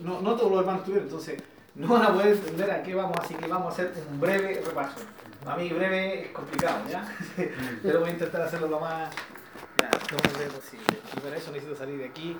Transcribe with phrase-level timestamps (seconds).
[0.00, 1.42] no, no todos los hermanos tuvieron, entonces
[1.74, 4.62] no van a poder entender a qué vamos, así que vamos a hacer un breve
[4.64, 4.96] repaso.
[5.46, 7.06] A mí breve es complicado, ¿ya?
[7.82, 9.10] Pero voy a intentar hacerlo lo más,
[9.78, 10.98] ya, lo breve posible.
[11.16, 12.36] Y para eso necesito salir de aquí.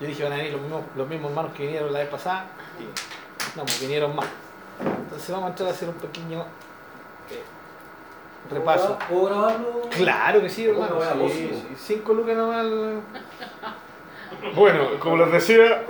[0.00, 2.46] Yo dije van a venir los mismos, los mismos hermanos que vinieron la vez pasada,
[2.78, 4.26] y no, pues vinieron más.
[4.80, 6.40] Entonces vamos a entrar a hacer un pequeño
[7.30, 7.42] eh,
[8.50, 8.98] repaso.
[9.08, 9.82] ¿Puedo grabarlo?
[9.90, 11.00] Claro que sí, hermano.
[11.00, 11.62] Sí, bueno, sí.
[11.78, 12.66] Cinco lucas nomás.
[14.54, 15.82] Bueno, como les decía.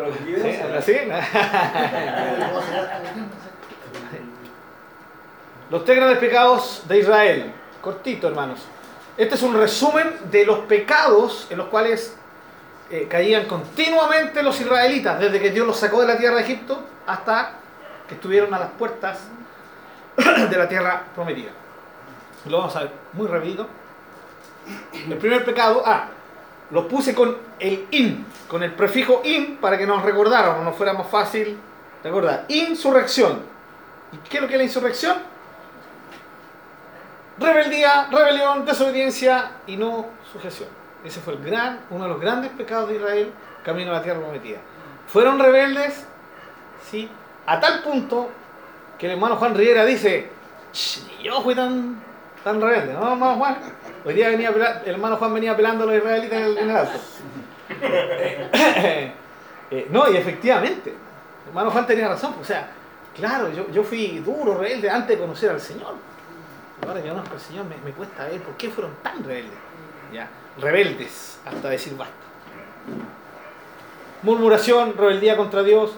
[5.70, 7.52] Los tres grandes pecados de Israel.
[7.80, 8.60] Cortito, hermanos.
[9.16, 12.16] Este es un resumen de los pecados en los cuales
[12.90, 16.82] eh, caían continuamente los israelitas, desde que Dios los sacó de la tierra de Egipto
[17.06, 17.52] hasta
[18.06, 19.18] que estuvieron a las puertas
[20.50, 21.50] de la tierra prometida.
[22.46, 23.66] Lo vamos a ver muy rápido.
[25.08, 26.08] El primer pecado, ah,
[26.72, 30.94] lo puse con el in, con el prefijo in para que nos recordáramos, nos fuera
[30.94, 31.58] más fácil
[32.02, 32.46] recordar.
[32.48, 33.40] Insurrección.
[34.10, 35.16] ¿Y qué es lo que es la insurrección?
[37.38, 40.68] Rebeldía, rebelión, desobediencia y no sujeción.
[41.04, 43.32] Ese fue el gran, uno de los grandes pecados de Israel,
[43.64, 44.58] camino a la tierra prometida.
[45.08, 46.06] Fueron rebeldes,
[46.90, 47.08] sí,
[47.46, 48.30] a tal punto
[48.98, 50.30] que el hermano Juan Rivera dice,
[50.72, 52.00] "Ch, ni yo fui tan,
[52.44, 53.58] tan rebelde, ¿no, hermano Juan?
[54.04, 54.48] Hoy día venía
[54.84, 56.70] el hermano Juan venía pelando a los israelitas en el, en.
[57.80, 59.12] Eh,
[59.70, 60.92] eh, no, y efectivamente,
[61.46, 62.68] hermano Juan tenía razón, o sea,
[63.14, 65.94] claro, yo, yo fui duro, rebelde antes de conocer al Señor.
[66.86, 69.54] Ahora que conozco al Señor me, me cuesta ver por qué fueron tan rebeldes.
[70.12, 70.28] ¿ya?
[70.60, 72.14] Rebeldes, hasta decir basta.
[74.22, 75.92] Murmuración, rebeldía contra Dios,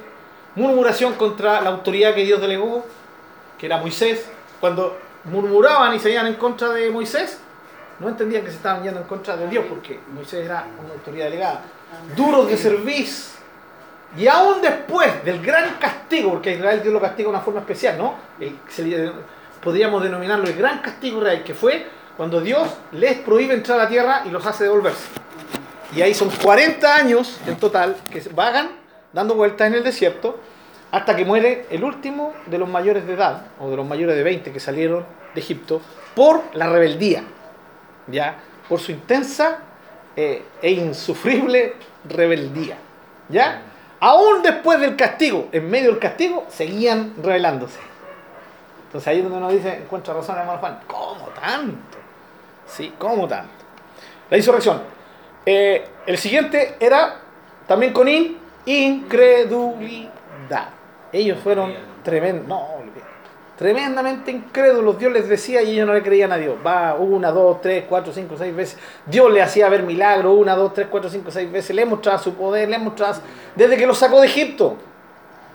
[0.55, 2.87] murmuración contra la autoridad que Dios delegó,
[3.59, 4.31] que era Moisés.
[4.61, 7.41] Cuando murmuraban y se iban en contra de Moisés,
[8.01, 11.27] no entendían que se estaban yendo en contra de Dios, porque Moisés era una autoridad
[11.27, 11.61] delegada.
[12.17, 13.35] Duros de servicio.
[14.17, 17.99] Y aún después del gran castigo, porque Israel Dios lo castiga de una forma especial,
[17.99, 18.15] ¿no?
[18.39, 19.13] El-
[19.63, 23.89] podríamos denominarlo el gran castigo Israel, que fue cuando Dios les prohíbe entrar a la
[23.89, 25.07] tierra y los hace devolverse.
[25.97, 28.71] Y ahí son 40 años en total que vagan
[29.13, 30.39] dando vueltas en el desierto
[30.91, 34.23] hasta que muere el último de los mayores de edad, o de los mayores de
[34.23, 35.05] 20 que salieron
[35.35, 35.81] de Egipto,
[36.15, 37.25] por la rebeldía,
[38.07, 38.37] ¿ya?
[38.69, 39.59] Por su intensa
[40.17, 42.77] eh, e insufrible rebeldía,
[43.29, 43.63] ¿ya?
[44.01, 47.81] Aún después del castigo, en medio del castigo, seguían rebelándose.
[48.87, 51.99] Entonces ahí es donde uno dice, encuentra razón, hermano Juan, ¿cómo tanto?
[52.67, 53.53] Sí, ¿cómo tanto?
[54.31, 54.83] La insurrección.
[55.47, 57.17] Eh, el siguiente era
[57.67, 60.11] también con in, incredulidad.
[61.13, 62.69] Ellos fueron tremendos, no,
[63.57, 64.99] tremendamente incrédulos.
[64.99, 66.57] Dios les decía y ellos no le creían a Dios.
[66.65, 68.79] Va una, dos, tres, cuatro, cinco, seis veces.
[69.07, 71.75] Dios le hacía ver milagros una, dos, tres, cuatro, cinco, seis veces.
[71.75, 73.17] Le mostraba su poder, le mostraba
[73.55, 74.77] desde que los sacó de Egipto.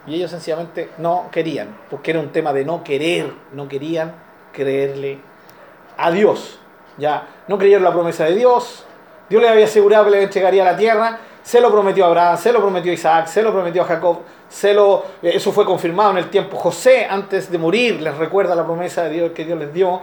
[0.08, 4.14] Y ellos sencillamente no querían, porque era un tema de no querer, no querían
[4.52, 5.20] creerle
[5.98, 6.60] a Dios.
[6.98, 8.86] Ya, no creyeron la promesa de Dios.
[9.30, 11.20] Dios les había asegurado que les entregaría la tierra.
[11.44, 14.20] Se lo prometió a Abraham, se lo prometió a Isaac, se lo prometió a Jacob.
[14.50, 16.58] Se lo, eh, eso fue confirmado en el tiempo.
[16.58, 20.02] José, antes de morir, les recuerda la promesa de Dios que Dios les dio.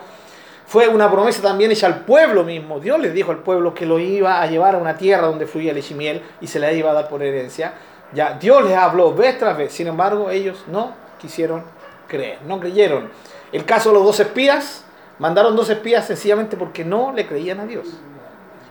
[0.66, 2.80] Fue una promesa también hecha al pueblo mismo.
[2.80, 5.72] Dios les dijo al pueblo que lo iba a llevar a una tierra donde fluía
[5.72, 7.74] leche y miel y se la iba a dar por herencia.
[8.12, 9.72] Ya, Dios les habló vez tras vez.
[9.72, 11.64] Sin embargo, ellos no quisieron
[12.08, 13.10] creer, no creyeron.
[13.52, 14.84] El caso de los dos espías,
[15.18, 17.86] mandaron dos espías sencillamente porque no le creían a Dios.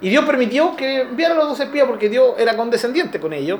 [0.01, 3.59] Y Dios permitió que enviaran los dos espías porque Dios era condescendiente con ellos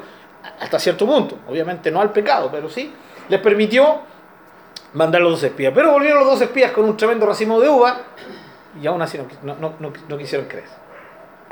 [0.60, 1.40] hasta cierto punto.
[1.48, 2.94] Obviamente no al pecado, pero sí.
[3.30, 4.00] Les permitió
[4.94, 5.72] mandar los dos espías.
[5.76, 7.98] Pero volvieron los dos espías con un tremendo racimo de uva
[8.82, 10.66] y aún así no, no- no- no- quisieron creer.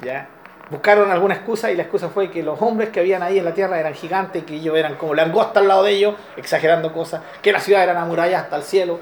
[0.02, 0.28] ¿Ya?
[0.70, 3.54] Buscaron alguna excusa y la excusa fue que los hombres que habían ahí en la
[3.54, 7.52] tierra eran gigantes, que ellos eran como langosta al lado de ellos, exagerando cosas, que
[7.52, 9.00] la ciudad era amurallada hasta el cielo,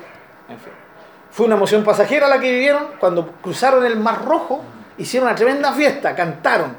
[0.49, 0.73] en fin.
[1.29, 4.61] Fue una emoción pasajera la que vivieron cuando cruzaron el Mar Rojo,
[4.97, 6.75] hicieron una tremenda fiesta, cantaron.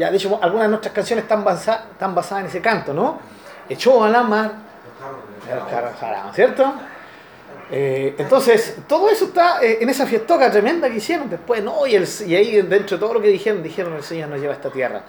[0.00, 3.18] Ya, de hecho, algunas de nuestras canciones están, basa- están basadas en ese canto, ¿no?
[3.68, 4.50] Echó a la mar,
[5.46, 6.72] el carro, ¿cierto?
[7.70, 11.86] Eh, entonces, todo eso está eh, en esa fiestoca tremenda que hicieron después, ¿no?
[11.86, 14.54] Y, el- y ahí dentro de todo lo que dijeron, dijeron el Señor nos lleva
[14.54, 15.02] a esta tierra.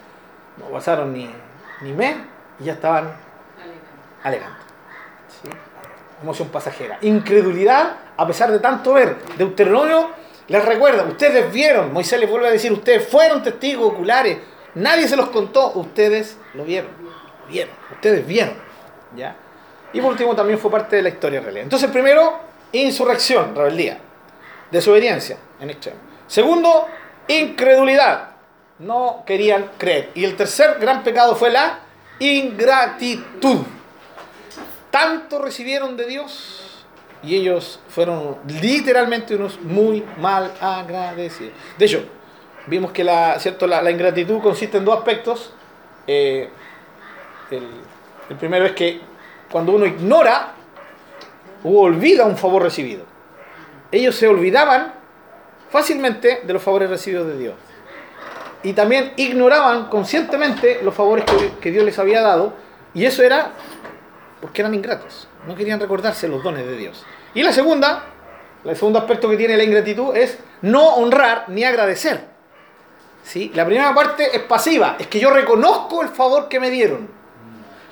[0.57, 1.33] No pasaron ni,
[1.81, 2.17] ni mes
[2.59, 3.11] y ya estaban
[4.23, 4.57] alegando.
[5.41, 5.49] ¿sí?
[6.21, 6.97] Emoción pasajera.
[7.01, 9.15] Incredulidad, a pesar de tanto ver.
[9.37, 10.09] Deuteronomio
[10.47, 14.37] les recuerda, ustedes vieron, Moisés les vuelve a decir, ustedes fueron testigos oculares,
[14.75, 16.91] nadie se los contó, ustedes lo vieron,
[17.49, 18.55] vieron, ustedes vieron.
[19.15, 19.35] ¿ya?
[19.93, 21.63] Y por último también fue parte de la historia realidad.
[21.63, 22.39] Entonces primero,
[22.71, 23.97] insurrección, rebeldía,
[24.71, 25.99] desobediencia en extremo.
[26.27, 26.87] Segundo,
[27.27, 28.29] incredulidad,
[28.79, 30.11] no querían creer.
[30.15, 31.79] Y el tercer gran pecado fue la
[32.19, 33.59] ingratitud.
[34.89, 36.85] tanto recibieron de Dios
[37.23, 41.53] y ellos fueron literalmente unos muy mal agradecidos.
[41.77, 42.03] De hecho,
[42.67, 43.67] vimos que la, ¿cierto?
[43.67, 45.53] la, ingratitud consiste en dos aspectos.
[46.07, 46.49] Eh,
[47.51, 47.67] el,
[48.29, 49.01] el primero es que
[49.51, 50.53] cuando uno ignora
[51.63, 53.05] o olvida un favor recibido.
[53.91, 54.93] Ellos se olvidaban
[55.69, 57.55] fácilmente de los favores recibidos de Dios.
[58.63, 61.25] Y también ignoraban conscientemente los favores
[61.59, 62.53] que, Dios les había dado.
[62.93, 63.51] Y eso era
[64.39, 65.27] porque eran ingratos.
[65.47, 67.03] No querían recordarse los dones de Dios.
[67.33, 68.05] Y la segunda,
[68.63, 72.30] el segundo aspecto que tiene la ingratitud es no honrar ni agradecer.
[73.23, 73.51] ¿Sí?
[73.53, 77.09] La primera parte es pasiva, es que yo reconozco el favor que me dieron.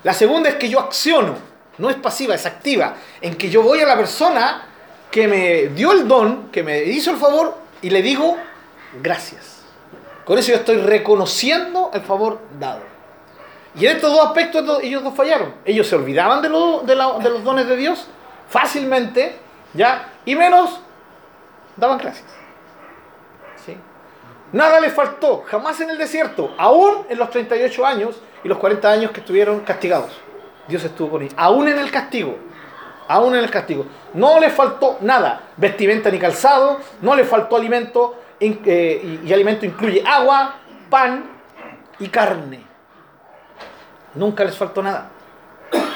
[0.03, 1.35] La segunda es que yo acciono,
[1.77, 4.63] no es pasiva, es activa, en que yo voy a la persona
[5.11, 8.37] que me dio el don, que me hizo el favor, y le digo
[9.01, 9.61] gracias.
[10.25, 12.81] Con eso yo estoy reconociendo el favor dado.
[13.75, 15.53] Y en estos dos aspectos ellos dos fallaron.
[15.65, 16.95] Ellos se olvidaban de, de,
[17.29, 18.07] los dones de Dios
[18.49, 19.37] fácilmente,
[19.73, 20.07] ¿ya?
[20.25, 20.81] Y menos
[21.77, 22.27] daban gracias.
[24.51, 28.89] Nada les faltó, jamás en el desierto, aún en los 38 años y los 40
[28.89, 30.11] años que estuvieron castigados.
[30.67, 32.37] Dios estuvo con ellos, aún en el castigo
[33.09, 33.85] aún en el castigo.
[34.13, 40.01] No le faltó nada, vestimenta ni calzado, no le faltó alimento, eh, y, alimento incluye
[40.05, 40.55] agua,
[40.89, 41.25] pan
[41.99, 42.61] y carne.
[44.13, 45.09] Nunca les faltó nada.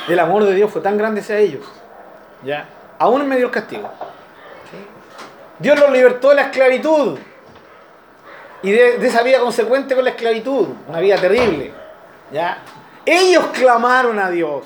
[0.09, 1.63] El amor de Dios fue tan grande hacia ellos,
[2.43, 2.67] ¿ya?
[2.97, 3.89] aún en medio del castigo.
[5.59, 7.19] Dios los libertó de la esclavitud
[8.63, 11.73] y de, esa vida consecuente con la esclavitud, una vida terrible.
[12.31, 12.59] ¿ya?
[13.05, 14.65] Ellos clamaron a Dios.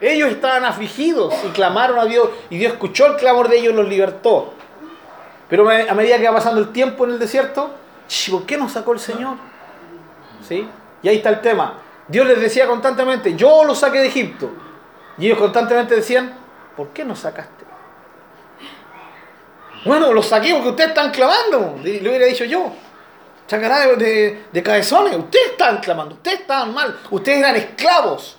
[0.00, 3.76] Ellos estaban afligidos y clamaron a Dios y Dios escuchó el clamor de ellos y
[3.76, 4.54] los libertó.
[5.50, 7.70] Pero a medida que va pasando el tiempo en el desierto,
[8.30, 9.36] ¿por qué nos sacó el Señor?
[10.46, 10.66] ¿Sí?
[11.02, 11.82] Y ahí está el tema.
[12.06, 14.50] Dios les decía constantemente, yo los saqué de Egipto.
[15.18, 16.32] Y ellos constantemente decían,
[16.76, 17.64] ¿por qué nos sacaste?
[19.84, 22.72] Bueno, los saqué porque ustedes están clamando, le hubiera dicho yo.
[23.48, 28.38] Chacará de, de cabezones, ustedes estaban clamando, ustedes estaban mal, ustedes eran esclavos.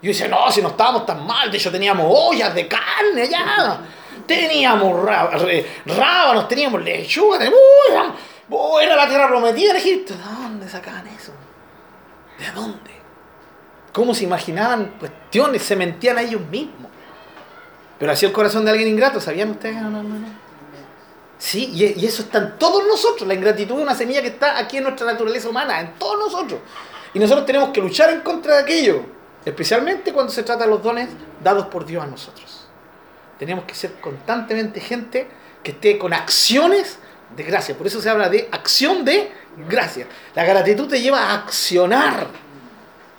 [0.00, 3.80] Yo dice, no, si no estábamos tan mal, de hecho teníamos ollas de carne allá,
[4.26, 8.12] teníamos rábanos, teníamos lechuga, teníamos,
[8.80, 10.14] era la tierra prometida en Egipto.
[10.14, 11.32] ¿De dónde sacaban eso?
[12.38, 12.92] ¿De dónde?
[13.92, 15.62] ¿Cómo se imaginaban cuestiones?
[15.62, 16.92] Se mentían a ellos mismos.
[17.98, 19.76] Pero así el corazón de alguien ingrato, ¿sabían ustedes?
[19.76, 20.43] No, no, no.
[21.38, 23.26] Sí, y eso está en todos nosotros.
[23.26, 26.60] La ingratitud es una semilla que está aquí en nuestra naturaleza humana, en todos nosotros.
[27.12, 29.02] Y nosotros tenemos que luchar en contra de aquello.
[29.44, 31.08] Especialmente cuando se trata de los dones
[31.42, 32.66] dados por Dios a nosotros.
[33.38, 35.28] Tenemos que ser constantemente gente
[35.62, 36.98] que esté con acciones
[37.36, 37.76] de gracia.
[37.76, 39.30] Por eso se habla de acción de
[39.68, 40.06] gracia.
[40.34, 42.28] La gratitud te lleva a accionar.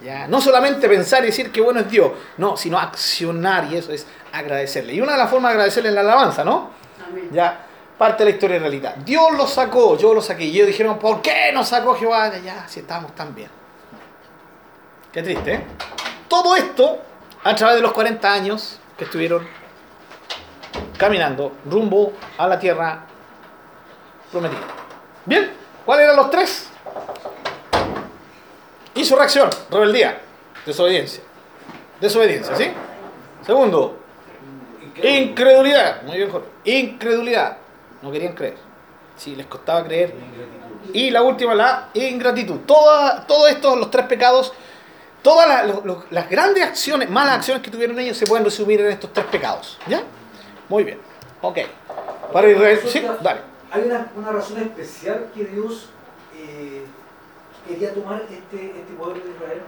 [0.04, 0.28] ¿ya?
[0.28, 4.06] No solamente pensar y decir que bueno es Dios, no, sino accionar y eso es
[4.32, 4.94] agradecerle.
[4.94, 6.72] Y una de las formas de agradecerle es la alabanza, ¿no?
[7.32, 7.65] Ya,
[7.98, 8.96] parte de la historia de realidad.
[8.98, 10.46] Dios lo sacó, yo lo saqué.
[10.46, 13.50] Y ellos dijeron, ¿por qué nos sacó Jehová de allá si estábamos tan bien?
[15.12, 15.64] Qué triste, ¿eh?
[16.28, 17.00] Todo esto
[17.44, 19.48] a través de los 40 años que estuvieron
[20.98, 23.06] caminando rumbo a la tierra
[24.32, 24.62] prometida.
[25.26, 25.52] Bien,
[25.86, 26.70] ¿cuáles eran los tres?
[28.96, 30.22] Insurrección, rebeldía,
[30.66, 31.24] desobediencia.
[32.00, 32.72] Desobediencia, ¿sí?
[33.46, 34.00] Segundo,
[35.02, 36.02] incredulidad.
[36.04, 36.48] Muy bien, Jorge.
[36.66, 37.58] Incredulidad.
[38.02, 38.58] No querían creer.
[39.18, 40.14] Sí, les costaba creer.
[40.94, 42.60] Y la última, la ingratitud.
[42.66, 44.54] Todos estos, los tres pecados,
[45.22, 45.68] todas
[46.12, 49.80] las, grandes acciones, malas acciones que tuvieron ellos se pueden resumir en estos tres pecados.
[49.88, 50.04] ¿Ya?
[50.70, 51.00] Muy bien.
[51.42, 51.60] Ok.
[52.32, 53.42] Para Israel, sí, dale.
[53.72, 55.90] Hay una, una razón especial que Dios
[56.38, 56.84] eh,
[57.68, 59.62] quería tomar este, este pueblo de Israel.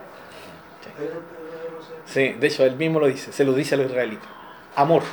[2.06, 4.28] Sí, de hecho, él mismo lo dice, se lo dice a los israelitas.
[4.76, 5.04] Amor,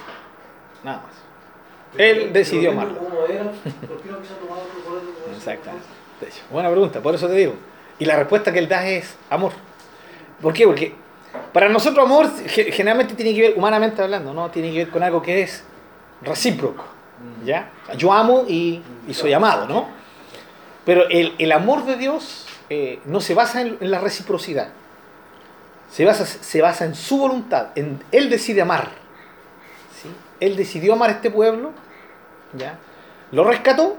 [0.83, 1.24] nada más.
[1.99, 3.01] Él decidió amarlo.
[5.37, 5.87] Exactamente.
[6.21, 7.55] De hecho, buena pregunta, por eso te digo.
[7.99, 9.53] Y la respuesta que él da es amor.
[10.41, 10.67] ¿Por qué?
[10.67, 10.95] Porque
[11.53, 14.51] para nosotros amor generalmente tiene que ver, humanamente hablando, ¿no?
[14.51, 15.65] Tiene que ver con algo que es
[16.23, 17.47] recíproco, mm.
[17.47, 17.71] ¿ya?
[17.97, 18.83] Yo amo y,
[19.13, 19.89] soy amado, ¿no?
[20.85, 24.69] Pero el, amor de Dios eh, no se basa en, la reciprocidad.
[25.91, 27.69] Se basa, se basa en su voluntad.
[27.75, 28.91] En, él decide amar.
[30.03, 30.09] ¿sí?
[30.41, 31.73] Él decidió amar a este pueblo,
[32.57, 32.79] ¿ya?
[33.33, 33.97] Lo rescató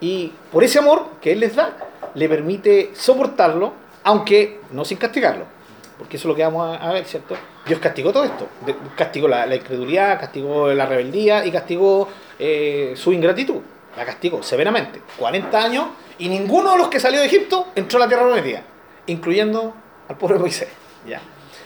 [0.00, 1.76] y por ese amor que Él les da,
[2.14, 3.72] le permite soportarlo,
[4.04, 5.56] aunque no sin castigarlo
[5.98, 7.36] porque eso es lo que vamos a, ver, ¿cierto?
[7.66, 8.48] Dios castigó todo esto.
[8.96, 13.60] Castigó la, incredulidad, castigó la rebeldía y castigó eh, su ingratitud.
[13.96, 15.00] La castigó severamente.
[15.18, 15.86] 40 años
[16.18, 18.62] y ninguno de los que salió de Egipto entró a la tierra prometida,
[19.06, 19.74] incluyendo
[20.08, 20.68] al pobre Moisés.
[21.08, 21.20] ¿ya?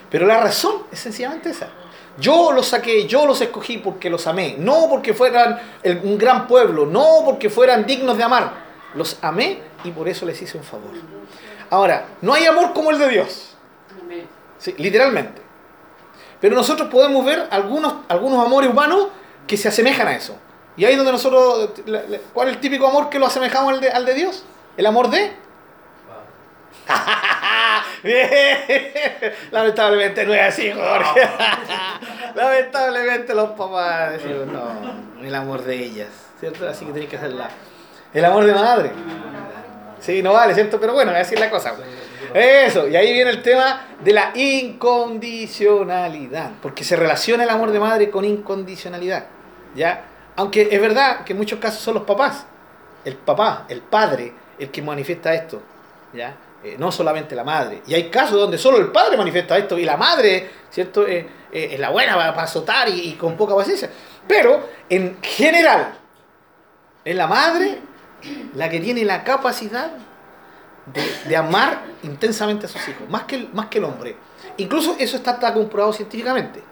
[0.08, 1.68] Pero la razón es sencillamente esa.
[2.20, 6.46] Yo los saqué, yo los escogí porque los amé, no porque fueran el- un gran
[6.46, 8.52] pueblo, no porque fueran dignos de amar.
[8.94, 10.90] Los amé y por eso les hice un favor.
[11.70, 13.56] Ahora, no hay amor como el de Dios,
[14.58, 15.40] sí, literalmente.
[16.40, 19.08] Pero nosotros podemos ver algunos, algunos amores humanos
[19.46, 20.36] que se asemejan a eso.
[20.76, 21.70] Y ahí es donde nosotros,
[22.32, 24.44] ¿cuál es el típico amor que lo asemejamos al de, al de Dios?
[24.76, 25.32] El amor de...
[29.50, 31.20] Lamentablemente no es así, Jorge.
[32.34, 34.14] Lamentablemente los papás
[34.52, 36.68] no, el amor de ellas, ¿cierto?
[36.68, 37.50] Así que tenéis que hacer la-
[38.12, 38.90] el amor de madre.
[40.00, 40.80] Sí, no vale, ¿cierto?
[40.80, 41.74] Pero bueno, así es la cosa.
[42.32, 47.80] Eso, y ahí viene el tema de la incondicionalidad, porque se relaciona el amor de
[47.80, 49.26] madre con incondicionalidad,
[49.74, 50.04] ¿ya?
[50.36, 52.46] Aunque es verdad que en muchos casos son los papás,
[53.04, 55.60] el papá, el padre, el que manifiesta esto,
[56.14, 56.34] ¿ya?
[56.62, 57.82] Eh, no solamente la madre.
[57.86, 61.06] Y hay casos donde solo el padre manifiesta esto y la madre, ¿cierto?
[61.06, 63.88] Eh, eh, es la buena para, azotar y, y con poca paciencia.
[64.28, 65.94] Pero, en general,
[67.02, 67.78] es la madre
[68.54, 69.90] la que tiene la capacidad
[70.84, 74.16] de, de amar intensamente a sus hijos, más que, el, más que el hombre.
[74.58, 76.62] Incluso eso está, está comprobado científicamente,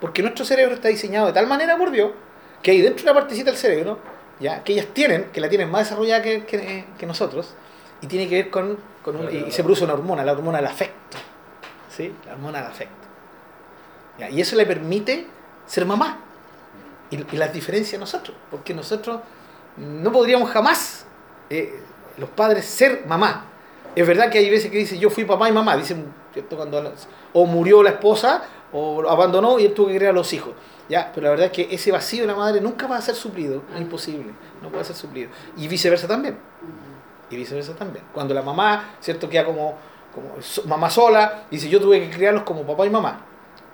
[0.00, 2.12] porque nuestro cerebro está diseñado de tal manera por Dios
[2.62, 3.98] que hay dentro de una partecita del cerebro,
[4.38, 7.54] ya que ellas tienen, que la tienen más desarrollada que, que- que nosotros,
[8.00, 10.58] y tiene que ver con, con un- y, y se produce una hormona, la hormona
[10.58, 11.18] del afecto,
[11.90, 12.12] ¿sí?
[12.26, 12.94] La hormona del afecto.
[14.18, 15.26] Ya, y eso le permite
[15.66, 16.18] ser mamá,
[17.10, 19.20] y, y las diferencia a nosotros, porque nosotros
[19.76, 21.06] no podríamos jamás,
[21.50, 21.80] eh,
[22.18, 23.46] los padres, ser mamá.
[23.94, 26.56] Es verdad que hay veces que dice yo fui papá y mamá, dicen, ¿cierto?
[26.56, 26.92] Cuando
[27.32, 28.42] o murió la esposa
[28.72, 30.52] o abandonó y él tuvo que criar a los hijos.
[30.88, 33.14] Ya, pero la verdad es que ese vacío de la madre nunca va a ser
[33.14, 34.32] suplido, es imposible,
[34.62, 35.30] no puede ser suplido.
[35.56, 36.36] Y viceversa también,
[37.32, 38.04] y viceversa también.
[38.12, 39.28] Cuando la mamá, ¿cierto?
[39.28, 39.76] Queda como,
[40.14, 40.34] como
[40.66, 43.24] mamá sola, dice yo tuve que criarlos como papá y mamá.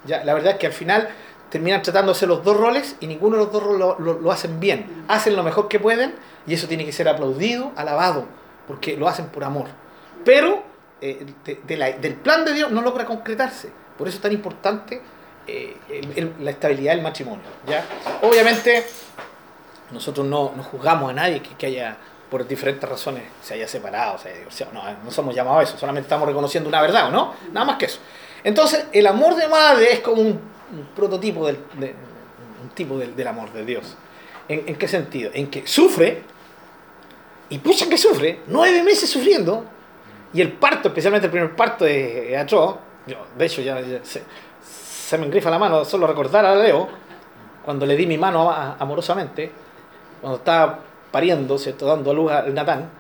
[0.05, 1.09] Ya, la verdad es que al final
[1.51, 4.61] terminan tratándose los dos roles y ninguno de los dos roles lo, lo- lo hacen
[4.61, 5.05] bien.
[5.09, 6.15] Hacen lo mejor que pueden
[6.47, 8.27] y eso tiene que ser aplaudido, alabado,
[8.67, 9.67] porque lo hacen por amor.
[10.25, 10.63] Pero
[11.01, 13.71] eh, de- de la- del plan de Dios no logra concretarse.
[13.97, 15.01] Por eso es tan importante
[15.47, 17.45] eh, el- el- la estabilidad del matrimonio.
[17.67, 17.85] ¿ya?
[18.23, 18.85] Obviamente
[19.91, 21.97] nosotros no, no juzgamos a nadie que, que haya
[22.31, 24.73] por diferentes razones se haya separado, se haya divorciado.
[24.73, 27.35] No, no somos llamados a eso, solamente estamos reconociendo una verdad, ¿o no?
[27.53, 28.01] Nada más que eso.
[28.45, 30.41] Entonces, el amor de madre es como un,
[30.95, 31.95] prototipo del, de-
[32.63, 33.97] un tipo del, del amor de Dios.
[34.49, 35.31] ¿En, qué sentido?
[35.35, 36.23] En que sufre,
[37.51, 39.65] y pucha que sufre, nueve meses sufriendo,
[40.33, 45.25] y el parto, especialmente el primer parto de atroz, yo, de hecho ya, se, me
[45.27, 46.89] engrifa la mano solo recordar a Leo,
[47.65, 49.51] cuando le di mi mano amorosamente,
[50.21, 50.79] cuando estaba
[51.11, 51.87] pariendo, ¿cierto?
[51.87, 52.91] dando a luz al Natán,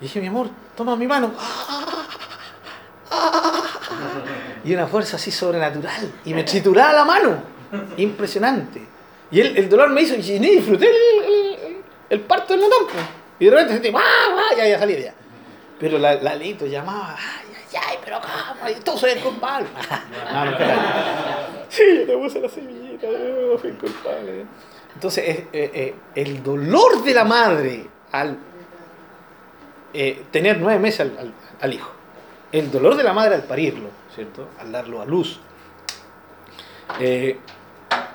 [0.00, 1.32] y dije, mi amor, toma mi mano.
[4.64, 6.10] Y una fuerza así sobrenatural.
[6.24, 7.36] Y me trituraba la mano.
[7.96, 8.86] Impresionante.
[9.30, 11.74] Y el, el dolor me hizo, y ni disfruté el, el-
[12.10, 12.86] el parto del Natán.
[12.92, 13.04] pues.
[13.40, 14.54] Y de repente sentí, ¡ah, ah!
[14.56, 15.14] Ya, ya salía ya.
[15.80, 17.96] Pero la, la Leito llamaba, ¡ay, ay, ay!
[18.04, 19.66] Pero cómo, y todo soy el culpable.
[20.32, 21.48] no, no, espera.
[21.68, 24.44] Sí, yo te puse la semillita, yo fui el culpable.
[24.94, 28.38] Entonces, es, eh, eh, el dolor de la madre al
[29.92, 31.90] eh, tener nueve meses al, al- al hijo,
[32.52, 34.48] el dolor de la madre al parirlo, ¿cierto?
[34.60, 35.40] Al darlo a luz.
[37.00, 37.38] Eh,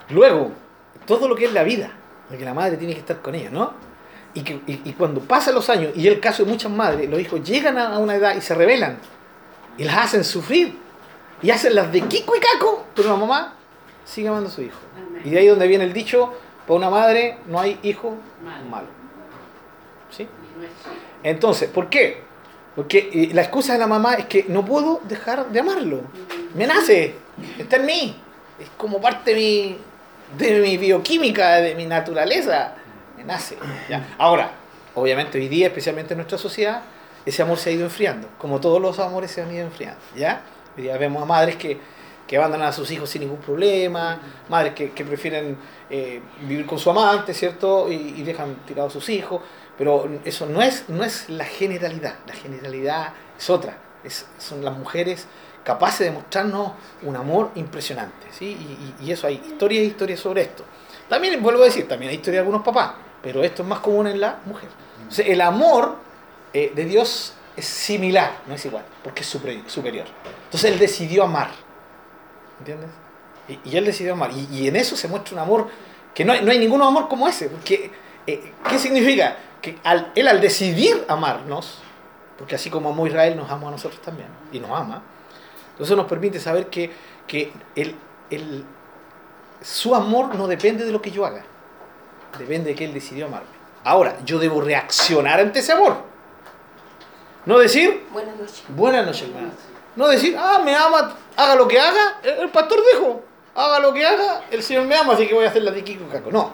[0.09, 0.51] luego,
[1.05, 1.91] todo lo que es la vida,
[2.27, 3.73] porque la madre tiene que estar con ella, ¿no?
[4.33, 7.19] Y, que, y, y cuando pasan los años, y el caso de muchas madres, los
[7.19, 8.97] hijos llegan a, una edad y se rebelan,
[9.77, 10.77] y las hacen sufrir,
[11.41, 13.55] y hacen las de Kiko y Caco, pero la mamá
[14.05, 14.77] sigue amando a su hijo.
[15.23, 16.33] Y de ahí donde viene el dicho,
[16.69, 18.15] para una madre no hay hijo
[18.69, 18.85] Malo.
[20.11, 20.27] ¿Sí?
[21.23, 22.21] Entonces, ¿por qué?
[22.75, 26.01] Porque eh, la excusa de la mamá es que no puedo dejar de amarlo.
[26.53, 27.15] Me nace,
[27.57, 28.15] está en mí.
[28.59, 29.77] Es como parte de mi,
[30.37, 32.75] de mi bioquímica, de mi naturaleza.
[33.17, 33.57] Me nace.
[33.89, 34.05] ¿ya?
[34.19, 34.51] Ahora,
[34.93, 36.83] obviamente hoy día, especialmente en nuestra sociedad,
[37.25, 38.27] ese amor se ha ido enfriando.
[38.37, 39.99] Como todos los amores se han ido enfriando.
[40.15, 40.43] ¿ya?
[40.77, 41.79] Hoy día vemos a madres que,
[42.29, 44.19] que abandonan a sus hijos sin ningún problema,
[44.49, 45.57] madres que, prefieren
[45.89, 47.91] eh, vivir con su amante, ¿cierto?
[47.91, 49.41] Y, dejan tirados a sus hijos.
[49.75, 52.13] Pero eso no es, no es la generalidad.
[52.27, 53.75] La generalidad es otra.
[54.03, 55.25] Es- son las mujeres
[55.63, 58.27] capaces de mostrarnos un amor impresionante.
[58.29, 58.55] ¿sí?
[59.01, 60.63] Y, eso hay historias y historias sobre esto.
[61.09, 62.91] También, vuelvo a decir, también hay historias de algunos papás,
[63.23, 64.69] pero esto es más común en la mujer.
[64.99, 65.95] Entonces, el amor
[66.53, 70.05] eh, de Dios es similar, no es igual, porque es superi- superior.
[70.45, 71.49] Entonces, Él decidió amar.
[72.59, 72.89] ¿Entiendes?
[73.47, 74.31] Y, y Él decidió amar.
[74.31, 75.67] Y, y en eso se muestra un amor
[76.13, 77.49] que no hay, no hay ningún amor como ese.
[77.49, 77.91] Porque,
[78.27, 79.37] eh, ¿Qué significa?
[79.61, 81.79] Que al- Él al decidir amarnos,
[82.37, 85.01] porque así como amó Israel, nos amó a nosotros también, y nos ama,
[85.71, 86.91] Entonces nos permite saber que,
[87.27, 87.95] que el,
[88.29, 88.63] el-
[89.61, 91.43] su amor no depende de lo que yo haga,
[92.37, 93.47] depende de que Él decidió amarme.
[93.83, 95.97] Ahora, yo debo reaccionar ante ese amor.
[97.45, 98.63] No decir, Buenas noches.
[98.69, 99.27] buenas noches.
[99.95, 102.19] No decir, ah, me ama, haga lo que haga.
[102.23, 103.21] El, pastor dijo,
[103.55, 105.83] haga lo que haga, el Señor me ama, así que voy a hacer la de
[105.83, 106.31] Kiko Caco.
[106.31, 106.51] No.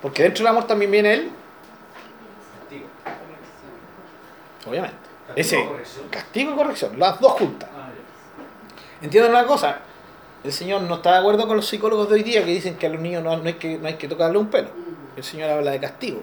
[0.00, 1.30] Porque dentro del amor también viene Él,
[4.66, 4.96] obviamente.
[5.26, 6.08] Castigo Ese corrección.
[6.08, 7.68] castigo y corrección, las dos juntas.
[7.72, 9.04] Ah, ya.
[9.06, 9.78] Entiendan una cosa,
[10.42, 12.86] el Señor no está de acuerdo con los psicólogos de hoy día que dicen que
[12.86, 14.70] a los niños no, no hay, que, no hay que tocarle un pelo.
[15.16, 16.22] El Señor habla de castigo,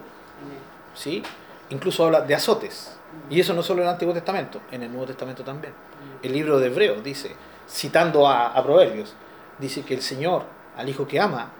[0.94, 1.22] ¿sí?
[1.70, 2.98] Incluso habla de azotes.
[3.30, 5.72] Y eso no solo en el Antiguo Testamento, en el Nuevo Testamento también.
[6.22, 7.34] El libro de Hebreos dice,
[7.70, 9.14] citando a, a Proverbios,
[9.58, 10.44] dice que el Señor
[10.76, 11.50] al hijo que ama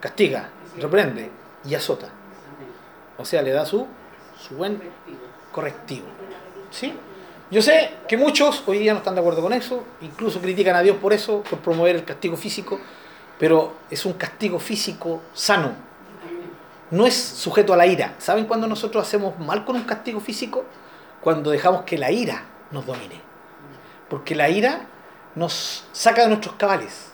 [0.00, 1.30] castiga, reprende
[1.64, 2.08] y azota.
[3.18, 3.86] O sea, le da su,
[4.38, 4.80] su buen
[5.52, 6.06] correctivo.
[6.70, 6.92] ¿Sí?
[7.50, 10.82] Yo sé que muchos hoy día no están de acuerdo con eso, incluso critican a
[10.82, 12.78] Dios por eso, por promover el castigo físico,
[13.38, 15.72] pero es un castigo físico sano,
[16.90, 18.14] no es sujeto a la ira.
[18.18, 20.64] ¿Saben cuando nosotros hacemos mal con un castigo físico?
[21.20, 23.20] Cuando dejamos que la ira nos domine.
[24.08, 24.86] Porque la ira
[25.36, 27.12] nos saca de nuestros cabales.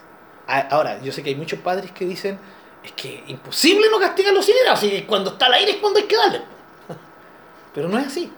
[0.70, 2.38] Ahora, yo sé que hay muchos padres que dicen,
[2.82, 6.06] es que imposible no castigarlo sin ira, así cuando está la ira es cuando hay
[6.06, 6.42] que darle.
[7.74, 8.32] Pero no es así.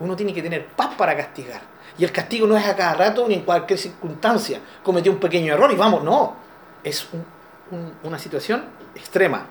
[0.00, 1.60] Uno tiene que tener paz para castigar.
[1.98, 4.60] Y el castigo no es a cada rato ni en cualquier circunstancia.
[4.82, 6.36] Cometió un pequeño error y vamos, no.
[6.84, 7.24] Es un-
[7.76, 9.46] un- una situación extrema.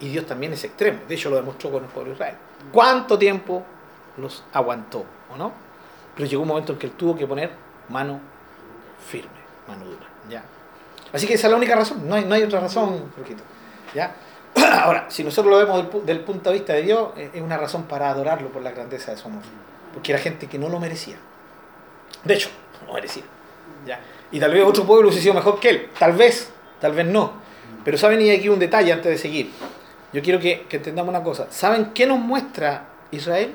[0.00, 1.00] Y Dios también es extremo.
[1.08, 2.34] De hecho, lo demostró con el pueblo de Israel.
[2.72, 3.62] ¿Cuánto tiempo
[4.16, 5.52] los aguantó o no?
[6.16, 7.52] Pero llegó un momento en que él tuvo que poner
[7.88, 8.20] mano
[9.02, 9.30] firme,
[9.68, 10.06] mano dura.
[10.28, 10.42] ¿ya?
[11.12, 12.08] Así que esa es la única razón.
[12.08, 13.42] No hay, no hay otra razón, Jorgito.
[13.94, 14.14] ¿ya?
[14.82, 17.56] Ahora, si nosotros lo vemos del, del punto de vista de Dios, eh, es una
[17.56, 19.42] razón para adorarlo por la grandeza de su amor.
[19.92, 21.16] Porque era gente que no lo merecía.
[22.24, 22.48] De hecho,
[22.80, 23.24] no lo merecía.
[23.86, 24.00] ¿ya?
[24.30, 25.90] Y tal vez otro pueblo hubiese sido mejor que él.
[25.98, 27.34] Tal vez, tal vez no.
[27.84, 29.50] Pero saben, y aquí un detalle antes de seguir.
[30.12, 31.46] Yo quiero que, que entendamos una cosa.
[31.50, 33.54] ¿Saben qué nos muestra Israel?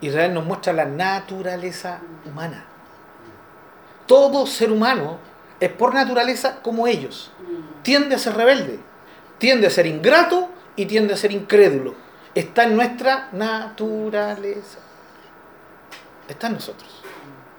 [0.00, 2.67] Israel nos muestra la naturaleza humana.
[4.08, 5.18] Todo ser humano
[5.60, 7.30] es por naturaleza como ellos.
[7.82, 8.80] Tiende a ser rebelde,
[9.38, 11.94] tiende a ser ingrato y tiende a ser incrédulo.
[12.34, 14.78] Está en nuestra naturaleza.
[16.26, 17.02] Está en nosotros.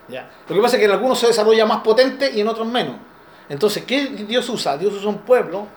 [0.07, 0.29] ¿ya?
[0.47, 2.95] Lo que pasa es que en algunos se desarrolla más potente y en otros menos.
[3.47, 4.77] Entonces, ¿qué Dios usa?
[4.77, 5.67] Dios usa un pueblo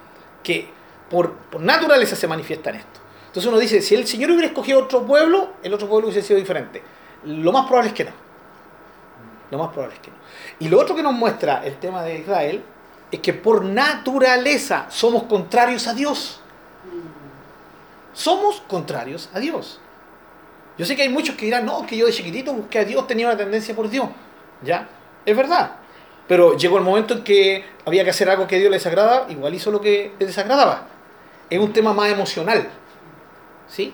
[0.43, 0.69] que
[1.11, 3.01] por, por naturaleza se manifiesta en esto.
[3.27, 6.41] Entonces uno dice, si el Señor hubiera escogido otro pueblo, el otro pueblo hubiese sido
[6.41, 6.83] diferente.
[7.25, 8.32] Lo más probable es que no.
[9.53, 10.17] Lo más probable es que no.
[10.61, 12.65] Y lo otro que nos muestra el tema de Israel
[13.11, 16.41] es que por naturaleza somos contrarios a Dios.
[18.15, 19.79] Somos contrarios a Dios.
[20.79, 23.07] Yo sé que hay muchos que dirán, no, que yo de chiquitito busqué a Dios,
[23.07, 24.09] tenía una tendencia por Dios.
[24.62, 24.88] ¿Ya?
[25.27, 25.77] Es verdad.
[26.27, 29.31] Pero llegó el momento en que había que hacer algo que a Dios le desagradaba,
[29.31, 30.87] igual hizo lo que le desagradaba.
[31.51, 32.71] Es un tema más emocional.
[33.69, 33.93] ¿Sí?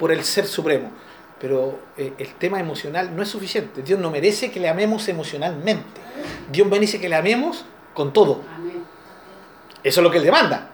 [0.00, 0.90] Por el ser supremo.
[1.38, 3.82] Pero eh, el tema emocional no es suficiente.
[3.82, 6.00] Dios no merece que le amemos emocionalmente.
[6.50, 8.40] Dios merece que le amemos con todo.
[9.82, 10.70] Eso es lo que Él demanda.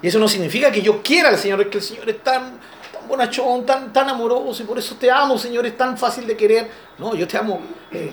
[0.00, 2.58] Y eso no significa que yo quiera al Señor, es que el Señor es tan,
[2.92, 6.36] tan bonachón, tan, tan amoroso y por eso te amo, Señor, es tan fácil de
[6.36, 6.68] querer.
[6.98, 7.60] No, yo te amo
[7.92, 8.12] eh,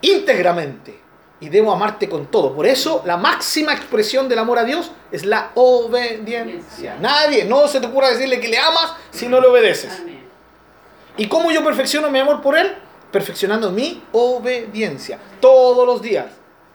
[0.00, 0.98] íntegramente
[1.40, 2.54] y debo amarte con todo.
[2.54, 6.96] Por eso la máxima expresión del amor a Dios es la obediencia.
[7.00, 10.02] Nadie, no se te ocurra decirle que le amas si no le obedeces.
[11.18, 12.74] ¿Y cómo yo perfecciono mi amor por Él?
[13.10, 15.18] Perfeccionando mi obediencia.
[15.40, 16.26] Todos los días.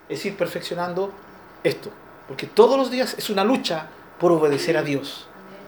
[0.08, 1.12] Es ir perfeccionando
[1.64, 1.90] esto.
[2.28, 3.86] Porque todos los días es una lucha
[4.20, 5.26] por obedecer a Dios.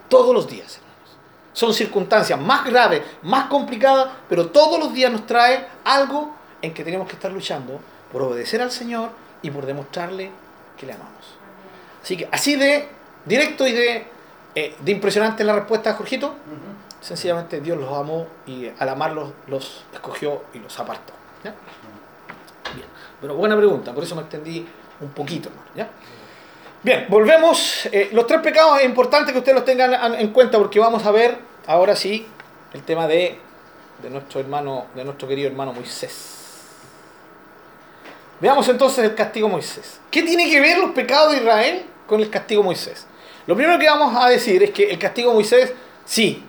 [0.09, 1.17] Todos los días, hermanos.
[1.55, 6.85] Son circunstancias más graves, más complicadas, pero todos los días nos trae algo en que
[6.85, 7.81] tenemos que estar luchando
[8.13, 9.09] por obedecer al Señor
[9.41, 10.31] y por demostrarle
[10.77, 11.25] que le amamos.
[12.03, 12.89] Así que así de
[13.25, 14.07] directo y de,
[14.55, 16.35] eh, de impresionante la respuesta Jorgito.
[17.07, 21.13] Sencillamente Dios los amó y al amarlos los escogió y los apartó.
[21.45, 21.55] Bien.
[23.21, 24.67] Pero buena pregunta, por eso me extendí
[25.01, 25.49] un poquito.
[26.83, 27.87] Bien, volvemos.
[27.93, 31.07] Eh, los tres pecados es importante que ustedes los tengan an- en cuenta porque vamos
[31.07, 31.39] a ver
[31.69, 32.27] ahora sí
[32.73, 33.39] el tema de,
[34.03, 36.33] de nuestro hermano, de nuestro querido hermano Moisés.
[38.41, 40.01] Veamos entonces el castigo Moisés.
[40.11, 43.07] ¿Qué tiene que ver los pecados de Israel con el castigo Moisés?
[43.47, 45.73] Lo primero que vamos a decir es que el castigo Moisés,
[46.05, 46.45] sí,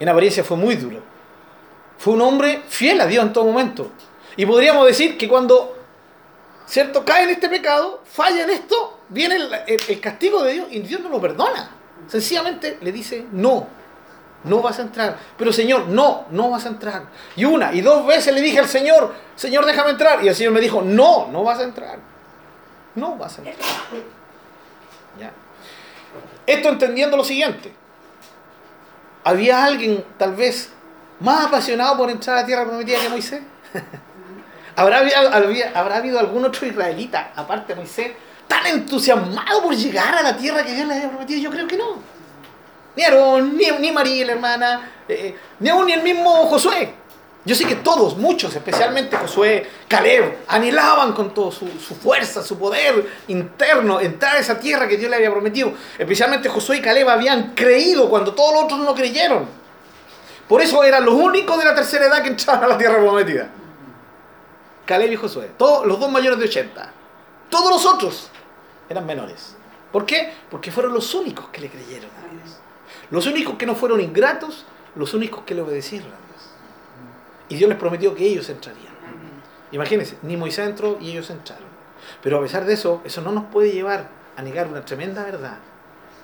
[0.00, 1.00] en apariencia fue muy duro.
[1.98, 3.92] Fue un hombre fiel a Dios en todo momento.
[4.36, 5.76] Y podríamos decir que cuando,
[6.66, 9.36] ¿cierto?, cae en este pecado, falla en esto, viene
[9.66, 11.70] el, castigo de Dios y Dios no lo perdona.
[12.08, 13.66] Sencillamente le dice no.
[14.44, 15.18] no vas a entrar.
[15.36, 17.02] Pero Señor, no, no vas a entrar.
[17.36, 20.24] Y una y dos veces le dije al Señor, Señor, déjame entrar.
[20.24, 21.98] Y el Señor me dijo, no, no vas a entrar.
[22.94, 23.56] No vas a entrar.
[26.46, 27.79] Esto entendiendo lo siguiente.
[29.30, 30.70] ¿Había alguien tal vez
[31.20, 33.40] más apasionado por entrar a la tierra prometida que Moisés?
[34.74, 38.10] ¿Habrá, ¿Habrá habido algún otro israelita, aparte de Moisés,
[38.48, 41.42] tan entusiasmado por llegar a la tierra que Dios le había prometido?
[41.42, 42.02] Yo creo que no.
[42.96, 46.92] Ni Aarón, ni, ni María, la hermana, eh, ni aún ni el mismo Josué.
[47.44, 52.58] Yo sé que todos, muchos, especialmente Josué, Caleb, anhelaban con toda su, su, fuerza, su
[52.58, 55.72] poder interno, entrar a esa tierra que Dios le había prometido.
[55.98, 59.46] Especialmente Josué y Caleb habían creído cuando todos los otros no creyeron.
[60.46, 63.48] Por eso eran los únicos de la tercera edad que entraban a la tierra prometida.
[64.84, 66.92] Caleb y Josué, todos los dos mayores de 80.
[67.48, 68.28] Todos los otros
[68.88, 69.56] eran menores.
[69.90, 70.32] ¿Por qué?
[70.50, 72.58] Porque fueron los únicos que le creyeron a Dios.
[73.10, 76.29] Los únicos que no fueron ingratos, los únicos que le obedecieron.
[77.50, 78.94] Y Dios les prometió que ellos entrarían.
[79.72, 81.68] Imagínense, ni Moisés entró y ellos entraron.
[82.22, 85.58] Pero a pesar de eso, eso no nos puede llevar a negar una tremenda verdad.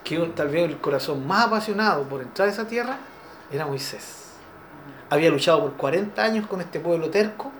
[0.02, 2.98] Que tal vez el corazón más apasionado por entrar a esa tierra
[3.52, 4.30] era Moisés.
[5.10, 7.52] Había luchado por 40 años con este pueblo terco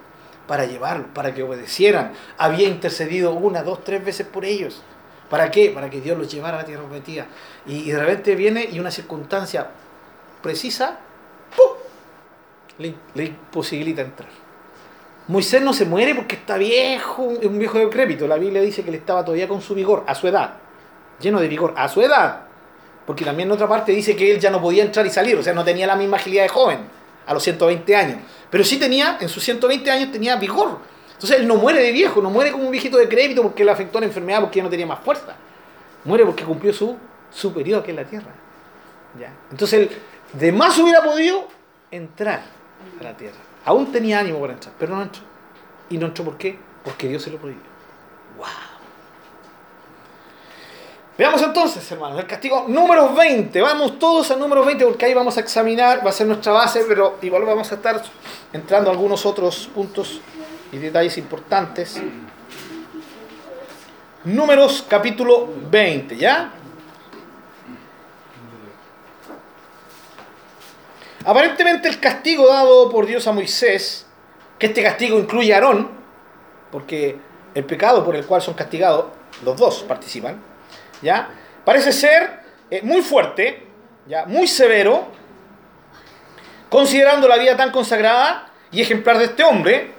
[0.46, 2.12] para llevarlo, para que obedecieran.
[2.38, 4.82] Había intercedido una, dos, tres veces por ellos.
[5.30, 5.70] ¿Para qué?
[5.70, 7.26] Para que Dios los llevara a la tierra prometida.
[7.66, 9.70] Y, de repente viene y una circunstancia
[10.42, 10.98] precisa,
[11.56, 11.85] ¡pum!
[12.78, 13.34] Le, le,
[14.00, 14.28] entrar.
[15.28, 18.28] Moisés no se muere porque está viejo, es un viejo decrépito.
[18.28, 20.54] La Biblia dice que él estaba todavía con su vigor, a su edad.
[21.20, 22.42] Lleno de vigor, a su edad.
[23.06, 25.42] Porque también en otra parte dice que él ya no podía entrar y salir, o
[25.42, 26.78] sea, no tenía la misma agilidad de joven,
[27.26, 28.18] a los 120 años.
[28.50, 30.78] Pero sí tenía, en sus 120 años tenía vigor.
[31.12, 33.70] Entonces él no muere de viejo, no muere como un viejito de crédito porque le
[33.70, 35.34] afectó la enfermedad porque ya no tenía más fuerza.
[36.04, 36.96] Muere porque cumplió su,
[37.30, 38.32] su periodo aquí en la tierra.
[39.18, 39.32] ¿Ya?
[39.50, 39.90] Entonces él
[40.34, 41.48] de más hubiera podido
[41.90, 42.42] entrar
[43.00, 43.36] a la tierra.
[43.64, 45.22] Aún tenía ánimo para entrar, pero no entró.
[45.90, 46.58] ¿Y no entró por qué?
[46.84, 47.62] Porque Dios se lo prohibió.
[48.36, 48.46] ¡Wow!
[51.18, 53.60] Veamos entonces, hermanos, el castigo número 20.
[53.62, 56.84] Vamos todos al número 20 porque ahí vamos a examinar, va a ser nuestra base,
[56.86, 58.02] pero igual vamos a estar
[58.52, 60.20] entrando a algunos otros puntos
[60.70, 62.02] y detalles importantes.
[64.24, 66.52] Números capítulo 20, ¿ya?
[71.26, 74.06] Aparentemente el castigo dado por Dios a Moisés,
[74.60, 75.90] que este castigo incluye a Aarón,
[76.70, 77.18] porque
[77.52, 79.06] el pecado por el cual son castigados,
[79.44, 80.40] los dos participan,
[81.02, 81.28] ¿ya?
[81.64, 83.66] Parece ser eh, muy fuerte,
[84.06, 84.24] ¿ya?
[84.26, 85.08] muy severo,
[86.70, 89.94] considerando la vida tan consagrada y ejemplar de este hombre,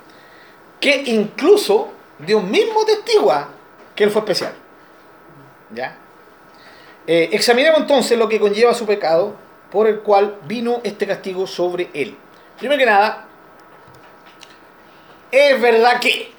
[0.80, 3.50] que incluso Dios mismo testigua
[3.94, 4.54] que él fue especial.
[5.74, 5.98] ¿Ya?
[7.06, 11.90] Eh, examinemos entonces lo que conlleva su pecado por el cual vino este castigo sobre
[11.94, 12.18] él.
[12.58, 13.26] Primero que nada,
[15.32, 16.32] es verdad que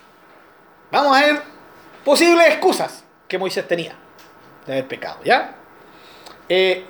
[0.90, 1.42] vamos a ver
[2.04, 3.94] posibles excusas que Moisés tenía
[4.66, 5.54] de haber pecado, ¿ya?
[6.48, 6.84] Eh,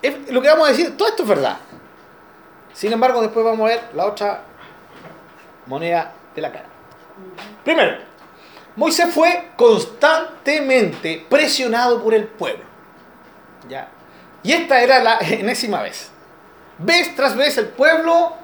[0.00, 1.58] es, lo que vamos a decir, todo esto es verdad.
[2.72, 4.42] Sin embargo, después vamos a ver la otra
[5.66, 6.66] moneda de la cara.
[7.64, 7.98] Primero,
[8.76, 12.64] Moisés fue constantemente presionado por el pueblo.
[13.68, 13.88] ¿ya?
[14.44, 16.10] Y esta era la enésima vez.
[16.78, 18.34] Vez tras vez el pueblo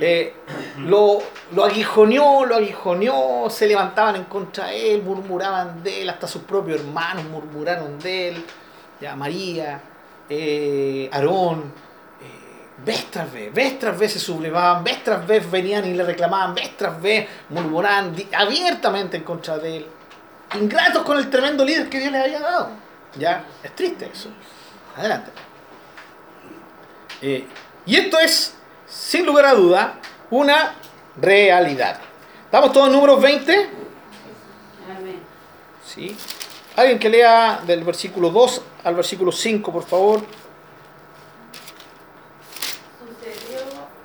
[0.00, 0.34] eh,
[0.78, 1.22] lo,
[1.64, 6.80] aguijoneó, lo aguijoneó, se levantaban en contra de él, murmuraban de él, hasta sus propios
[6.80, 8.44] hermanos murmuraron de él,
[9.00, 9.80] ya María,
[10.28, 11.72] eh, Aarón,
[12.84, 16.54] vez tras vez, vez tras vez se sublevaban, vez tras vez venían y le reclamaban,
[16.54, 19.86] vez tras vez murmuraban abiertamente en contra de él.
[20.60, 22.70] Ingratos con el tremendo líder que Dios les había dado.
[23.16, 24.28] Ya, es triste eso.
[24.96, 25.30] Adelante.
[27.20, 27.46] Eh,
[27.86, 28.54] y esto es,
[28.86, 29.98] sin lugar a duda,
[30.30, 30.74] una
[31.16, 31.98] realidad.
[32.44, 33.70] ¿Estamos todos en números 20?
[35.84, 36.16] ¿Sí?
[36.76, 40.20] Alguien que lea del versículo 2 al versículo 5, por favor.
[42.98, 43.60] Sucedió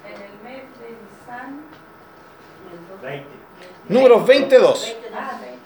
[0.05, 1.61] en el mes de Nisan.
[3.01, 3.27] 20.
[3.87, 4.95] Números 22.
[5.13, 5.59] Ah, 20.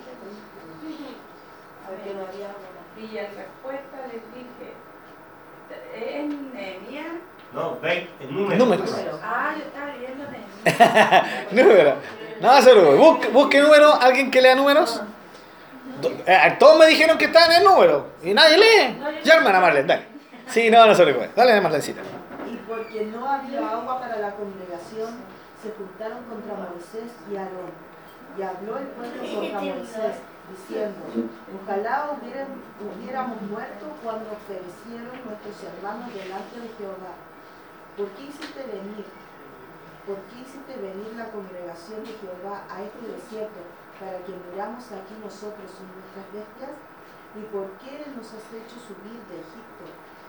[7.53, 8.59] No, 20, números.
[8.59, 8.95] Números.
[9.21, 11.51] Ah, yo estaba leyendo Nehemías.
[11.51, 11.95] Número.
[12.41, 15.01] No, solo busque, busque números, alguien que lea números.
[16.25, 18.99] Eh, todos me dijeron que estaban en el número y nadie lee.
[19.23, 20.05] Ya, hermana Marlene, dale.
[20.47, 21.29] Sí, no, no se puede.
[21.35, 22.01] Dale, Marlencita.
[22.45, 25.09] Y porque no había agua para la congregación,
[25.61, 27.71] se juntaron contra Moisés y Aarón
[28.37, 30.15] y habló el pueblo contra Moisés,
[30.51, 31.29] diciendo,
[31.63, 32.09] ojalá
[32.81, 37.13] hubiéramos muerto cuando perecieron nuestros hermanos delante de Jehová.
[37.97, 39.05] ¿Por qué hiciste venir?
[40.05, 43.61] ¿Por qué hiciste venir la congregación de Jehová a este desierto
[43.99, 46.75] para que muramos aquí nosotros y nuestras bestias?
[47.39, 49.85] ¿Y por qué nos has hecho subir de Egipto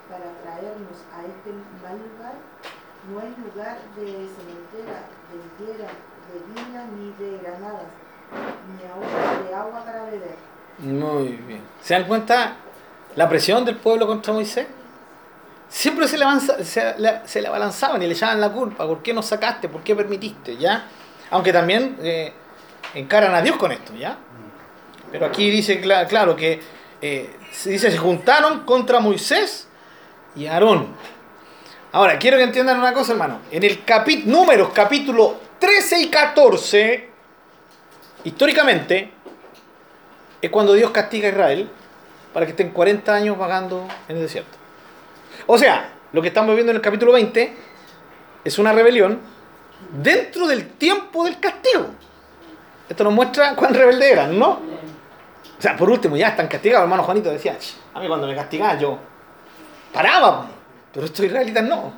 [0.08, 1.50] para traernos a este
[1.82, 2.38] mal lugar?
[3.10, 7.92] No es lugar de cementera, de higuera, de viña ni de granadas,
[8.72, 10.36] ni aún de agua para beber.
[10.78, 11.62] Muy bien.
[11.82, 12.56] ¿Se dan cuenta
[13.16, 14.66] la presión del pueblo contra Moisés?
[15.74, 18.86] Siempre se le, avanza- se, le- se le abalanzaban y le echaban la culpa.
[18.86, 19.68] ¿Por qué nos sacaste?
[19.68, 20.56] ¿Por qué permitiste?
[20.56, 20.86] ¿Ya?
[21.30, 22.32] Aunque también eh,
[22.94, 24.16] encaran a Dios con esto, ¿ya?
[25.10, 26.60] Pero aquí dice cla- claro que
[27.02, 29.66] eh, se dice se juntaron contra Moisés
[30.36, 30.94] y Aarón.
[31.90, 33.40] Ahora, quiero que entiendan una cosa, hermano.
[33.50, 37.08] En el capítulo, números, capítulo 13 y 14,
[38.22, 39.10] históricamente,
[40.40, 41.68] es cuando Dios castiga a Israel
[42.32, 44.56] para que estén 40 años vagando en el desierto.
[45.46, 47.54] O sea, lo que estamos viendo en el capítulo 20
[48.44, 49.20] es una rebelión
[50.02, 51.86] dentro del tiempo del castigo.
[52.88, 54.60] Esto nos muestra cuán rebelde eran, ¿no?
[55.58, 56.84] O sea, por último, ya están castigados.
[56.84, 58.98] Hermano Juanito decía, "Ch, a mí cuando me castigaban yo
[59.92, 60.48] paraba, po".
[60.92, 61.92] pero estos israelitas no.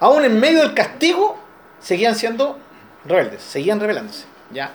[0.00, 1.38] Aún en medio del castigo,
[1.80, 2.58] seguían siendo
[3.04, 4.24] rebeldes, seguían rebelándose.
[4.50, 4.72] ¿ya?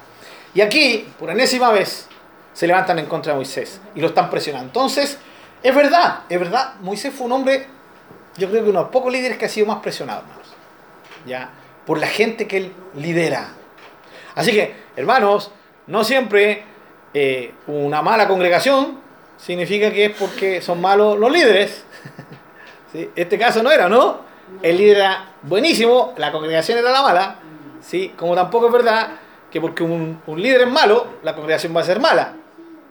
[0.54, 2.08] Y aquí, por enésima vez,
[2.54, 4.68] se levantan en contra de Moisés y lo están presionando.
[4.68, 5.18] Entonces,
[5.62, 7.68] es verdad, es verdad, Moisés fue un hombre,
[8.38, 10.48] yo creo que uno de los pocos líderes que ha sido más presionado, hermanos.
[11.26, 11.50] ¿ya?
[11.86, 13.50] Por la gente que él lidera.
[14.36, 15.52] Así que, hermanos,
[15.88, 16.64] no siempre
[17.14, 19.00] eh, una mala congregación
[19.38, 21.86] significa que es porque son malos los líderes.
[23.16, 24.22] Este caso no era, ¿no?
[24.64, 27.36] El líder era buenísimo, la congregación era la mala.
[27.82, 28.14] ¿sí?
[28.18, 29.10] Como tampoco es verdad
[29.52, 32.34] que porque un, un líder es malo, la congregación va a ser mala.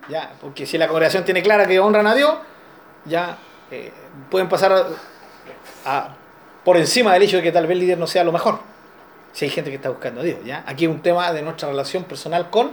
[0.09, 0.32] ¿ya?
[0.40, 2.35] Porque si la congregación tiene clara que honran a Dios,
[3.04, 3.38] ya
[3.70, 3.92] eh,
[4.30, 4.87] pueden pasar
[5.87, 6.14] a-
[6.64, 8.59] por encima del hecho de que tal vez el líder no sea lo mejor.
[9.33, 10.38] Si hay gente que está buscando a Dios.
[10.44, 10.64] ¿ya?
[10.66, 12.72] Aquí es un tema de nuestra relación personal con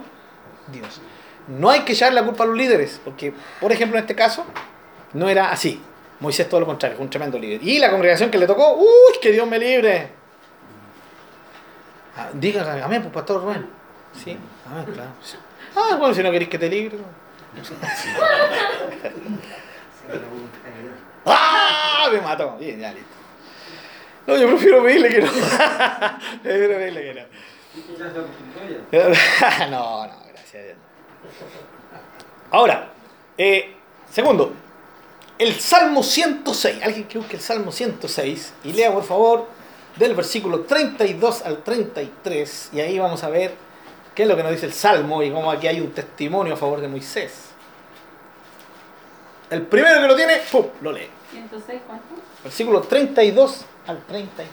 [0.71, 1.01] Dios.
[1.47, 4.45] No hay que echar la culpa a los líderes, porque, por ejemplo, en este caso,
[5.13, 5.81] no era así.
[6.19, 7.61] Moisés todo lo contrario, fue un tremendo líder.
[7.63, 8.87] Y la congregación que le tocó, ¡uy,
[9.21, 10.09] que Dios me libre!
[12.15, 13.67] Ah, diga, amén, pues pastor Rubén.
[14.23, 14.37] Sí,
[14.71, 15.09] amén, claro.
[15.21, 15.35] sí.
[15.75, 16.97] Ah, bueno, si no queréis que te libre.
[21.25, 22.09] ¡Ah!
[22.11, 22.57] Me mató.
[22.57, 23.09] Bien, ya listo.
[24.27, 25.31] No, yo prefiero pedirle que no.
[26.43, 27.43] prefiero pedirle que no.
[29.71, 30.77] no, no, gracias a Dios.
[32.51, 32.89] Ahora,
[33.37, 33.75] eh,
[34.11, 34.53] segundo,
[35.39, 36.83] el Salmo 106.
[36.83, 39.47] Alguien que busque el Salmo 106 y lea, por favor,
[39.95, 42.69] del versículo 32 al 33.
[42.73, 43.55] Y ahí vamos a ver
[44.13, 46.57] qué es lo que nos dice el Salmo y cómo aquí hay un testimonio a
[46.57, 47.52] favor de Moisés.
[49.53, 50.65] El primero que lo tiene, ¡pum!
[50.81, 51.07] lo lee.
[51.31, 52.05] 106, ¿cuánto?
[52.43, 54.47] Versículo 32 al 33.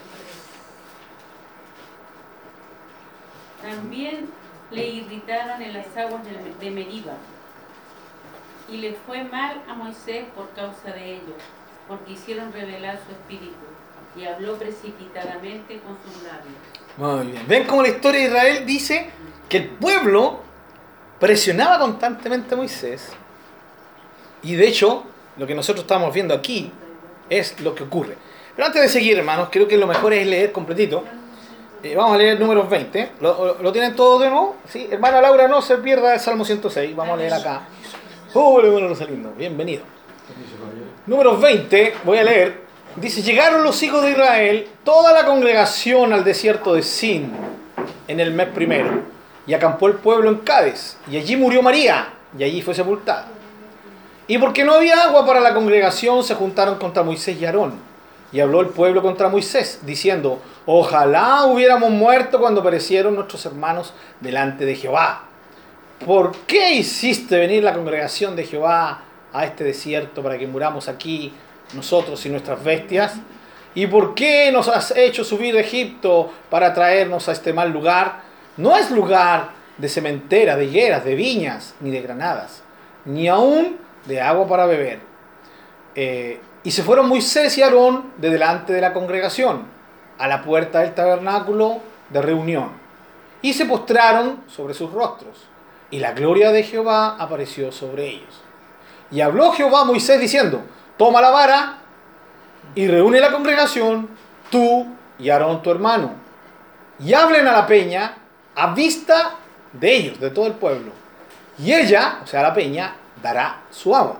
[3.62, 4.28] También
[4.70, 6.20] le irritaron en las aguas
[6.60, 7.14] de, Meriba.
[8.70, 11.40] Y le fue mal a Moisés por causa de ellos,
[11.88, 13.56] porque hicieron revelar su espíritu.
[14.18, 16.58] Y habló precipitadamente con sus labios.
[16.98, 17.48] Muy bien.
[17.48, 19.10] ¿Ven cómo la historia de Israel dice
[19.48, 20.42] que el pueblo
[21.18, 23.14] presionaba constantemente a Moisés?
[24.42, 25.04] Y de hecho,
[25.36, 26.70] lo que nosotros estamos viendo aquí
[27.28, 28.16] es lo que ocurre.
[28.54, 31.04] Pero antes de seguir, hermanos, creo que lo mejor es leer completito.
[31.82, 33.12] Eh, vamos a leer números 20.
[33.20, 34.56] ¿Lo, tienen todos de nuevo?
[34.68, 34.88] ¿Sí?
[34.90, 36.94] Hermana Laura, no se pierda el Salmo 106.
[36.94, 37.62] Vamos a leer acá.
[38.34, 39.32] Hola, hermano Rosalindo.
[39.36, 39.82] Bienvenido.
[41.06, 42.60] Números 20, voy a leer.
[42.96, 47.32] Dice, llegaron los hijos de Israel, toda la congregación al desierto de Sin,
[48.08, 49.02] en el mes primero,
[49.46, 53.28] y acampó el pueblo en Cádiz, y allí murió María, y allí fue sepultada.
[54.30, 57.80] Y porque no había agua para la congregación, se juntaron contra Moisés y Aarón.
[58.30, 64.64] Y habló el pueblo contra Moisés, diciendo, ojalá hubiéramos muerto cuando perecieron nuestros hermanos delante
[64.64, 65.24] de Jehová.
[66.06, 71.34] ¿Por qué hiciste venir la congregación de Jehová a este desierto para que muramos aquí
[71.74, 73.14] nosotros y nuestras bestias?
[73.74, 78.20] ¿Y por qué nos has hecho subir de Egipto para traernos a este mal lugar?
[78.56, 82.62] No es lugar de cementera, de higueras, de viñas, ni de granadas,
[83.04, 85.00] ni aún de agua para beber.
[85.94, 89.64] Eh, y se fueron Moisés y Aarón de delante de la congregación,
[90.18, 91.78] a la puerta del tabernáculo
[92.10, 92.70] de reunión,
[93.40, 95.46] y se postraron sobre sus rostros,
[95.90, 98.42] y la gloria de Jehová apareció sobre ellos.
[99.10, 100.62] Y habló Jehová a Moisés diciendo,
[100.96, 101.78] toma la vara
[102.74, 104.08] y reúne la congregación,
[104.50, 104.86] tú
[105.18, 106.12] y Aarón tu hermano,
[106.98, 108.16] y hablen a la peña
[108.54, 109.36] a vista
[109.72, 110.92] de ellos, de todo el pueblo.
[111.58, 114.18] Y ella, o sea, la peña, dará su agua.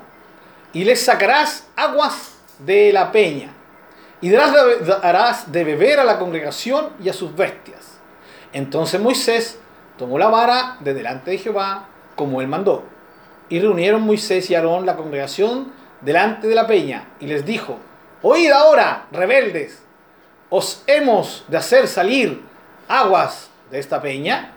[0.72, 3.54] Y les sacarás aguas de la peña.
[4.22, 7.98] y darás de, beber a la congregación y a sus bestias.
[8.52, 9.58] Entonces Moisés
[9.96, 12.84] tomó la vara de delante de Jehová, como él mandó.
[13.48, 17.78] Y reunieron Moisés y Aarón la congregación delante de la peña, y les dijo,
[18.22, 19.82] Oíd ahora, rebeldes,
[20.50, 22.42] os hemos de hacer salir
[22.88, 24.52] aguas de esta peña.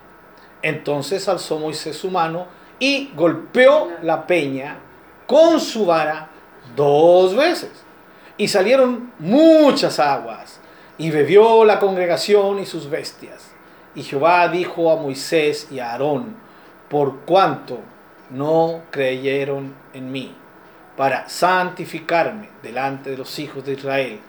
[0.62, 2.48] Entonces alzó Moisés su mano
[2.80, 4.78] y golpeó la peña
[5.28, 6.30] con su vara
[6.76, 7.72] dos veces.
[8.38, 10.60] Y salieron muchas aguas,
[10.98, 13.52] y bebió la congregación y sus bestias.
[13.96, 16.36] Y Jehová dijo a Moisés y a Aarón,
[16.90, 17.80] por cuanto
[18.30, 20.36] no creyeron en mí,
[20.98, 24.20] para santificarme delante de los hijos de Israel.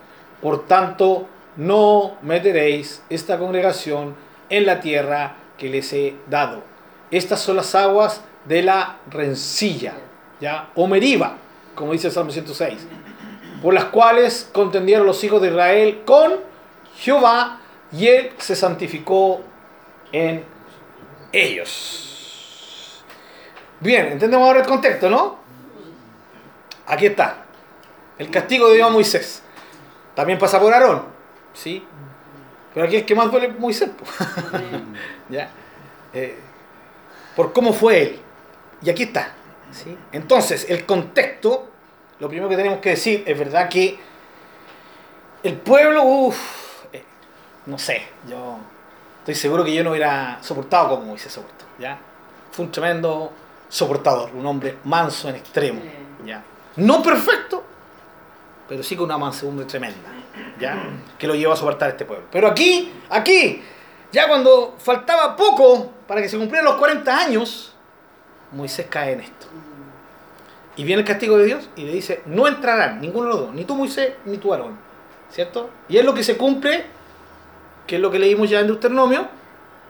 [0.40, 1.26] Por tanto,
[1.56, 4.14] no meteréis esta congregación
[4.50, 6.62] en la tierra que les he dado.
[7.10, 9.94] Estas son las aguas de la rencilla,
[10.40, 10.70] ¿ya?
[10.74, 11.36] O meriba,
[11.74, 12.86] como dice el Salmo 106,
[13.62, 16.34] por las cuales contendieron los hijos de Israel con
[16.96, 17.60] Jehová
[17.92, 19.40] y él se santificó
[20.12, 20.44] en
[21.32, 23.02] ellos.
[23.80, 25.38] Bien, entendemos ahora el contexto, ¿no?
[26.86, 27.44] Aquí está.
[28.18, 29.42] El castigo de Dios a Moisés.
[30.14, 31.04] También pasa por Aarón,
[31.52, 31.84] ¿sí?
[32.72, 33.90] Pero aquí el que más duele es Moisés.
[35.28, 35.50] ¿Ya?
[36.12, 36.38] Eh,
[37.34, 38.20] por cómo fue él.
[38.84, 39.32] Y aquí está.
[39.72, 39.96] ¿sí?
[40.12, 41.68] Entonces, el contexto,
[42.20, 43.98] lo primero que tenemos que decir, es verdad que
[45.42, 46.84] el pueblo, uff,
[47.66, 48.58] no sé, yo
[49.20, 51.64] estoy seguro que yo no hubiera soportado como Moisés soportó.
[51.78, 51.98] ¿ya?
[52.52, 53.32] Fue un tremendo
[53.68, 55.80] soportador, un hombre manso en extremo.
[56.24, 56.42] ¿ya?
[56.76, 57.62] No perfecto,
[58.68, 60.10] pero sí con una mansedumbre tremenda,
[60.58, 60.82] ¿ya?
[61.18, 62.26] Que lo llevó a soportar este pueblo.
[62.32, 63.62] Pero aquí, aquí,
[64.10, 67.73] ya cuando faltaba poco para que se cumplieran los 40 años,
[68.54, 69.46] Moisés cae en esto.
[70.76, 73.54] Y viene el castigo de Dios y le dice, no entrarán ninguno de los dos,
[73.54, 74.76] ni tú Moisés, ni tú Aarón.
[75.30, 75.70] ¿Cierto?
[75.88, 76.84] Y es lo que se cumple,
[77.86, 79.26] que es lo que leímos ya en Deuteronomio,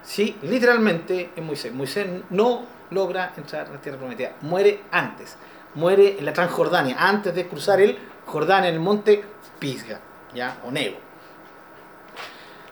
[0.02, 1.72] sí, literalmente en Moisés.
[1.72, 5.36] Moisés no logra entrar a la tierra prometida, muere antes,
[5.74, 9.24] muere en la Transjordania, antes de cruzar el Jordán en el monte
[9.58, 10.00] Pisga,
[10.34, 10.58] ¿ya?
[10.64, 10.96] O Nebo.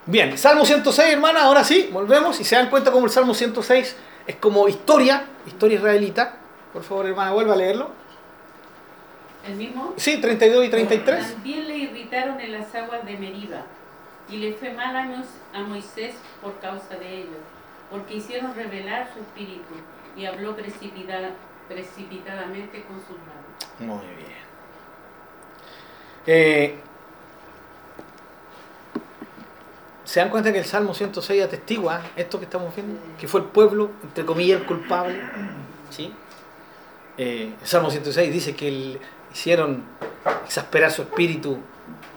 [0.06, 3.96] Bien, Salmo 106, hermana, ahora sí, volvemos y se dan cuenta como el Salmo 106
[4.26, 6.36] es como historia, historia israelita.
[6.72, 7.90] Por favor, hermana, vuelva a leerlo.
[9.46, 9.92] ¿El mismo?
[9.96, 11.32] Sí, 32 y 33.
[11.34, 13.62] También le irritaron en las aguas de Meriba,
[14.30, 17.40] y le fue mal a Mois- a Moisés por causa de ellos,
[17.90, 19.74] porque hicieron revelar su espíritu,
[20.16, 21.32] y habló precipitada-
[21.68, 24.02] precipitadamente con sus labios.
[24.04, 24.42] Muy bien.
[26.26, 26.78] Eh,
[30.04, 32.98] ¿Se dan cuenta que el Salmo 106 atestigua esto que estamos viendo?
[33.18, 35.20] Que fue el pueblo, entre comillas, el culpable.
[35.90, 36.12] ¿Sí?
[37.18, 38.98] Eh, el Salmo 106 dice que el-
[39.32, 39.84] hicieron
[40.44, 41.58] exasperar su espíritu,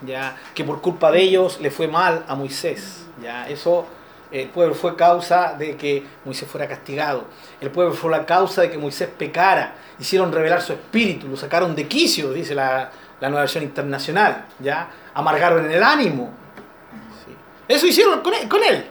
[0.05, 3.05] ya que por culpa de ellos le fue mal a Moisés.
[3.21, 3.85] Ya eso
[4.31, 7.25] el pueblo fue causa de que Moisés fuera castigado.
[7.61, 9.75] El pueblo fue la causa de que Moisés pecara.
[9.99, 12.89] Hicieron revelar su espíritu, lo sacaron de quicio, dice la,
[13.21, 14.45] la nueva versión internacional.
[14.59, 14.89] ¿ya?
[15.13, 16.33] Amargaron en el ánimo.
[17.67, 18.86] Eso hicieron con él, con él.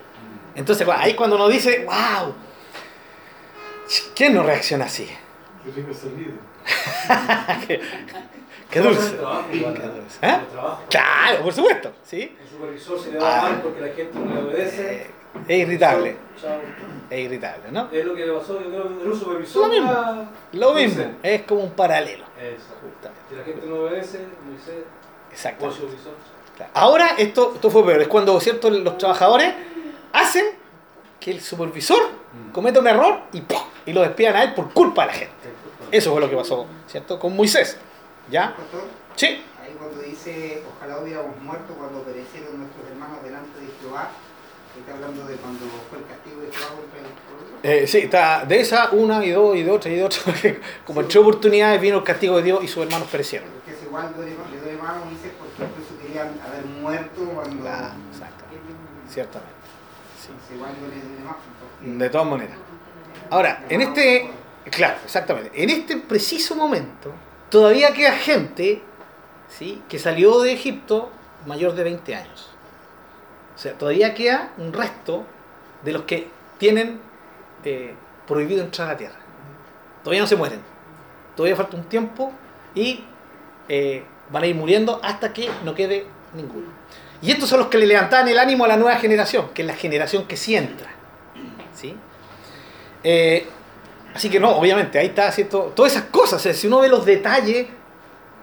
[0.55, 2.35] Entonces ahí cuando uno dice, wow,
[4.15, 5.09] ¿quién no reacciona así?
[5.65, 6.35] Qué rico es el líder.
[7.67, 7.81] qué,
[8.71, 9.11] qué dulce.
[9.17, 10.19] Trabajo, Qué dulce.
[10.23, 10.41] ¿Eh?
[10.91, 11.93] Claro, por supuesto.
[12.05, 12.37] ¿sí?
[12.41, 13.43] El supervisor se le da Ah.
[13.51, 14.95] mal porque la gente no le obedece.
[15.03, 15.07] Eh,
[15.49, 16.17] Es irritable.
[16.41, 16.61] Chao.
[17.11, 17.89] Es irritable, ¿no?
[17.91, 19.63] Es lo que le pasó, yo creo, en un supervisor.
[19.67, 19.91] Lo mismo.
[19.91, 20.97] a Lo Moisés.
[20.97, 22.25] mismo, es como un paralelo.
[22.35, 23.21] Justamente.
[23.29, 24.85] Si la gente no obedece, Moisés,
[25.33, 25.67] Exacto.
[26.75, 28.71] Ahora esto, esto fue peor, es cuando ¿cierto?
[28.71, 29.53] los trabajadores
[30.12, 30.45] hacen
[31.21, 32.01] que el supervisor
[32.53, 33.59] cometa un error y, ¡pum!
[33.87, 35.35] y lo despidan a él por culpa de la gente.
[35.90, 37.19] Eso fue lo que pasó, ¿cierto?
[37.19, 37.77] Con Moisés.
[38.31, 38.55] ¿Ya?
[38.57, 38.83] Pastor,
[39.17, 39.27] Sí.
[39.27, 44.11] ahí cuando dice, ojalá hubiéramos muerto cuando perecieron nuestros hermanos delante de Jehová,
[44.79, 47.59] está hablando de cuando fue el castigo de Jehová contra el pueblo.
[47.62, 50.21] Eh, sí, está de esa una y dos y de otra y de otra.
[50.87, 53.49] Como en tres oportunidades vino el castigo de Dios y sus hermanos perecieron.
[53.51, 54.75] Porque es igual le
[56.14, 57.62] querían haber muerto cuando...
[57.62, 58.44] Claro, exacto.
[59.09, 59.55] Ciertamente.
[60.20, 61.91] Sí.
[61.91, 62.57] De todas maneras.
[63.30, 64.30] Ahora, en este,
[64.70, 67.12] claro, exactamente, en este preciso momento,
[67.51, 68.82] todavía queda gente,
[69.49, 69.82] ¿sí?
[69.89, 71.11] Que salió de Egipto
[71.47, 72.51] mayor de 20 años.
[73.55, 75.24] O sea, todavía queda un resto
[75.82, 76.28] de los que
[76.59, 77.01] tienen
[77.64, 77.95] eh,
[78.26, 79.16] prohibido entrar a la tierra.
[80.03, 80.61] Todavía no se mueren.
[81.36, 82.32] Todavía falta un tiempo
[82.74, 83.05] y
[83.68, 86.66] eh, van a ir muriendo hasta que no quede ninguno.
[87.22, 89.68] Y estos son los que le levantaban el ánimo a la nueva generación, que es
[89.68, 90.91] la generación que sí entra.
[91.75, 91.95] ¿sí?
[93.03, 93.47] Eh,
[94.14, 95.72] así que no, obviamente, ahí está, ¿cierto?
[95.75, 97.66] Todas esas cosas, o sea, si uno ve los detalles,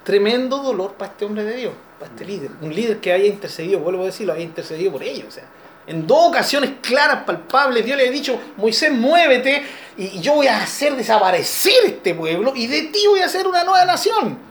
[0.03, 2.51] tremendo dolor para este hombre de Dios, para este líder.
[2.61, 5.27] Un líder que haya intercedido, vuelvo a decirlo, había intercedido por ellos.
[5.27, 5.43] O sea,
[5.87, 9.63] en dos ocasiones claras, palpables, Dios le ha dicho, Moisés, muévete
[9.97, 13.63] y yo voy a hacer desaparecer este pueblo y de ti voy a hacer una
[13.63, 14.50] nueva nación.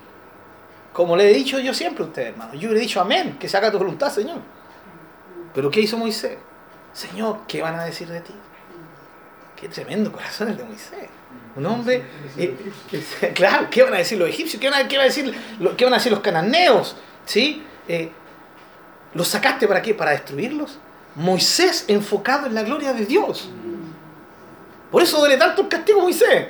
[0.93, 2.55] Como le he dicho yo siempre a ustedes, hermano.
[2.55, 4.39] Yo le he dicho amén, que se haga tu voluntad, Señor.
[5.55, 6.39] Pero ¿qué hizo Moisés?
[6.93, 8.35] Señor, ¿qué van a decir de ti?
[9.57, 11.09] Qué tremendo corazón el de Moisés.
[11.57, 12.03] Un hombre,
[12.37, 12.57] eh,
[13.35, 14.61] claro, ¿qué van a decir los egipcios?
[14.61, 15.35] ¿Qué van a, decir,
[15.77, 16.97] qué van a decir los cananeos?
[17.25, 17.63] ¿Sí?
[17.87, 18.11] Eh,
[19.15, 19.95] ¿Los sacaste para qué?
[19.95, 20.79] ¿Para destruirlos?
[21.17, 23.51] Moisés enfocado en la gloria de Dios.
[24.91, 26.49] Por eso duele tanto el castigo a Moisés.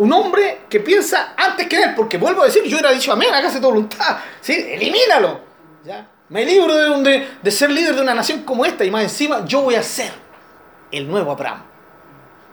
[0.00, 3.28] Un hombre que piensa antes que él, porque vuelvo a decir, yo hubiera dicho amén,
[3.34, 4.18] hágase tu voluntad.
[4.40, 4.54] ¿Sí?
[4.54, 5.40] Elimínalo.
[5.84, 6.08] ¿Ya?
[6.30, 9.02] Me libro de, un- de, de ser líder de una nación como esta y más
[9.02, 10.12] encima yo voy a ser
[10.90, 11.62] el nuevo Abraham.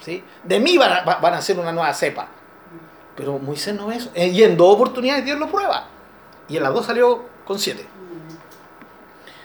[0.04, 0.24] ¿Sí?
[0.43, 2.28] De mí van a, va- van a ser una nueva cepa.
[3.16, 4.12] Pero Moisés no es eso.
[4.14, 5.88] Eh, Y en dos oportunidades Dios lo prueba.
[6.50, 7.86] Y en las dos salió con siete.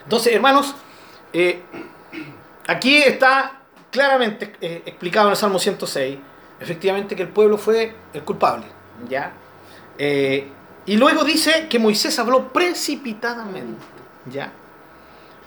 [0.03, 0.74] Entonces, hermanos,
[1.32, 1.62] eh,
[2.66, 6.18] aquí está claramente eh, explicado en el Salmo 106,
[6.62, 8.66] efectivamente que el pueblo fue el culpable.
[9.08, 9.32] ¿ya?
[9.98, 10.48] Eh,
[10.86, 13.84] y luego dice que Moisés habló precipitadamente,
[14.30, 14.52] ¿ya?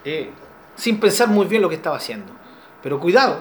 [0.04, 0.32] Eh,
[0.76, 2.32] sin pensar muy bien lo que estaba haciendo.
[2.82, 3.40] Pero cuidado,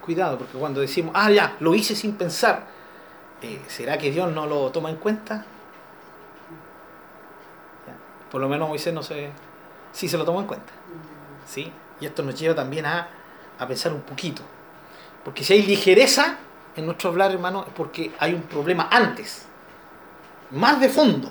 [0.00, 2.66] cuidado, porque cuando decimos, ah, ya, lo hice sin pensar,
[3.42, 5.44] eh, ¿será que Dios no lo toma en cuenta?
[7.86, 7.94] Ya.
[8.30, 9.30] Por lo menos Moisés no se,
[9.92, 10.72] sí se lo tomó en cuenta.
[11.46, 11.72] ¿sí?
[12.00, 13.08] Y esto nos lleva también a,
[13.58, 14.42] a pensar un poquito.
[15.24, 16.38] Porque si hay ligereza
[16.80, 19.46] en nuestro hablar, hermano, es porque hay un problema antes,
[20.50, 21.30] más de fondo.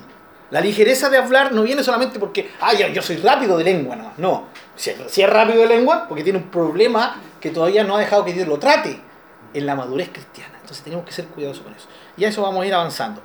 [0.50, 4.14] La ligereza de hablar no viene solamente porque, ah, yo, soy rápido de lengua.
[4.16, 8.00] No, si, si es rápido de lengua, porque tiene un problema que todavía no ha
[8.00, 9.00] dejado que Dios lo trate
[9.54, 10.54] en la madurez cristiana.
[10.60, 11.86] Entonces tenemos que ser cuidadosos con eso.
[12.16, 13.22] Y a eso vamos a ir avanzando.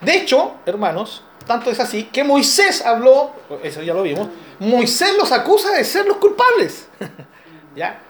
[0.00, 5.30] De hecho, hermanos, tanto es así que Moisés habló, eso ya lo vimos, Moisés los
[5.32, 6.88] acusa de ser los culpables.
[7.76, 8.00] ¿Ya?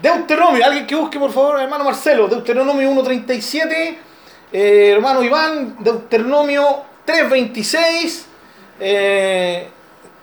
[0.00, 3.96] Deuteronomio, alguien que busque por favor, hermano Marcelo, Deuteronomio 1.37,
[4.52, 8.24] eh, hermano Iván, Deuteronomio 3.26,
[8.80, 9.68] eh,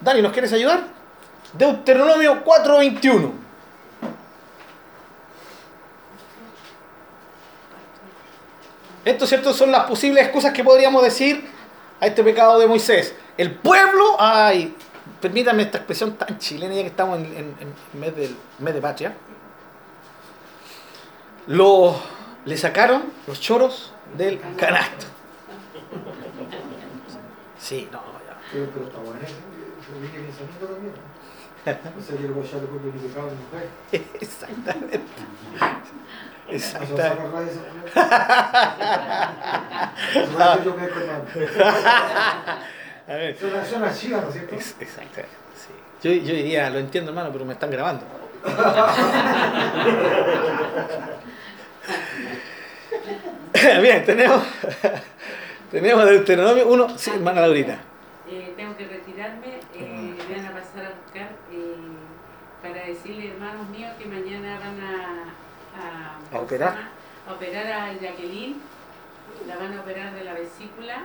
[0.01, 0.83] Dani, ¿nos quieres ayudar?
[1.53, 3.31] Deuteronomio 4.21.
[9.05, 9.53] Esto, ¿cierto?
[9.53, 11.47] Son las posibles excusas que podríamos decir
[11.99, 13.13] a este pecado de Moisés.
[13.37, 14.75] El pueblo, ay,
[15.21, 17.55] permítanme esta expresión tan chilena ya que estamos en
[17.93, 19.15] mes, del, mes de patria.
[21.49, 21.95] Lo,
[22.45, 25.07] le sacaron los choros del canasto.
[27.57, 28.37] Sí, no, ya.
[33.91, 34.99] Exactamente.
[36.49, 37.59] Exactamente.
[43.07, 43.35] A ver.
[44.79, 45.25] Exactamente.
[45.55, 45.73] Sí.
[46.03, 48.05] Yo, yo diría, lo entiendo hermano, pero me están grabando.
[53.81, 54.43] Bien, tenemos,
[55.71, 57.79] tenemos Deuteronomio 1, sí, hermana Laurita.
[58.29, 61.75] Eh, tengo que retirarme, eh, me van a pasar a buscar eh,
[62.61, 65.29] para decirle, hermanos míos, que mañana van a,
[66.31, 66.75] ¿A operar?
[67.27, 68.57] A operar a Jacqueline,
[69.47, 71.03] la van a operar de la vesícula.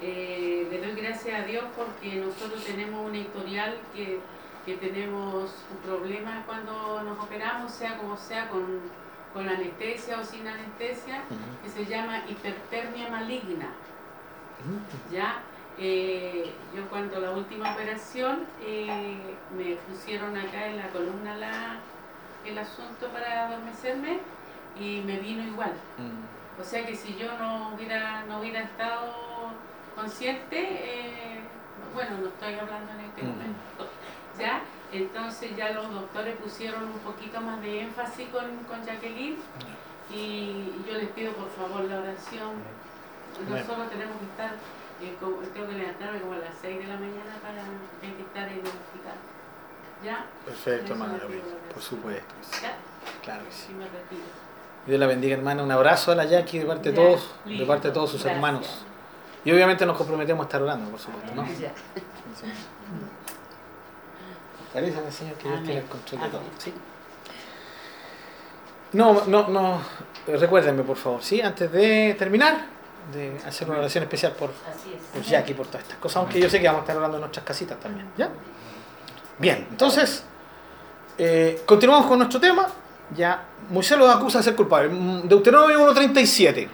[0.00, 4.18] Eh, le doy gracias a Dios porque nosotros tenemos un historial que,
[4.66, 8.80] que tenemos un problema cuando nos operamos, sea como sea, con,
[9.34, 11.22] con anestesia o sin anestesia,
[11.62, 13.66] que se llama hipertermia maligna.
[15.10, 15.40] ¿ya?
[15.76, 19.18] Eh, yo cuando la última operación eh,
[19.58, 21.76] me pusieron acá en la columna la,
[22.46, 24.20] el asunto para adormecerme
[24.78, 25.72] y me vino igual.
[25.98, 26.60] Mm.
[26.60, 29.12] O sea que si yo no hubiera, no hubiera estado
[29.96, 31.40] consciente, eh,
[31.92, 33.28] bueno, no estoy hablando en este Mm.
[33.28, 33.90] momento,
[34.38, 34.60] ¿ya?
[34.94, 39.36] Entonces ya los doctores pusieron un poquito más de énfasis con, con Jacqueline
[40.08, 42.52] y yo les pido por favor la oración.
[43.50, 44.52] Nosotros tenemos que estar,
[45.02, 48.22] eh, como- tengo que levantarme como a las 6 de la mañana para hay que
[48.22, 49.18] estar en el hospital.
[50.04, 50.26] ¿Ya?
[50.44, 51.18] Perfecto, hermana
[51.72, 52.34] Por supuesto.
[53.22, 53.66] Claro que sí.
[53.70, 54.22] Y me retiro.
[54.86, 55.62] Dios la bendiga, hermana.
[55.64, 58.36] Un abrazo a la Jackie de parte de todos, de parte de todos sus Gracias.
[58.36, 58.84] hermanos.
[59.44, 61.44] Y obviamente nos comprometemos a estar orando, por supuesto, ¿no?
[61.46, 61.72] Ya.
[64.74, 66.42] Avísame, Señor, que Dios tiene el control de todo.
[66.58, 66.72] ¿sí?
[68.92, 69.80] No, no, no.
[70.26, 71.40] Recuérdenme, por favor, ¿sí?
[71.40, 72.66] Antes de terminar,
[73.12, 75.02] de hacer una oración especial por, es.
[75.12, 77.22] por Jackie, por todas estas cosas, aunque yo sé que vamos a estar hablando en
[77.22, 78.30] nuestras casitas también, ¿ya?
[79.38, 80.24] Bien, entonces,
[81.18, 82.68] eh, continuamos con nuestro tema.
[83.14, 84.92] Ya, Moisés los acusa de ser culpables.
[84.92, 86.68] Mm, Deuteronomio 1.37.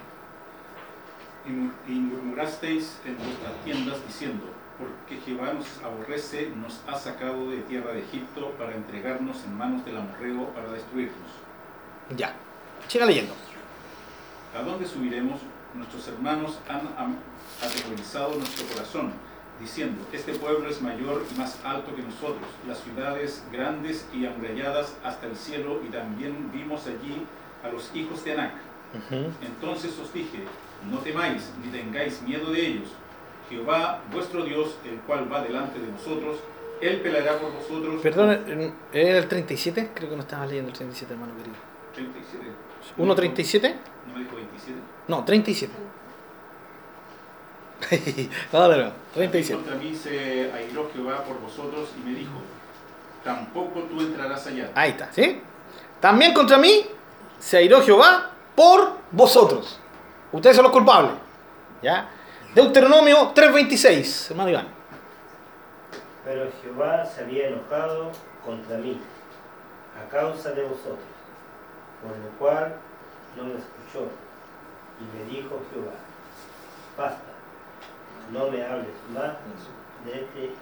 [1.47, 4.45] Y, y murmurasteis en vuestras tiendas diciendo,
[5.11, 9.85] porque Jehová nos aborrece, nos ha sacado de tierra de Egipto para entregarnos en manos
[9.85, 11.31] del amorreo para destruirnos.
[12.17, 12.37] Ya.
[12.87, 13.35] Siga leyendo.
[14.57, 15.41] ¿A dónde subiremos?
[15.75, 17.17] Nuestros hermanos han
[17.61, 19.13] aterrorizado nuestro corazón,
[19.61, 24.97] diciendo, este pueblo es mayor y más alto que nosotros, las ciudades grandes y amuralladas
[25.03, 27.27] hasta el cielo, y también vimos allí
[27.65, 28.53] a los hijos de Anac.
[29.43, 30.45] Entonces os dije,
[30.89, 32.89] no temáis ni tengáis miedo de ellos.
[33.51, 36.37] Jehová, vuestro Dios, el cual va delante de vosotros,
[36.81, 38.01] Él peleará por vosotros.
[38.01, 39.91] Perdón, ¿era el 37?
[39.93, 41.57] Creo que no estaba leyendo el 37, hermano querido.
[41.95, 42.45] 37.
[42.97, 43.75] ¿1.37?
[44.07, 44.79] ¿No me dijo 27?
[45.09, 45.73] No, 37.
[48.53, 49.55] no, no, no, También 37.
[49.55, 52.41] Contra mí se airó Jehová por vosotros y me dijo,
[53.25, 54.71] tampoco tú entrarás allá.
[54.75, 55.41] Ahí está, ¿sí?
[55.99, 56.87] También contra mí
[57.41, 59.81] se airó Jehová por vosotros.
[60.31, 61.13] Ustedes son los culpables.
[61.83, 62.11] ¿Ya?
[62.55, 64.67] Deuteronomio 3.26, hermano Iván.
[66.25, 68.11] Pero Jehová se había enojado
[68.45, 69.01] contra mí
[69.97, 70.99] a causa de vosotros,
[72.03, 72.75] por lo cual
[73.37, 74.09] no me escuchó.
[74.99, 75.93] Y me dijo Jehová,
[76.99, 77.23] basta,
[78.33, 79.35] no me hables más
[80.05, 80.59] de este asunto.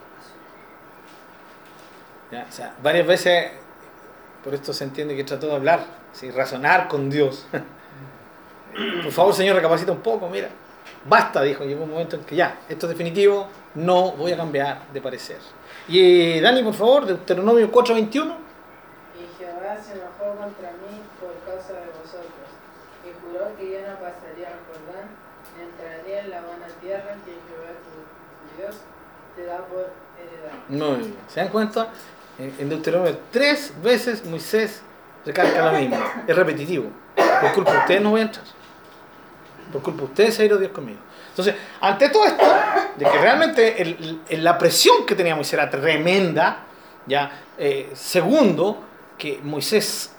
[2.30, 2.46] ¿Ya?
[2.46, 3.52] O sea, varias veces,
[4.44, 6.30] por esto se entiende que trató de hablar, ¿sí?
[6.30, 7.46] razonar con Dios.
[9.02, 10.50] por favor, Señor, recapacita un poco, mira.
[11.08, 14.88] Basta, dijo, llegó un momento en que ya, esto es definitivo, no voy a cambiar
[14.92, 15.38] de parecer.
[15.88, 18.12] Y eh, Dani, por favor, Deuteronomio 4.21.
[18.14, 22.48] Y Jehová se enojó contra mí por causa de vosotros,
[23.04, 25.08] y juró que yo no pasaría al Jordán,
[25.56, 28.76] ni entraría en la buena tierra que Jehová tu Dios
[29.34, 30.52] te da por heredad.
[30.68, 31.16] Muy bien.
[31.28, 31.88] ¿Se dan cuenta?
[32.38, 34.82] En en Deuteronomio tres veces Moisés
[35.24, 35.96] recalca lo mismo.
[36.26, 36.90] Es repetitivo.
[37.14, 38.57] Por culpa ustedes no voy a entrar.
[39.72, 40.98] Por culpa de ustedes se ha ido Dios conmigo.
[41.30, 42.44] Entonces, ante todo esto,
[42.96, 46.64] de que realmente el- el- la presión que tenía Moisés era tremenda,
[47.06, 48.84] ya, eh, segundo,
[49.16, 50.14] que Moisés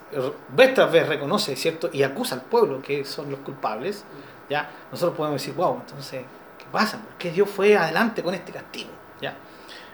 [0.48, 1.88] vez tras vez reconoce, ¿cierto?
[1.92, 4.04] Y acusa al pueblo que son los culpables,
[4.48, 6.22] ya, nosotros podemos decir, wow, entonces,
[6.58, 6.98] ¿qué pasa?
[6.98, 8.90] ¿Por qué Dios fue adelante con este castigo?
[9.20, 9.34] ¿Ya?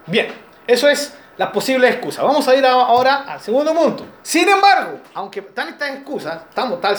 [0.06, 0.28] Bien,
[0.66, 2.24] eso es las posibles excusas.
[2.24, 4.06] Vamos a ir ahora al segundo punto.
[4.22, 6.96] Sin embargo, aunque están estas excusas, estamos tal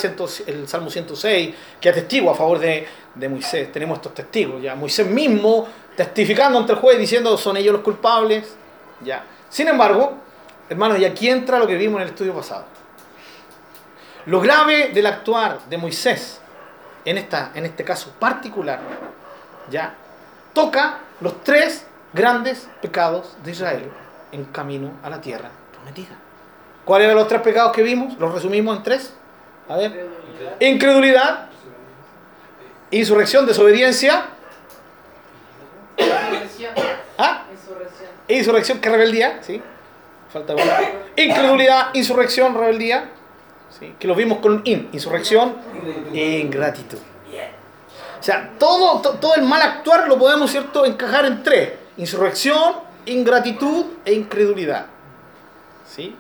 [0.47, 3.72] el Salmo 106 que atestigua a favor de, de Moisés.
[3.72, 8.55] Tenemos estos testigos, ya Moisés mismo testificando ante el juez diciendo son ellos los culpables,
[9.01, 9.24] ya.
[9.49, 10.13] Sin embargo,
[10.70, 12.65] hermanos, y aquí entra lo que vimos en el estudio pasado.
[14.28, 16.39] Lo grave del actuar de Moisés
[17.05, 18.80] en, esta, en este caso particular,
[19.72, 19.95] ya
[20.53, 21.87] toca los tres
[22.18, 23.89] grandes pecados de Israel
[24.32, 26.15] en camino a la tierra prometida.
[26.84, 28.18] ¿Cuáles eran los tres pecados que vimos?
[28.18, 29.13] Los resumimos en tres.
[29.70, 30.07] A ver.
[30.59, 31.49] Incredulidad,
[32.91, 34.26] insurrección, desobediencia.
[35.97, 36.74] insurrección,
[37.18, 37.43] ¿Ah?
[38.28, 38.80] insurrección.
[38.80, 39.61] Que rebeldía, ¿sí?
[40.32, 40.55] Falta.
[41.15, 43.09] Incredulidad, insurrección, rebeldía.
[43.80, 43.95] ¿sí?
[43.99, 45.55] Que lo vimos con in, insurrección
[46.13, 46.99] ingratitud.
[48.20, 51.74] O sea, todo, to- todo el mal actuar lo podemos, ¿cierto?, encajar en tres.
[51.98, 52.76] Insurrección,
[53.06, 54.88] ingratitud e incredulidad.
[55.88, 56.16] ¿Sí?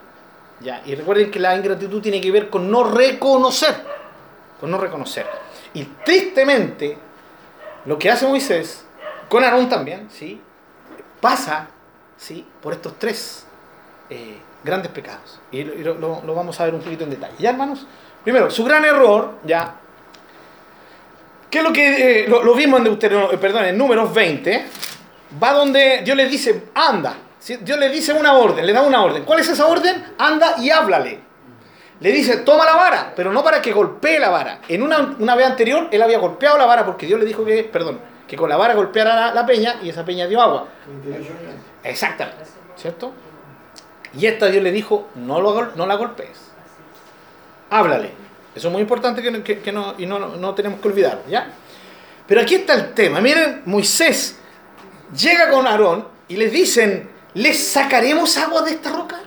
[0.59, 3.75] Ya, y recuerden que la ingratitud tiene que ver con no reconocer.
[4.59, 5.27] Con no reconocer.
[5.73, 6.97] Y tristemente,
[7.85, 8.83] lo que hace Moisés,
[9.29, 10.41] con Aarón también, ¿sí?
[11.21, 11.67] Pasa,
[12.17, 12.43] ¿sí?
[12.61, 13.45] Por estos tres
[14.09, 15.39] eh, grandes pecados.
[15.51, 15.95] Y, lo,
[16.33, 17.35] vamos a ver un poquito en detalle.
[17.37, 17.85] ¿Ya, hermanos?
[18.23, 19.75] Primero, su gran error, ya.
[21.51, 24.65] ¿Qué es lo que eh, lo, lo vimos en, Deuteronomio- eh, perdón, en Números 20?
[25.41, 27.15] Va donde Dios le dice, anda.
[27.61, 29.23] Dios le dice una orden, le da una orden.
[29.23, 30.03] ¿Cuál es esa orden?
[30.17, 31.19] Anda y háblale.
[31.99, 34.59] Le dice, toma la vara, pero no para que golpee la vara.
[34.67, 37.63] En una, una vez anterior, él había golpeado la vara porque Dios le dijo que,
[37.63, 40.67] perdón, que con la vara golpeara la, peña y esa peña dio agua.
[41.83, 42.43] Exactamente,
[42.75, 43.13] ¿cierto?
[44.17, 46.37] Y esta Dios le dijo, no, lo, no la golpees.
[47.69, 48.11] Háblale.
[48.55, 51.47] Eso es muy importante que, que- que no, y no, no tenemos que olvidarlo, ¿ya?
[52.27, 53.21] Pero aquí está el tema.
[53.21, 54.37] Miren, Moisés
[55.15, 59.19] llega con Aarón y le dicen, ¿les sacaremos agua de esta roca?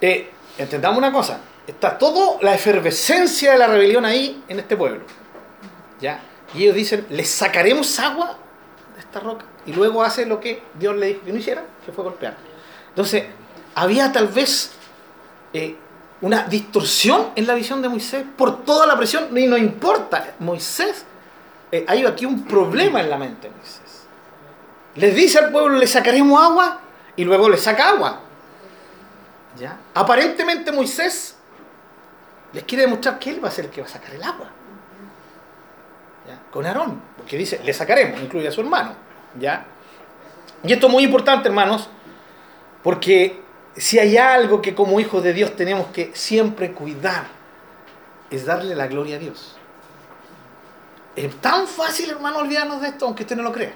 [0.00, 5.02] Eh, entendamos una cosa, está toda la efervescencia de la rebelión ahí en este pueblo.
[6.00, 6.20] ¿ya?
[6.54, 8.36] Y ellos dicen, ¿les sacaremos agua
[8.94, 9.46] de esta roca?
[9.66, 12.36] Y luego hace lo que Dios le dijo que no hiciera, que fue golpear.
[12.90, 13.24] Entonces,
[13.74, 14.72] había tal vez
[15.52, 15.76] eh,
[16.24, 21.04] una distorsión en la visión de Moisés por toda la presión, y no importa, Moisés,
[21.70, 24.06] eh, hay aquí un problema en la mente de Moisés.
[24.94, 26.80] Les dice al pueblo, le sacaremos agua,
[27.14, 28.20] y luego le saca agua.
[29.58, 29.76] ¿Ya?
[29.92, 31.36] Aparentemente Moisés
[32.54, 34.48] les quiere demostrar que él va a ser el que va a sacar el agua.
[36.50, 38.94] Con Aarón, porque dice, le sacaremos, incluye a su hermano.
[39.38, 39.66] ¿ya?
[40.62, 41.90] Y esto es muy importante, hermanos,
[42.82, 43.43] porque
[43.76, 47.26] si hay algo que como hijos de Dios tenemos que siempre cuidar,
[48.30, 49.56] es darle la gloria a Dios.
[51.16, 53.72] Es tan fácil, hermano, olvidarnos de esto, aunque usted no lo crea.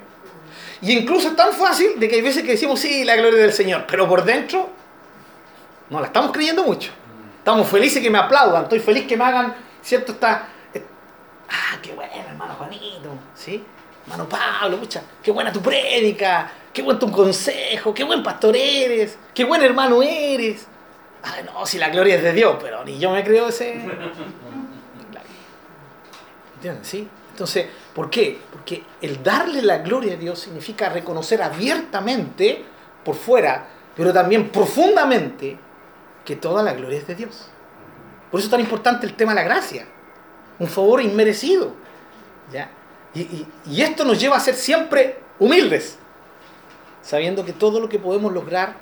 [0.80, 3.52] Y incluso es tan fácil de que hay veces que decimos, sí, la gloria del
[3.52, 4.70] Señor, pero por dentro
[5.90, 6.90] no la estamos creyendo mucho.
[7.38, 10.12] Estamos felices que me aplaudan, estoy feliz que me hagan, ¿cierto?
[10.12, 10.84] Está, eh,
[11.48, 13.64] ah, qué bueno, hermano Juanito, ¿sí?
[14.08, 19.18] Hermano Pablo, pucha, qué buena tu prédica, qué buen tu consejo, qué buen pastor eres,
[19.34, 20.66] qué buen hermano eres.
[21.22, 23.74] Ay, no, si la gloria es de Dios, pero ni yo me creo ese.
[26.54, 26.84] ¿Entienden?
[26.86, 27.06] ¿Sí?
[27.32, 28.38] Entonces, ¿por qué?
[28.50, 32.64] Porque el darle la gloria a Dios significa reconocer abiertamente,
[33.04, 35.58] por fuera, pero también profundamente,
[36.24, 37.50] que toda la gloria es de Dios.
[38.30, 39.86] Por eso es tan importante el tema de la gracia.
[40.58, 41.74] Un favor inmerecido.
[42.50, 42.70] ¿ya?
[43.14, 43.46] Y,
[43.82, 45.98] esto nos lleva a ser siempre humildes,
[47.02, 48.76] sabiendo que todo lo que podemos lograr,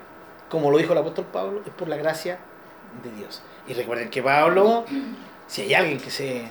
[0.50, 2.38] como lo dijo el apóstol Pablo, es por la gracia
[3.02, 3.42] de Dios.
[3.68, 4.84] Y recuerden que Pablo,
[5.46, 6.48] si hay alguien que se,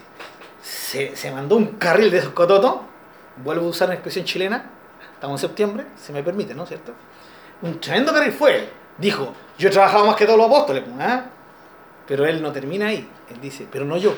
[0.61, 2.77] se, mandó un carril de esos cototos,
[3.43, 4.71] vuelvo a usar una expresión chilena,
[5.13, 6.93] estamos en septiembre, se me permite, ¿no es cierto?
[7.61, 8.69] Un tremendo carril fue.
[8.97, 11.25] Dijo, yo he trabajado más que todos los apóstoles, ¿ah?
[12.07, 13.07] pero él no termina ahí.
[13.29, 14.15] Él dice, pero no yo,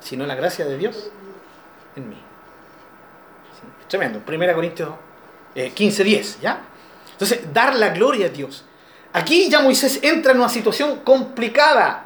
[0.00, 1.10] sino la gracia de Dios
[1.96, 2.29] en mí.
[3.90, 4.22] Tremendo.
[4.24, 4.90] 1 Corintios
[5.52, 6.60] eh, 15, 10, ¿ya?
[7.10, 8.64] Entonces, dar la gloria a Dios.
[9.12, 12.04] Aquí ya Moisés entra en una situación complicada,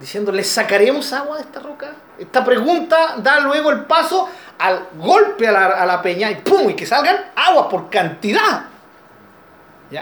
[0.00, 1.94] diciendo, ¿le sacaremos agua de esta roca?
[2.18, 6.70] Esta pregunta da luego el paso al golpe a la, a la peña y ¡pum!
[6.70, 8.64] y que salgan agua por cantidad.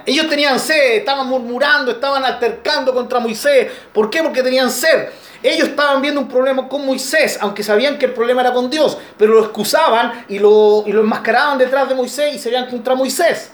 [0.06, 3.70] Ellos tenían sed, estaban murmurando, estaban altercando contra Moisés.
[3.92, 4.22] ¿Por qué?
[4.22, 5.08] Porque tenían sed.
[5.42, 8.96] Ellos estaban viendo un problema con Moisés, aunque sabían que el problema era con Dios,
[9.18, 12.94] pero lo excusaban y lo, y lo enmascaraban detrás de Moisés y se veían contra
[12.94, 13.50] Moisés.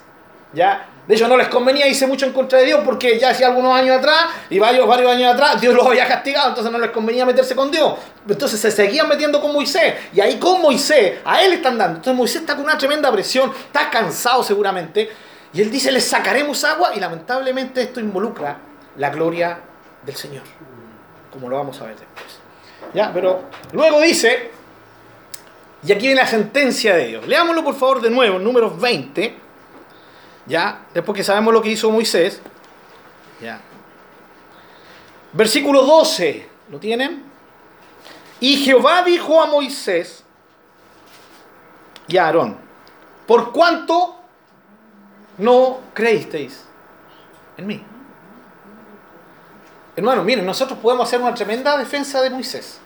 [0.53, 0.87] ¿Ya?
[1.07, 3.75] De hecho, no les convenía irse mucho en contra de Dios porque ya hacía algunos
[3.75, 7.25] años atrás y varios, varios años atrás Dios los había castigado, entonces no les convenía
[7.25, 7.95] meterse con Dios.
[8.29, 11.97] Entonces se seguían metiendo con Moisés y ahí con Moisés, a él están dando.
[11.97, 15.09] Entonces Moisés está con una tremenda presión, está cansado seguramente
[15.53, 18.59] y él dice, les sacaremos agua y lamentablemente esto involucra
[18.97, 19.61] la gloria
[20.05, 20.45] del Señor,
[21.33, 22.39] como lo vamos a ver después.
[22.95, 23.13] ¿Ya?
[23.13, 24.51] Pero luego dice,
[25.83, 27.27] y aquí viene la sentencia de Dios.
[27.27, 29.37] Leámoslo por favor de nuevo, números 20.
[30.47, 30.87] ¿Ya?
[30.93, 32.41] Después que sabemos lo que hizo Moisés.
[33.41, 33.61] ¿Ya?
[35.33, 36.49] Versículo 12.
[36.71, 37.23] ¿Lo tienen?
[38.41, 40.25] Y Jehová dijo a Moisés
[42.07, 42.57] y a Aarón,
[43.27, 44.18] por cuanto
[45.39, 46.65] no creísteis
[47.57, 47.83] en mí.
[49.97, 52.79] Hermano, miren, nosotros podemos hacer una tremenda defensa de Moisés.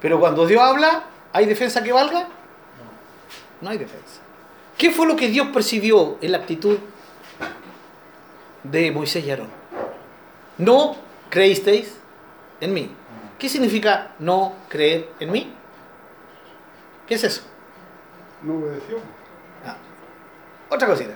[0.00, 2.28] Pero cuando Dios habla, ¿hay defensa que valga?
[3.60, 4.20] No hay defensa.
[4.76, 6.78] ¿Qué fue lo que Dios percibió en la actitud
[8.62, 9.48] de Moisés y Aarón?
[10.58, 10.96] No
[11.30, 11.96] creísteis
[12.60, 12.90] en mí.
[13.38, 15.54] ¿Qué significa no creer en mí?
[17.06, 17.42] ¿Qué es eso?
[18.42, 18.98] No obedeció.
[19.64, 19.76] Ah,
[20.68, 21.14] Otra cosita.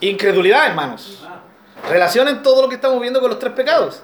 [0.00, 1.26] Incredulidad, hermanos.
[1.88, 4.02] Relacionen todo lo que estamos viendo con los tres pecados.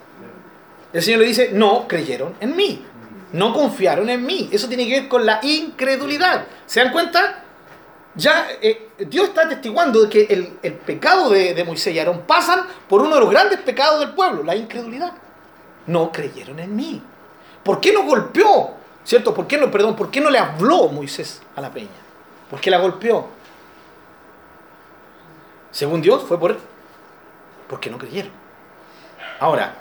[0.92, 2.84] El Señor le dice, no creyeron en mí.
[3.32, 4.48] No confiaron en mí.
[4.52, 6.44] Eso tiene que ver con la incredulidad.
[6.66, 7.44] ¿Se dan cuenta?
[8.14, 12.22] Ya eh, Dios está atestiguando de que el, el pecado de, de Moisés y Aarón
[12.26, 15.12] pasan por uno de los grandes pecados del pueblo, la incredulidad.
[15.86, 17.02] No creyeron en mí.
[17.62, 18.74] ¿Por qué no golpeó?
[19.02, 19.32] ¿Cierto?
[19.32, 21.88] ¿Por qué no, perdón, por qué no le habló Moisés a la peña?
[22.50, 23.28] ¿Por qué la golpeó?
[25.72, 26.58] Según Dios fue por
[27.68, 28.30] porque no creyeron.
[29.40, 29.74] Ahora,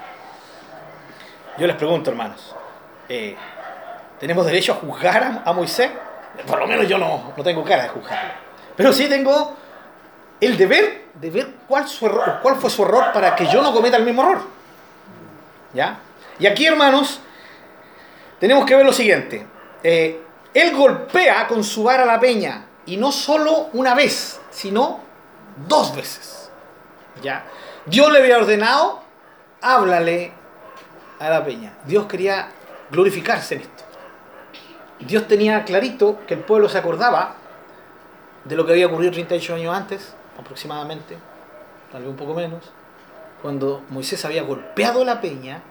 [1.58, 2.56] yo les pregunto, hermanos,
[3.10, 3.36] eh,
[4.20, 5.92] ¿tenemos derecho a juzgar a, Moisés?
[6.48, 8.32] Por lo menos yo no, no tengo cara de juzgarlo.
[8.78, 9.56] Pero sí tengo
[10.40, 11.86] el deber de ver cuál,
[12.42, 14.42] cuál fue su error para que yo no cometa el mismo error.
[15.74, 16.00] ¿Ya?
[16.40, 17.20] Y aquí, hermanos,
[18.40, 19.46] tenemos que ver lo siguiente.
[19.84, 20.22] Eh,
[20.54, 25.11] él golpea con su vara la peña, y no solo una vez, sino
[25.68, 26.52] dos veces.
[27.22, 27.46] ¿Ya?
[27.86, 29.02] Dios le había ordenado,
[29.62, 30.32] háblale
[31.20, 31.74] a la peña.
[31.86, 32.50] Dios quería
[32.90, 33.84] glorificarse en esto.
[35.00, 37.36] Dios tenía clarito que el pueblo se acordaba
[38.44, 41.18] de lo que había ocurrido 38 años antes, aproximadamente,
[41.92, 42.72] tal vez un poco menos,
[43.42, 45.62] cuando Moisés había golpeado la peña,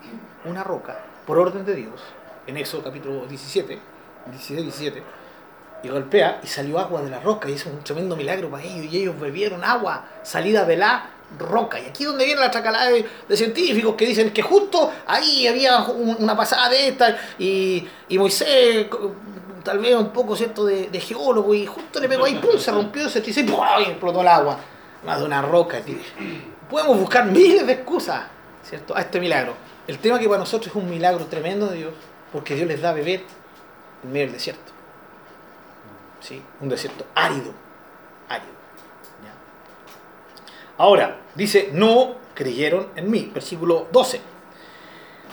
[0.44, 2.00] una roca, por orden de Dios,
[2.46, 3.78] en Éxodo capítulo 17,
[4.26, 5.02] 16, 17,
[5.82, 8.92] y golpea y salió agua de la roca, y es un tremendo milagro para ellos,
[8.92, 11.78] y ellos bebieron agua salida de la roca.
[11.80, 15.78] Y aquí es donde viene la chacalada de, científicos que dicen que justo ahí había
[15.84, 18.86] un- una pasada de esta y, y Moisés,
[19.62, 23.08] tal vez un poco cierto de, geólogo, y justo le pegó ahí, pum, se rompió,
[23.08, 24.58] se y y explotó el agua.
[25.04, 25.80] Más de una roca.
[25.80, 25.96] tío.
[26.68, 28.22] Podemos buscar miles de excusas,
[28.62, 28.94] ¿cierto?
[28.96, 29.54] A este milagro.
[29.86, 31.92] El tema que para nosotros es un milagro tremendo de Dios,
[32.32, 33.22] porque Dios les da a beber
[34.04, 34.72] en medio del desierto.
[36.20, 36.42] ¿Sí?
[36.60, 37.52] Un desierto árido.
[38.28, 38.52] Árido.
[39.24, 39.32] ¿ya?
[40.78, 43.30] Ahora, dice, no creyeron en mí.
[43.32, 44.20] Versículo 12.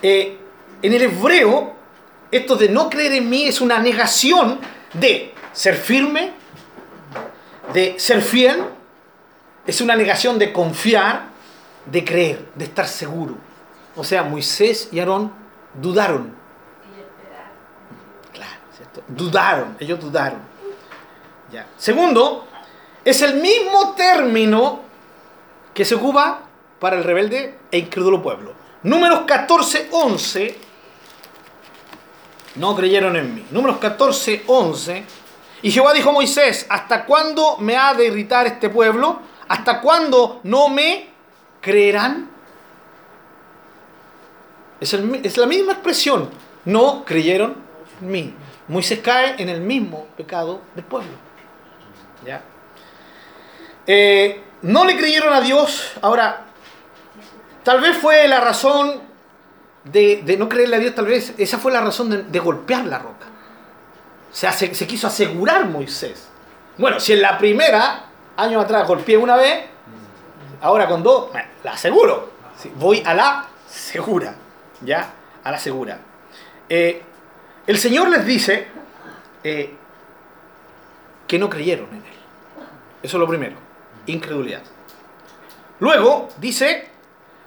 [0.01, 0.37] Eh,
[0.81, 1.73] en el hebreo,
[2.31, 4.59] esto de no creer en mí es una negación
[4.93, 6.31] de ser firme,
[7.73, 8.63] de ser fiel,
[9.65, 11.29] es una negación de confiar,
[11.85, 13.35] de creer, de estar seguro.
[13.95, 15.31] O sea, Moisés y Aarón
[15.73, 16.35] dudaron.
[18.31, 19.03] Claro, ¿cierto?
[19.07, 20.39] Dudaron, ellos dudaron.
[21.77, 22.45] Segundo,
[23.05, 24.81] es el mismo término
[25.73, 26.41] que se ocupa
[26.79, 28.53] para el rebelde e incrédulo pueblo.
[28.83, 30.57] Números 14, 11.
[32.55, 33.45] No creyeron en mí.
[33.51, 35.03] Números 14, 11.
[35.61, 39.19] Y Jehová dijo a Moisés, ¿hasta cuándo me ha de irritar este pueblo?
[39.47, 41.09] ¿Hasta cuándo no me
[41.61, 42.29] creerán?
[44.79, 44.93] Es
[45.37, 46.29] la misma expresión.
[46.65, 47.55] No creyeron
[48.01, 48.33] en mí.
[48.67, 51.26] Moisés cae en el mismo pecado del pueblo.
[53.85, 55.93] Eh, no le creyeron a Dios.
[56.01, 56.45] Ahora,
[57.63, 59.01] tal vez fue la razón
[59.85, 63.27] de, no creerle a Dios, tal vez esa fue la razón de, golpear la roca.
[64.31, 66.27] Se, quiso asegurar Moisés.
[66.77, 68.05] Bueno, si en la primera,
[68.35, 69.65] años atrás, golpeé una vez,
[70.61, 71.29] ahora con dos,
[71.63, 72.31] la aseguro.
[72.75, 74.35] Voy a la segura.
[74.81, 75.11] ¿Ya?
[75.43, 75.99] A la segura.
[76.69, 77.01] Eh,
[77.65, 78.67] el Señor les dice
[79.43, 79.73] eh,
[81.27, 82.16] que no creyeron en Él.
[83.01, 83.55] Eso es lo primero.
[84.05, 84.63] Incredulidad.
[85.79, 86.89] Luego dice,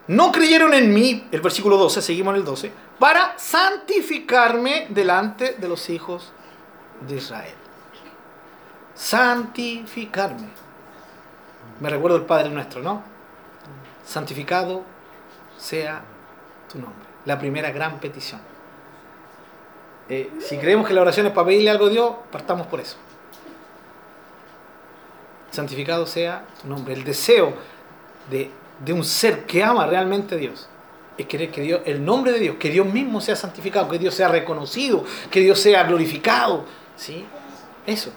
[0.07, 5.69] no creyeron en mí, el versículo 12, seguimos en el 12, para santificarme delante de
[5.69, 6.33] los hijos
[7.09, 7.55] de Israel.
[8.95, 10.49] Santificarme.
[11.81, 13.03] Me recuerdo el Padre nuestro, ¿no?
[14.05, 14.83] Santificado
[15.57, 16.03] sea
[16.71, 17.07] tu nombre.
[17.25, 18.41] La primera gran petición.
[20.09, 22.97] Eh, si creemos que la oración es para pedirle algo a Dios, partamos por eso.
[25.51, 26.95] Santificado sea tu nombre.
[26.95, 27.55] El deseo
[28.31, 28.51] de,
[28.85, 30.69] de un ser que ama realmente a Dios
[31.21, 34.15] es querer que Dios, el nombre de Dios, que Dios mismo sea santificado, que Dios
[34.15, 36.65] sea reconocido, que Dios sea glorificado.
[36.97, 37.25] ¿sí?
[37.87, 38.11] Eso.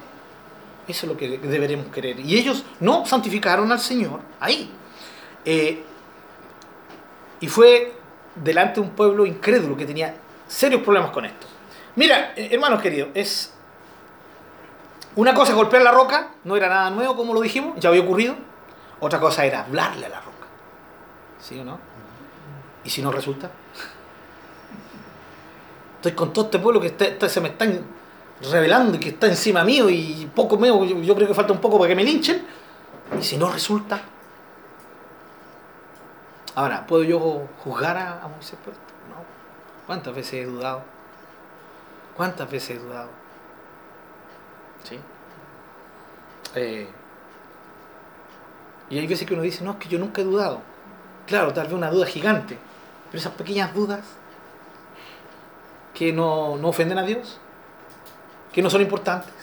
[0.87, 2.19] Eso es lo que deberemos querer.
[2.19, 4.69] Y ellos no santificaron al Señor ahí.
[5.45, 5.83] Eh,
[7.39, 7.93] y fue
[8.35, 10.15] delante de un pueblo incrédulo que tenía
[10.47, 11.47] serios problemas con esto.
[11.95, 13.52] Mira, eh, hermanos queridos, es
[15.15, 18.35] una cosa golpear la roca, no era nada nuevo como lo dijimos, ya había ocurrido.
[18.99, 20.47] Otra cosa era hablarle a la roca.
[21.39, 21.77] ¿Sí o no?
[22.83, 23.51] ¿Y si no resulta?
[25.95, 27.81] Estoy con todo este pueblo que se me están
[28.51, 31.77] revelando y que está encima mío y poco yo, yo creo que falta un poco
[31.77, 32.45] para que me linchen.
[33.19, 34.01] ¿Y si no resulta?
[36.55, 38.85] Ahora, ¿puedo yo juzgar a, a Moisés por esto?
[39.09, 39.23] No.
[39.87, 40.83] ¿Cuántas veces he dudado?
[42.15, 43.22] ¿Cuántas veces he dudado?
[44.83, 44.99] ¿Sí?
[46.55, 46.87] Eh,
[48.89, 50.61] y hay veces que uno dice, no, es que yo nunca he dudado.
[51.25, 52.57] Claro, tal vez una duda gigante,
[53.09, 54.01] pero esas pequeñas dudas
[55.93, 57.39] que no, no ofenden a Dios,
[58.51, 59.33] que no son importantes.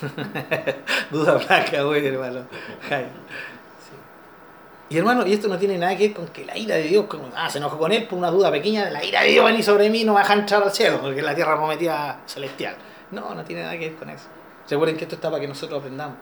[1.10, 2.46] Duda blanca, güey, hermano.
[2.88, 3.08] Jaime.
[3.08, 3.94] Sí.
[4.94, 7.06] Y hermano, y esto no tiene nada que ver con que la ira de Dios,
[7.06, 9.64] como, ah, se enojó con él por una duda pequeña, la ira de Dios venir
[9.64, 12.20] sobre mí no me va a dejar entrar al cielo, porque es la tierra prometida
[12.26, 12.76] celestial.
[13.14, 14.24] No, no tiene nada que ver con eso.
[14.68, 16.16] Recuerden que esto está para que nosotros aprendamos.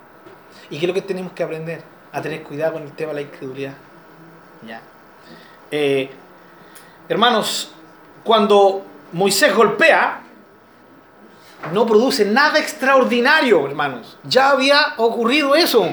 [0.71, 1.83] ¿Y qué es lo que tenemos que aprender?
[2.13, 3.75] A tener cuidado con el tema de la incredulidad.
[4.67, 4.81] Ya.
[5.71, 6.11] Eh,
[7.09, 7.73] hermanos,
[8.23, 10.21] cuando Moisés golpea,
[11.73, 14.19] no produce nada extraordinario, hermanos.
[14.25, 15.87] Ya había ocurrido eso.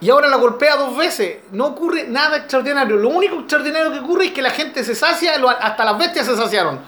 [0.00, 1.38] Y ahora la golpea dos veces.
[1.50, 2.96] No ocurre nada extraordinario.
[2.96, 6.36] Lo único extraordinario que ocurre es que la gente se sacia, hasta las bestias se
[6.36, 6.78] saciaron.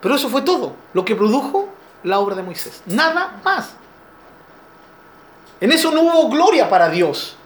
[0.00, 0.76] Pero eso fue todo.
[0.92, 1.75] Lo que produjo
[2.06, 2.82] la obra de Moisés.
[2.86, 3.70] Nada más.
[5.60, 7.36] En eso no hubo gloria para Dios.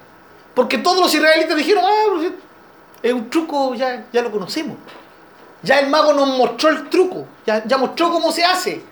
[0.54, 2.34] Porque todos los israelitas dijeron, ah, si
[3.02, 4.76] es un truco, ya, ya lo conocemos.
[5.62, 7.26] Ya el mago nos mostró el truco.
[7.46, 8.82] Ya, ya mostró cómo se hace.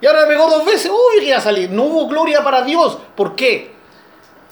[0.00, 1.70] Y ahora pegó dos veces, obvio que salir.
[1.70, 2.98] No hubo gloria para Dios.
[3.16, 3.74] ¿Por qué?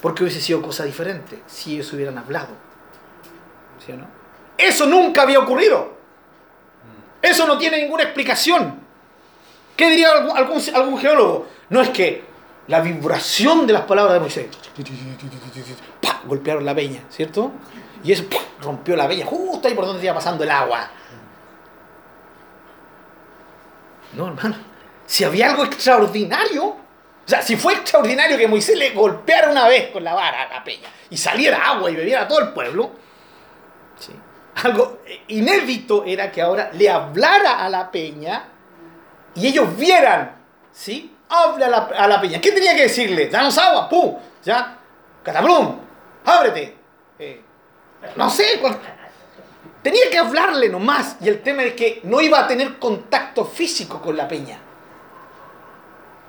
[0.02, 2.48] Porque hubiese sido cosa diferente si ellos hubieran hablado.
[3.84, 4.06] ¿Sí o no?
[4.56, 5.96] Eso nunca había ocurrido.
[7.22, 8.87] Eso no tiene ninguna explicación.
[9.78, 11.46] ¿Qué diría algún, geólogo?
[11.68, 12.24] No es que
[12.66, 14.46] la vibración de las palabras de Moisés.
[16.02, 16.20] ¡Pah!
[16.24, 17.52] Golpearon la peña, ¿cierto?
[18.02, 18.24] Y eso
[18.60, 20.90] rompió la peña, justo ahí por donde iba pasando el agua.
[24.14, 24.56] No, hermano.
[25.06, 26.76] Si había algo extraordinario, o
[27.24, 30.64] sea, si fue extraordinario que Moisés le golpeara una vez con la vara a la
[30.64, 32.90] peña y saliera agua y bebiera todo el pueblo,
[34.56, 38.57] algo inédito era que ahora le hablara a la peña
[39.38, 40.36] y ellos vieran,
[40.72, 41.14] ¿sí?
[41.28, 42.40] Habla a la, a peña.
[42.40, 43.28] ¿Qué tenía que decirle?
[43.28, 44.16] Danos agua, ¡pum!
[44.44, 44.78] ¿Ya?
[45.22, 45.78] Cataplum,
[46.24, 46.76] ábrete.
[47.18, 47.42] Eh,
[48.16, 48.60] no sé,
[49.82, 51.16] tenía que hablarle nomás.
[51.20, 54.58] Y el tema es que no iba a tener contacto físico con la peña.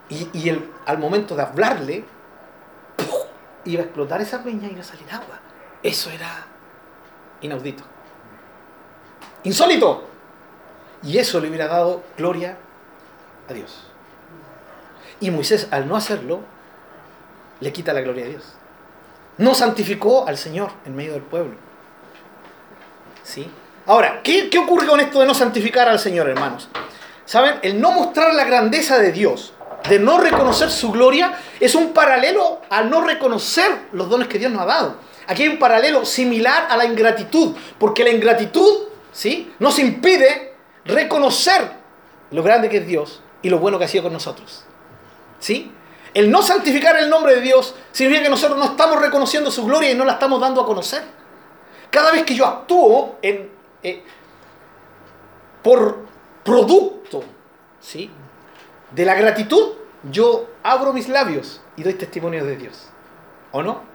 [0.10, 2.04] Y, y el- al momento de hablarle,
[3.66, 5.40] iba a explotar esa peña y iba a salir agua.
[5.82, 6.46] Eso era
[7.42, 7.84] inaudito.
[9.44, 10.08] Insólito.
[11.04, 12.58] Y eso le hubiera dado gloria
[13.50, 13.90] a Dios.
[15.20, 16.42] Y Moisés, al no hacerlo,
[17.60, 18.44] le quita la gloria a Dios.
[19.38, 21.56] No santificó al Señor en medio del pueblo.
[23.24, 23.50] ¿Sí?
[23.86, 26.70] Ahora, ¿qué, qué ocurre con esto de no santificar al Señor, hermanos?
[27.26, 27.60] ¿Saben?
[27.62, 29.54] El no mostrar la grandeza de Dios,
[29.88, 34.52] de no reconocer su gloria, es un paralelo al no reconocer los dones que Dios
[34.52, 34.96] nos ha dado.
[35.28, 39.54] Aquí hay un paralelo similar a la ingratitud, porque la ingratitud ¿sí?
[39.60, 41.72] nos impide reconocer
[42.32, 44.66] lo grande que es Dios y lo bueno que ha sido con nosotros.
[45.40, 45.72] ¿Sí?
[46.14, 49.92] El no santificar el nombre de Dios significa que nosotros no estamos reconociendo su gloria
[49.92, 51.04] y no la estamos dando a conocer.
[51.90, 53.52] Cada vez que yo actúo en,
[53.84, 54.04] eh,
[55.64, 56.06] por
[56.44, 57.24] producto
[57.80, 58.10] ¿sí?
[58.92, 59.74] de la gratitud,
[60.04, 62.90] yo abro mis labios y doy testimonio de Dios.
[63.52, 63.89] ¿O no?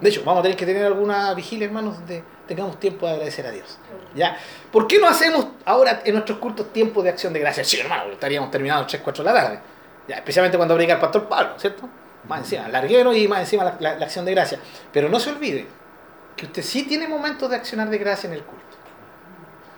[0.00, 3.46] De hecho, vamos a tener que tener alguna vigilia, hermanos, donde tengamos tiempo de agradecer
[3.46, 3.78] a Dios.
[4.14, 4.36] ¿Ya?
[4.70, 7.66] ¿Por qué no hacemos ahora en nuestros cultos tiempo de acción de gracias?
[7.68, 9.58] Sí, hermano, estaríamos terminados 3, 4 de la tarde.
[10.06, 10.16] ¿Ya?
[10.16, 11.88] Especialmente cuando predica el pastor Pablo, ¿cierto?
[12.28, 14.58] Más encima, larguero y más encima la, la- acción de gracia.
[14.92, 15.66] Pero no se olvide
[16.36, 18.64] que usted sí tiene momentos de accionar de gracia en el culto.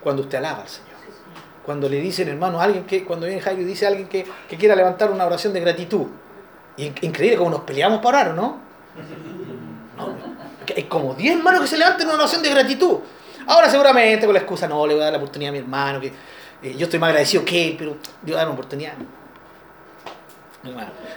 [0.03, 0.89] Cuando usted alaba al Señor.
[1.65, 4.25] Cuando le dicen, hermano, a alguien que, cuando viene Jairo y dice a alguien que,
[4.49, 6.07] que quiera levantar una oración de gratitud.
[6.77, 8.57] Y in- increíble como nos peleamos para orar, ¿no?
[10.75, 12.99] Hay como 10 hermanos que se levantan una oración de gratitud.
[13.47, 15.99] Ahora seguramente con la excusa, no, le voy a dar la oportunidad a mi hermano,
[15.99, 16.13] que
[16.61, 18.93] eh, yo estoy más agradecido que él, pero le voy a dar una oportunidad.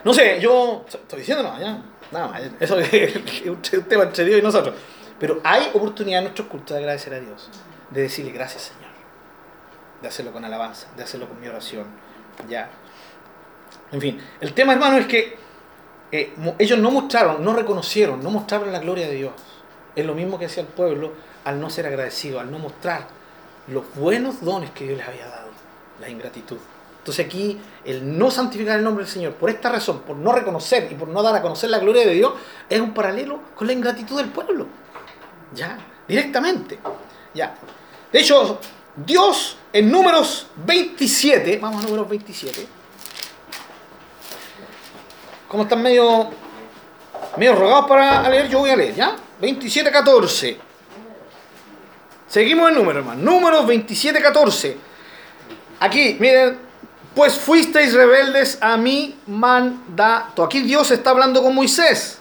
[0.04, 1.82] No sé, yo estoy diciendo nada.
[2.10, 2.40] Nada.
[2.60, 4.74] Eso es un tema entre Dios y nosotros.
[5.18, 7.48] Pero hay oportunidad en nuestros cultos de agradecer a Dios,
[7.90, 8.92] de decirle gracias, Señor.
[10.02, 11.86] De hacerlo con alabanza, de hacerlo con mi oración.
[12.48, 12.68] Ya.
[13.92, 15.36] En fin, el tema, hermano, es que
[16.16, 19.32] eh, ellos no mostraron, no reconocieron, no mostraron la gloria de Dios.
[19.96, 21.12] Es lo mismo que hacía el pueblo
[21.44, 23.08] al no ser agradecido, al no mostrar
[23.66, 25.48] los buenos dones que Dios les había dado,
[26.00, 26.58] la ingratitud.
[26.98, 30.86] Entonces aquí el no santificar el nombre del Señor, por esta razón, por no reconocer
[30.88, 32.32] y por no dar a conocer la gloria de Dios,
[32.70, 34.68] es un paralelo con la ingratitud del pueblo.
[35.52, 36.78] Ya, directamente.
[37.34, 37.56] Ya.
[38.12, 38.60] De hecho,
[38.94, 42.68] Dios en números 27, vamos a números 27,
[45.48, 46.30] como están medio,
[47.36, 49.16] medio rogados para leer, yo voy a leer, ¿ya?
[49.40, 50.58] 27, 14.
[52.28, 53.22] Seguimos el número, hermano.
[53.22, 54.76] Números 27, 14.
[55.80, 56.58] Aquí, miren,
[57.14, 60.42] pues fuisteis rebeldes a mi mandato.
[60.42, 62.18] Aquí Dios está hablando con Moisés.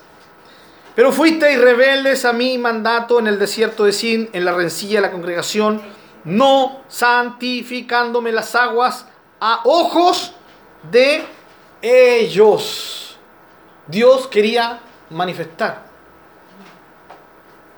[0.95, 5.07] Pero fuisteis rebeldes a mi mandato en el desierto de Sin, en la rencilla de
[5.07, 5.81] la congregación,
[6.23, 9.07] no santificándome las aguas
[9.39, 10.33] a ojos
[10.91, 11.25] de
[11.81, 13.02] ellos.
[13.87, 14.79] Dios quería
[15.09, 15.83] manifestar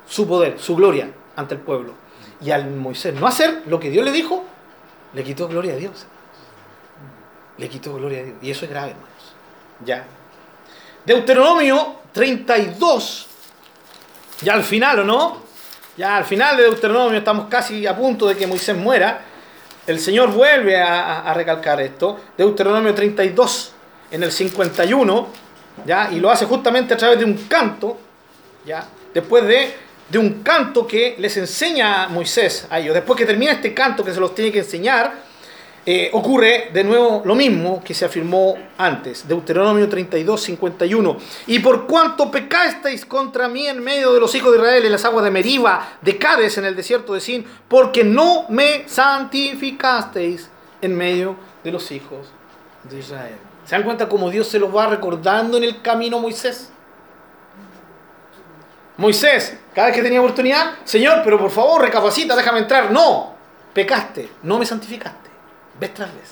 [0.07, 1.93] su poder, su gloria ante el pueblo.
[2.41, 4.43] Y al Moisés no hacer lo que Dios le dijo,
[5.13, 6.05] le quitó gloria a Dios.
[7.57, 8.35] Le quitó gloria a Dios.
[8.41, 9.09] Y eso es grave, hermanos.
[9.83, 10.05] Ya.
[11.05, 13.27] Deuteronomio 32.
[14.41, 15.37] Ya al final, ¿o no?
[15.97, 19.21] Ya al final de Deuteronomio estamos casi a punto de que Moisés muera.
[19.87, 22.19] El Señor vuelve a, a- recalcar esto.
[22.37, 23.71] Deuteronomio 32,
[24.11, 25.27] en el 51,
[25.85, 26.09] ¿ya?
[26.11, 27.97] Y lo hace justamente a través de un canto,
[28.65, 28.87] ¿ya?
[29.13, 29.73] Después de,
[30.09, 32.93] de un canto que les enseña Moisés a ellos.
[32.93, 35.13] Después que termina este canto que se los tiene que enseñar,
[35.87, 41.17] eh, ocurre de nuevo lo mismo que se afirmó antes, Deuteronomio 32, 51.
[41.45, 45.05] Y por cuanto pecasteis contra mí en medio de los hijos de Israel en las
[45.05, 50.49] aguas de Meriba, de Cades en el desierto de Sin, porque no me santificasteis
[50.81, 52.29] en medio de los hijos
[52.89, 53.44] de Israel.
[53.65, 56.69] ¿Se dan cuenta cómo Dios se los va recordando en el camino a Moisés?
[58.97, 62.91] Moisés, cada vez que tenía oportunidad, Señor, pero por favor, recapacita, déjame entrar.
[62.91, 63.33] No,
[63.73, 65.29] pecaste, no me santificaste.
[65.79, 66.31] Vez tras vez.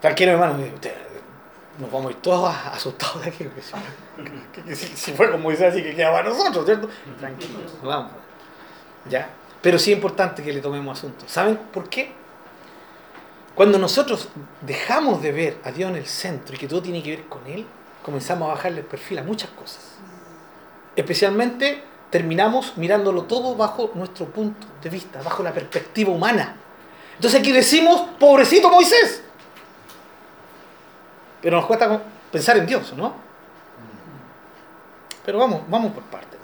[0.00, 0.94] Tranquilo, hermano, usted-
[1.78, 3.46] nos vamos a ir todos asustados de aquí.
[4.74, 6.88] si, fue como dice así, que quedaba a nosotros, ¿cierto?
[7.18, 8.12] Tranquilos, vamos.
[9.08, 9.28] ¿Ya?
[9.62, 11.24] Pero sí es importante que le tomemos asunto.
[11.26, 12.12] ¿Saben por qué?
[13.60, 14.26] Cuando nosotros
[14.62, 17.46] dejamos de ver a Dios en el centro y que todo tiene que ver con
[17.46, 17.66] Él,
[18.02, 19.96] comenzamos a bajarle el perfil a muchas cosas.
[20.96, 26.56] Especialmente terminamos mirándolo todo bajo nuestro punto de vista, bajo la perspectiva humana.
[27.16, 29.22] Entonces aquí decimos, pobrecito Moisés.
[31.42, 32.02] Pero nos cuesta
[32.32, 33.12] pensar en Dios, ¿no?
[35.22, 36.38] Pero vamos, vamos por partes.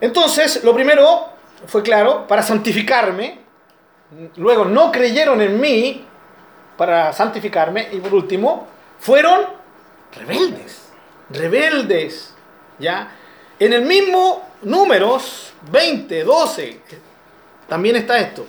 [0.00, 1.30] Entonces, lo primero
[1.66, 3.41] fue claro, para santificarme.
[4.36, 6.04] Luego no creyeron en mí
[6.76, 7.88] para santificarme.
[7.92, 8.66] Y por último,
[8.98, 9.40] fueron
[10.16, 10.90] rebeldes.
[11.30, 12.34] Rebeldes.
[12.78, 13.12] ¿Ya?
[13.58, 16.80] En el mismo números 20, 12,
[17.68, 18.44] también está esto.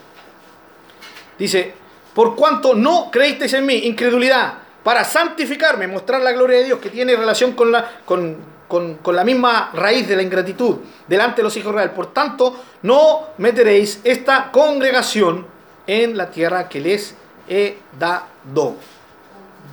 [1.37, 1.73] Dice,
[2.13, 6.89] por cuanto no creísteis en mí, incredulidad, para santificarme, mostrar la gloria de Dios, que
[6.89, 8.37] tiene relación con la, con,
[8.67, 11.91] con- con la misma raíz de la ingratitud, delante de los hijos Israel.
[11.91, 15.47] Por tanto, no meteréis esta congregación
[15.87, 17.15] en la tierra que les
[17.47, 18.75] he dado.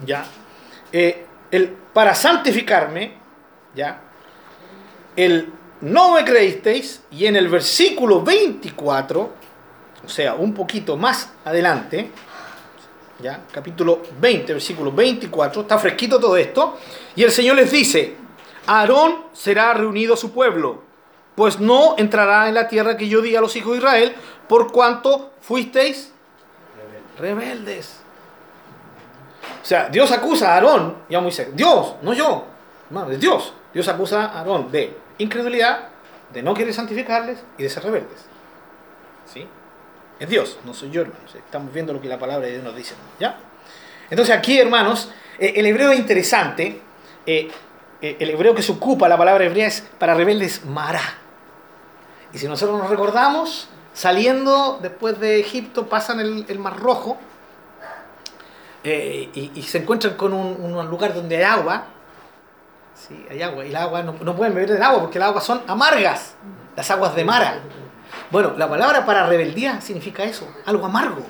[0.04, 0.24] ¿Ya?
[0.92, 3.12] Eh, el, para santificarme,
[3.74, 4.00] ¿ya?
[5.16, 9.32] El no me creísteis, y en el versículo 24,
[10.04, 12.10] o sea, un poquito más adelante,
[13.20, 13.44] ¿ya?
[13.50, 16.78] capítulo 20, versículo 24, está fresquito todo esto,
[17.16, 18.14] y el Señor les dice,
[18.66, 20.82] Aarón será reunido a su pueblo,
[21.34, 24.14] pues no entrará en la tierra que yo di a los hijos de Israel,
[24.48, 26.12] por cuanto fuisteis
[27.18, 28.00] rebeldes.
[29.62, 31.48] O sea, Dios acusa a Aarón y a Moisés.
[31.54, 32.44] Dios, no yo.
[32.88, 33.52] Hermano, es Dios.
[33.72, 35.88] Dios acusa a Aarón de incredulidad,
[36.32, 38.26] de no querer santificarles y de ser rebeldes.
[39.32, 39.46] ¿Sí?
[40.18, 41.34] Es Dios, no soy yo, hermanos.
[41.34, 42.94] Estamos viendo lo que la palabra de Dios nos dice.
[43.18, 43.38] ¿Ya?
[44.10, 46.80] Entonces aquí, hermanos, eh, el hebreo es interesante.
[47.26, 47.50] eh,
[48.00, 51.02] el hebreo que se ocupa, la palabra hebrea es para rebeldes Mara.
[52.32, 57.18] Y si nosotros nos recordamos, saliendo después de Egipto, pasan el, el Mar Rojo
[58.84, 61.84] eh, y, y se encuentran con un, un lugar donde hay agua.
[62.94, 63.64] Sí, hay agua.
[63.64, 66.34] Y el agua no, no pueden beber del agua porque el agua son amargas,
[66.76, 67.60] las aguas de Mara.
[68.30, 71.22] Bueno, la palabra para rebeldía significa eso, algo amargo.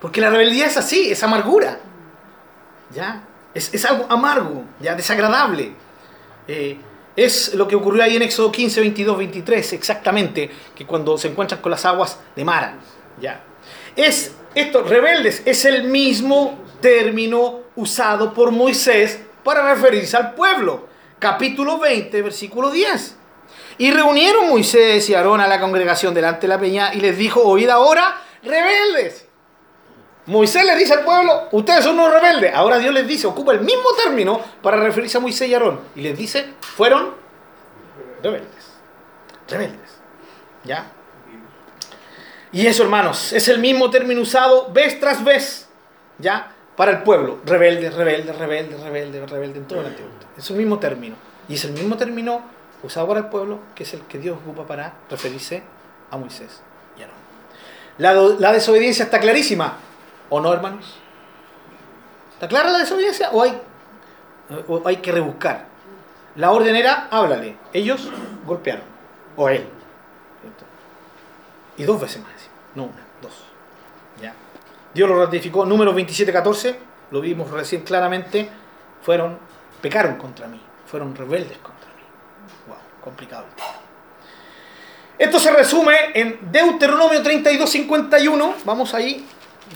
[0.00, 1.78] Porque la rebeldía es así, es amargura.
[2.92, 3.22] ¿Ya?
[3.54, 5.72] Es, es algo amargo, ya desagradable.
[6.48, 6.76] Eh,
[7.16, 11.60] es lo que ocurrió ahí en Éxodo 15, 22, 23, exactamente, que cuando se encuentran
[11.60, 12.76] con las aguas de Mara.
[13.20, 13.40] ¿ya?
[13.94, 20.88] Es, estos rebeldes es el mismo término usado por Moisés para referirse al pueblo.
[21.18, 23.16] Capítulo 20, versículo 10.
[23.78, 27.42] Y reunieron Moisés y Aarón a la congregación delante de la peña y les dijo,
[27.42, 29.23] oíd ahora, rebeldes.
[30.26, 32.54] Moisés les dice al pueblo, ustedes son unos rebeldes.
[32.54, 35.80] Ahora Dios les dice, ocupa el mismo término para referirse a Moisés y Aarón.
[35.94, 37.14] Y les dice, fueron
[38.22, 38.72] rebeldes.
[39.48, 39.98] Rebeldes.
[40.64, 40.86] ¿Ya?
[42.52, 45.68] Y eso, hermanos, es el mismo término usado vez tras vez,
[46.18, 46.52] ¿ya?
[46.76, 47.40] Para el pueblo.
[47.44, 50.10] Rebelde, rebelde, rebelde, rebelde, rebelde, en todo el Antiguo.
[50.38, 51.16] Es el mismo término.
[51.48, 52.42] Y es el mismo término
[52.82, 55.62] usado para el pueblo que es el que Dios ocupa para referirse
[56.10, 56.62] a Moisés
[56.96, 57.16] y Aarón.
[57.98, 59.78] La, la desobediencia está clarísima.
[60.30, 60.96] ¿O no, hermanos?
[62.34, 63.60] ¿Está clara la desobediencia o hay,
[64.68, 65.66] o hay que rebuscar?
[66.36, 67.56] La orden era, háblale.
[67.72, 68.10] Ellos
[68.44, 68.84] golpearon.
[69.36, 69.66] O él.
[71.76, 72.32] Y dos veces más.
[72.74, 73.32] No una, dos.
[74.20, 74.34] ¿Ya?
[74.92, 75.64] Dios lo ratificó.
[75.64, 76.78] Número 27, 14.
[77.10, 78.48] Lo vimos recién claramente.
[79.02, 79.38] Fueron,
[79.80, 80.60] pecaron contra mí.
[80.86, 82.02] Fueron rebeldes contra mí.
[82.68, 83.44] Wow, complicado.
[85.16, 88.54] Esto se resume en Deuteronomio 32, 51.
[88.64, 89.24] Vamos ahí.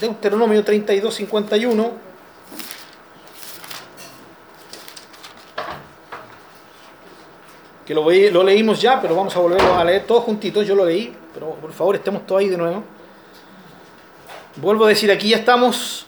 [0.01, 1.92] Deuteronomio 32, 51.
[7.84, 10.66] Que lo, lo leímos ya, pero vamos a volverlo a leer todos juntitos.
[10.66, 12.84] Yo lo leí, pero por favor estemos todos ahí de nuevo.
[14.57, 16.07] Vuelvo a decir, aquí ya estamos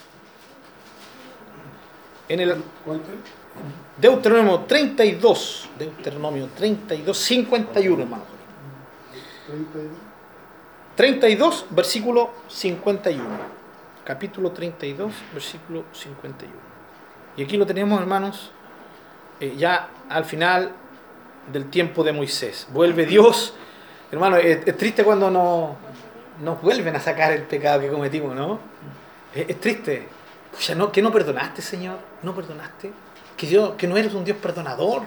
[2.28, 2.62] en el.
[3.97, 5.68] Deuteronomio 32.
[5.78, 8.24] Deuteronomio 32, 51, hermano.
[9.47, 10.11] 32.
[10.97, 13.60] 32, versículo 51.
[14.11, 16.53] Capítulo 32, versículo 51.
[17.37, 18.51] Y aquí lo tenemos, hermanos,
[19.39, 20.73] eh, ya al final
[21.53, 22.67] del tiempo de Moisés.
[22.73, 23.55] Vuelve Dios.
[24.11, 25.77] Hermano, es, triste cuando no-
[26.43, 28.59] nos vuelven a sacar el pecado que cometimos, ¿no?
[29.33, 30.09] Es, es triste.
[30.51, 30.91] Pucha, ¿no?
[30.91, 31.99] ¿Que no perdonaste, Señor?
[32.25, 32.91] ¿No perdonaste?
[33.37, 35.03] ¿Que, yo, que no eres un Dios perdonador?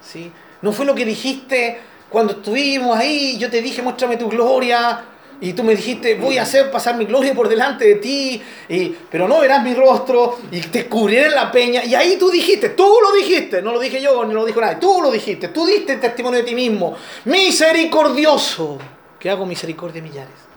[0.00, 0.32] ¿Sí?
[0.62, 1.78] ¿No fue lo que dijiste
[2.08, 3.36] cuando estuvimos ahí?
[3.36, 5.04] Yo te dije, muéstrame tu gloria.
[5.42, 8.88] Y tú me dijiste, voy a hacer pasar mi gloria por delante de ti, y,
[9.10, 11.82] pero no verás mi rostro, y te cubriré en la peña.
[11.82, 14.76] Y ahí tú dijiste, tú lo dijiste, no lo dije yo, ni lo dijo nadie,
[14.76, 16.94] tú lo dijiste, tú diste el testimonio de ti mismo.
[17.24, 18.78] Misericordioso,
[19.18, 20.50] que hago misericordia de millares.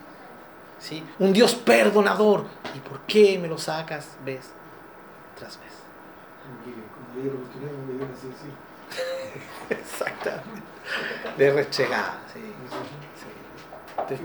[0.79, 1.01] ¿Sí?
[1.19, 2.45] Un Dios perdonador.
[2.75, 4.41] ¿Y por qué me lo sacas vez
[5.39, 5.71] tras vez?
[6.43, 9.69] Como yo lo continué, me dio así, sí.
[9.69, 10.61] Exactamente.
[11.37, 12.41] De rechegada, sí.
[14.09, 14.15] Sí,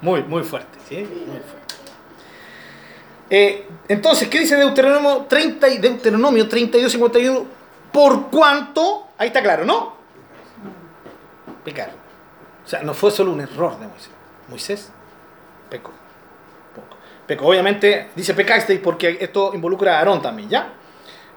[0.00, 0.96] Muy, muy fuerte, ¿sí?
[0.96, 1.74] Muy fuerte.
[3.30, 7.46] Eh, entonces, ¿qué dice Deuteronomio 30 y Deuteronomio 32, 51?
[7.92, 9.94] Por cuanto, ahí está claro, ¿no?
[11.64, 11.90] Pecar.
[12.64, 14.10] O sea, no fue solo un error de Moisés.
[14.48, 14.92] Moisés
[15.70, 15.92] pecó.
[16.74, 16.96] Poco.
[17.26, 17.46] Pecó.
[17.46, 20.72] Obviamente, dice pecasteis porque esto involucra a Aarón también, ¿ya?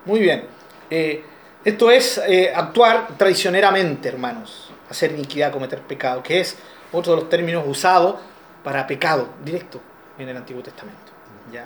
[0.05, 0.45] Muy bien.
[0.89, 1.23] Eh,
[1.63, 4.71] esto es eh, actuar traicioneramente, hermanos.
[4.89, 6.57] Hacer iniquidad, cometer pecado, que es
[6.91, 8.15] otro de los términos usados
[8.63, 9.79] para pecado directo
[10.17, 11.11] en el Antiguo Testamento.
[11.51, 11.65] ¿ya?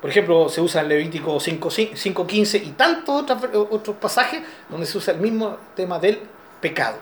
[0.00, 5.14] Por ejemplo, se usa en Levítico 5.15 y tantos otros, otros pasajes donde se usa
[5.14, 6.20] el mismo tema del
[6.60, 6.98] pecado.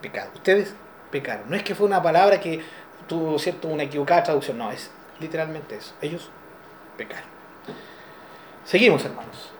[0.00, 0.30] Pecado.
[0.34, 0.74] Ustedes
[1.10, 1.48] pecaron.
[1.48, 2.62] No es que fue una palabra que
[3.06, 5.94] tuvo cierto, una equivocada traducción, no, es literalmente eso.
[6.00, 6.30] Ellos
[6.96, 7.28] pecaron.
[8.64, 9.50] Seguimos, hermanos.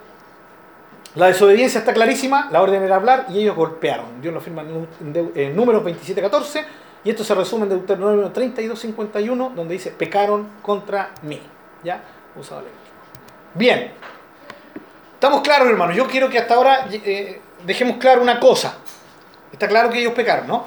[1.17, 4.23] La desobediencia está clarísima, la orden era hablar y ellos golpearon.
[4.23, 6.65] Dios lo firma en, en, en Números 27.14
[7.03, 11.41] y esto se resume en Deuteronomio 32.51 donde dice pecaron contra mí.
[11.83, 12.03] ¿Ya?
[12.39, 12.65] Usado.
[13.55, 13.93] Bien.
[15.15, 15.97] Estamos claros, hermanos.
[15.97, 18.79] Yo quiero que hasta ahora eh, dejemos claro una cosa.
[19.53, 20.65] Está claro que ellos pecaron, ¿no?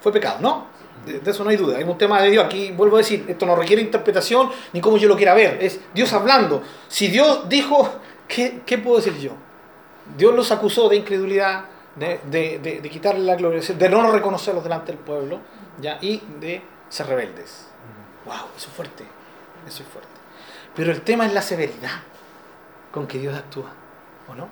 [0.00, 0.66] Fue pecado, ¿no?
[1.04, 1.78] De, eso no hay duda.
[1.78, 2.44] Es un tema de Dios.
[2.44, 5.58] Aquí vuelvo a decir, esto no requiere interpretación ni como yo lo quiera ver.
[5.62, 6.62] Es Dios hablando.
[6.88, 7.90] Si Dios dijo,
[8.28, 9.32] ¿qué, qué puedo decir yo?
[10.16, 11.64] Dios los acusó de incredulidad,
[11.96, 15.40] de, de, de, de quitarle la gloria, de no reconocerlos delante del pueblo,
[15.80, 15.98] ¿ya?
[16.00, 17.66] y de ser rebeldes.
[18.24, 18.48] ¡Wow!
[18.56, 19.04] Eso es fuerte.
[19.66, 20.10] Eso es fuerte.
[20.74, 22.00] Pero el tema es la severidad
[22.92, 23.72] con que Dios actúa,
[24.28, 24.48] ¿o no?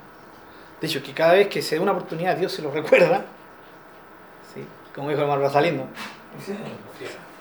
[0.81, 3.25] De hecho, que cada vez que se da una oportunidad, Dios se lo recuerda.
[4.53, 4.67] ¿sí?
[4.95, 5.87] Como dijo el hermano Rosalino.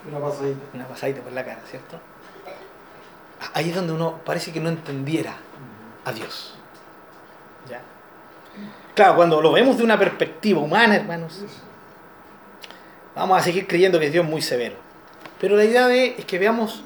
[0.10, 0.62] Una pasadita.
[0.74, 2.00] Una pasadita por la cara, ¿cierto?
[3.54, 5.36] Ahí es donde uno parece que no entendiera
[6.06, 6.56] a Dios.
[8.94, 11.42] Claro, cuando lo vemos de una perspectiva humana, hermanos,
[13.16, 14.76] vamos a seguir creyendo que Dios es muy severo.
[15.40, 16.84] Pero la idea de, es que veamos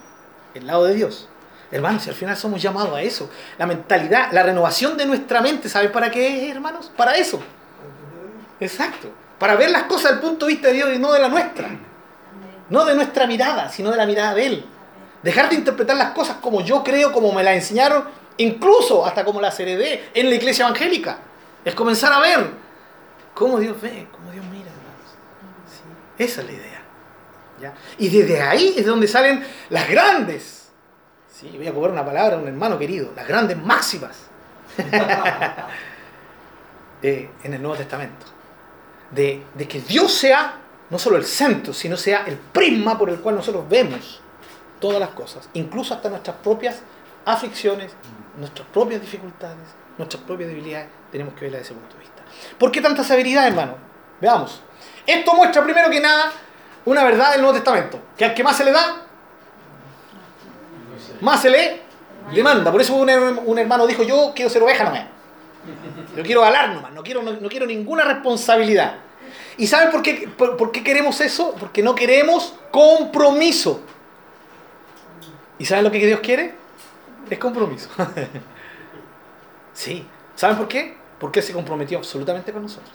[0.53, 1.28] el lado de Dios.
[1.70, 3.30] Hermanos, si al final somos llamados a eso.
[3.58, 6.91] La mentalidad, la renovación de nuestra mente, ¿sabes para qué es, hermanos?
[6.95, 7.41] Para eso.
[8.60, 9.12] Exacto.
[9.38, 11.28] Para ver las cosas desde el punto de vista de Dios y no de la
[11.28, 11.70] nuestra.
[12.70, 14.66] No de nuestra mirada, sino de la mirada de Él.
[15.24, 18.05] Dejar de interpretar las cosas como yo creo, como me las enseñaron,
[18.38, 21.20] incluso hasta como las heredé en la iglesia evangélica.
[21.66, 22.51] Es comenzar a ver
[23.34, 25.16] cómo Dios ve, cómo Dios mira, hermanos.
[26.18, 26.82] Esa es la idea.
[27.62, 27.74] ¿ya?
[27.97, 30.70] Y desde ahí es donde salen las grandes,
[31.32, 34.18] sí, voy a cobrar una palabra a un hermano querido, las grandes máximas
[37.01, 38.26] en el Nuevo Testamento.
[39.12, 43.20] De, de que Dios sea no solo el centro, sino sea el prisma por el
[43.20, 44.22] cual nosotros vemos
[44.80, 46.82] todas las cosas, incluso hasta nuestras propias
[47.26, 47.91] aflicciones,
[48.38, 49.58] nuestras propias dificultades,
[49.97, 52.24] nuestras propias debilidades, tenemos que verla desde ese punto de vista.
[52.58, 53.76] ¿Por qué tanta severidad, hermano?
[54.20, 54.62] Veamos.
[55.05, 56.32] Esto muestra primero que nada
[56.86, 59.03] una verdad del Nuevo Testamento, que al que más se le da,
[61.22, 61.82] más se le
[62.34, 62.72] demanda.
[62.72, 65.05] Por eso un, hermano dijo, yo quiero ser oveja nomás.
[66.16, 68.97] Yo quiero galar nomás, no quiero, ninguna responsabilidad.
[69.58, 71.55] ¿Y saben por qué queremos eso?
[71.60, 73.82] Porque no queremos compromiso.
[75.60, 76.56] ¿Y saben lo que Dios quiere?
[77.30, 77.90] Es compromiso.
[79.73, 80.07] sí.
[80.36, 80.95] ¿Saben por qué?
[81.19, 82.94] Porque se comprometió absolutamente con nosotros.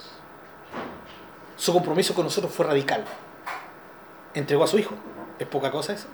[1.57, 3.05] Su compromiso con nosotros fue radical.
[4.35, 4.95] Entregó a su Hijo.
[5.39, 6.07] ¿Es poca cosa eso?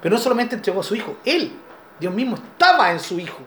[0.00, 1.16] Pero no solamente entregó a su Hijo.
[1.24, 1.52] Él,
[1.98, 3.38] Dios mismo, estaba en su Hijo.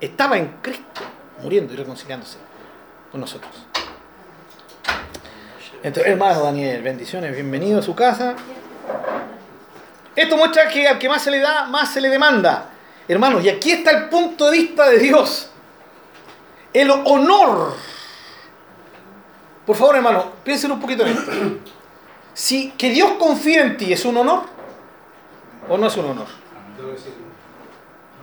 [0.00, 1.02] Estaba en Cristo,
[1.42, 2.38] muriendo y reconciliándose
[3.10, 3.52] con nosotros.
[5.82, 8.34] Entonces, hermano Daniel, bendiciones, bienvenido a su casa.
[10.14, 12.70] Esto muestra que al que más se le da, más se le demanda.
[13.08, 15.49] Hermanos, y aquí está el punto de vista de Dios.
[16.72, 17.74] El honor.
[19.66, 21.30] Por favor, hermano, piensen un poquito en esto.
[22.34, 24.44] Si que Dios confíe en ti es un honor
[25.68, 26.26] o no es un honor.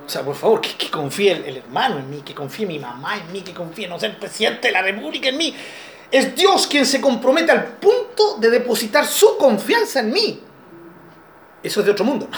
[0.05, 2.79] O sea, por favor, que, que confíe el, el, hermano en mí, que confíe mi
[2.79, 5.53] mamá en mí, que confíe, no sé, el presidente de la República en mí.
[6.09, 10.41] Es Dios quien se compromete al punto de depositar su confianza en mí.
[11.61, 12.29] Eso es de otro mundo.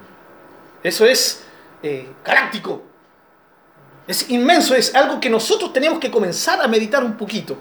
[0.82, 1.42] Eso es
[1.82, 2.82] eh, galáctico.
[4.10, 7.56] Es inmenso, es algo que nosotros tenemos que comenzar a meditar un poquito.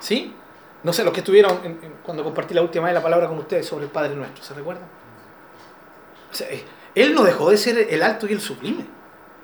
[0.00, 0.34] ¿Sí?
[0.82, 3.84] No sé, los que estuvieron cuando compartí la última vez la palabra con ustedes sobre
[3.84, 4.84] el Padre Nuestro, ¿se recuerdan?
[6.40, 6.64] Eh,
[6.96, 8.84] él no dejó de ser el alto y el sublime.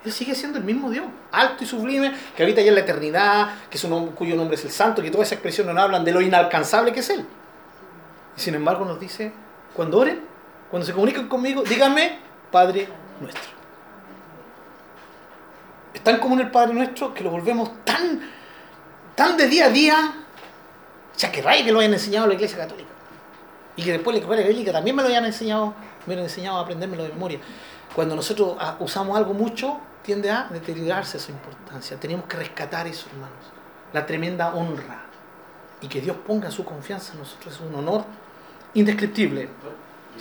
[0.04, 3.54] Él sigue siendo el mismo Dios, alto y sublime, que habita ya en la eternidad,
[3.70, 6.12] que su nom- cuyo nombre es el Santo, que toda esa expresión nos hablan de
[6.12, 7.24] lo inalcanzable que es Él.
[8.36, 9.32] Y sin embargo nos dice,
[9.74, 10.20] cuando oren,
[10.70, 12.18] cuando se comuniquen conmigo, díganme,
[12.50, 12.88] Padre
[13.20, 13.57] Nuestro.
[15.98, 18.20] Es tan común el Padre Nuestro que lo volvemos tan,
[19.16, 20.14] tan de día a día,
[21.16, 22.88] ya que raya que lo hayan enseñado a la Iglesia Católica.
[23.74, 25.74] Y que después la Escuela Católica también me lo hayan enseñado,
[26.06, 27.40] me lo han enseñado a aprendérmelo de memoria.
[27.96, 31.98] Cuando nosotros ah, usamos algo mucho, tiende a deteriorarse su importancia.
[31.98, 33.50] Tenemos que rescatar eso, hermanos.
[33.92, 35.02] La tremenda honra.
[35.80, 38.04] Y que Dios ponga su confianza en nosotros es un honor
[38.74, 39.48] indescriptible.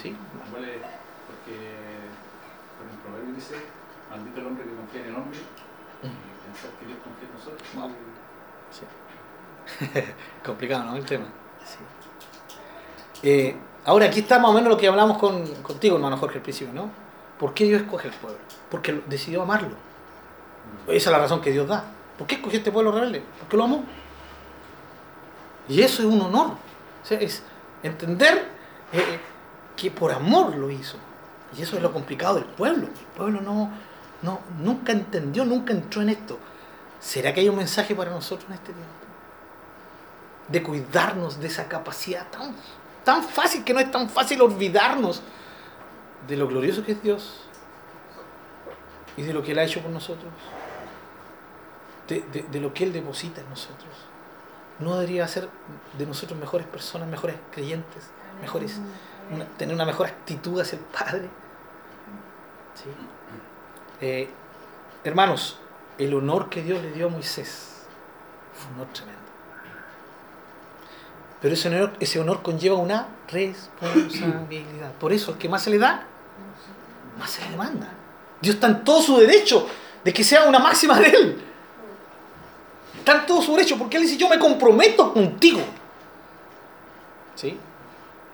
[0.01, 0.15] ¿Sí?
[0.51, 0.79] Vale,
[1.27, 1.53] porque
[2.77, 3.55] por el proverbio dice,
[4.09, 5.39] maldito el hombre que confía en el hombre
[6.03, 7.67] y pensar que Dios confía en nosotros.
[7.75, 7.91] Wow.
[8.71, 8.85] Sí.
[10.45, 10.95] Complicado, ¿no?
[10.95, 11.25] El tema.
[11.65, 11.77] Sí.
[13.27, 13.55] Eh,
[13.85, 16.73] ahora, aquí está más o menos lo que hablamos con, contigo, hermano Jorge, al principio,
[16.73, 16.89] ¿no?
[17.39, 18.39] ¿Por qué Dios escoge al pueblo?
[18.69, 19.75] Porque decidió amarlo.
[20.87, 21.83] Esa es la razón que Dios da.
[22.17, 23.23] ¿Por qué escogió este pueblo rebelde?
[23.39, 23.83] Porque lo amó.
[25.69, 26.47] Y eso es un honor.
[27.03, 27.43] O sea, es
[27.83, 28.47] entender
[28.91, 29.19] eh,
[29.75, 30.97] que por amor lo hizo.
[31.57, 32.87] Y eso es lo complicado del pueblo.
[32.87, 33.69] El pueblo no,
[34.21, 36.37] no, nunca entendió, nunca entró en esto.
[36.99, 39.06] ¿Será que hay un mensaje para nosotros en este tiempo?
[40.49, 42.55] De cuidarnos de esa capacidad tan,
[43.03, 45.21] tan fácil, que no es tan fácil olvidarnos
[46.27, 47.41] de lo glorioso que es Dios
[49.17, 50.31] y de lo que Él ha hecho por nosotros,
[52.07, 53.89] de, de- de lo que Él deposita en nosotros.
[54.79, 55.49] No debería ser
[55.97, 58.09] de nosotros mejores personas, mejores creyentes,
[58.41, 58.79] mejores,
[59.31, 61.29] una- tener una mejor actitud hacia el Padre.
[62.75, 62.89] ¿Sí?
[64.01, 64.29] Eh,
[65.03, 65.57] hermanos,
[65.97, 67.85] el honor que Dios le dio a Moisés
[68.53, 69.26] fue un honor tremendo.
[71.41, 74.93] Pero ese honor, ese honor conlleva una responsabilidad.
[74.99, 76.05] Por eso, el que más se le da,
[77.19, 77.89] más se le demanda.
[78.41, 79.67] Dios está en todo su derecho
[80.03, 81.41] de que sea una máxima de Él.
[82.97, 85.61] Está en todo su derecho porque Él dice, yo me comprometo contigo.
[87.35, 87.57] ¿Sí?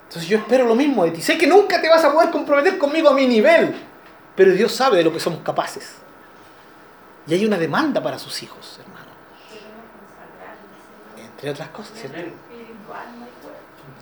[0.08, 1.22] Entonces yo espero lo mismo de ti.
[1.22, 3.76] Sé que nunca te vas a poder comprometer conmigo a mi nivel,
[4.36, 5.96] pero Dios sabe de lo que somos capaces.
[7.26, 9.12] Y hay una demanda para sus hijos, hermano.
[11.18, 12.18] Entre otras cosas, ¿cierto?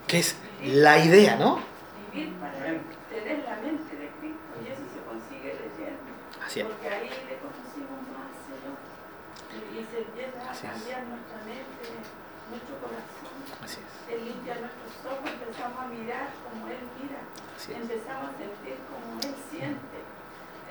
[0.07, 1.59] Que es la idea, ¿no?
[2.11, 6.11] Vivir para tener la mente de Cristo y eso se consigue leyendo.
[6.43, 6.65] Así es.
[6.67, 8.75] Porque ahí le conocimos más, Señor.
[9.71, 11.83] Y se empieza a cambiar nuestra mente,
[12.51, 13.31] nuestro corazón.
[13.63, 13.91] Así es.
[14.11, 17.23] Él limpia nuestros ojos, empezamos a mirar como Él mira.
[17.55, 17.79] Así es.
[17.79, 19.99] Empezamos a sentir como Él siente.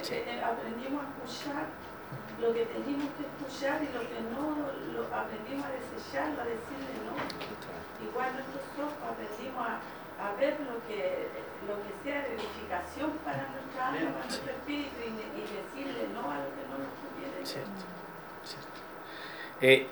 [0.05, 0.15] Sí.
[0.15, 1.65] Eh, eh, aprendimos a escuchar
[2.41, 4.57] lo que teníamos que escuchar y lo que no,
[4.93, 7.15] lo aprendimos a desecharlo, a decirle no.
[8.03, 8.31] Igual
[8.81, 9.81] ojos aprendimos a,
[10.21, 11.29] a ver lo que,
[11.69, 16.31] lo que sea de edificación para nuestra alma, para nuestro espíritu y, y decirle no
[16.31, 17.45] a lo que no nos conviene.
[17.45, 17.85] Cierto,
[18.45, 18.81] cierto.
[19.61, 19.87] Eh,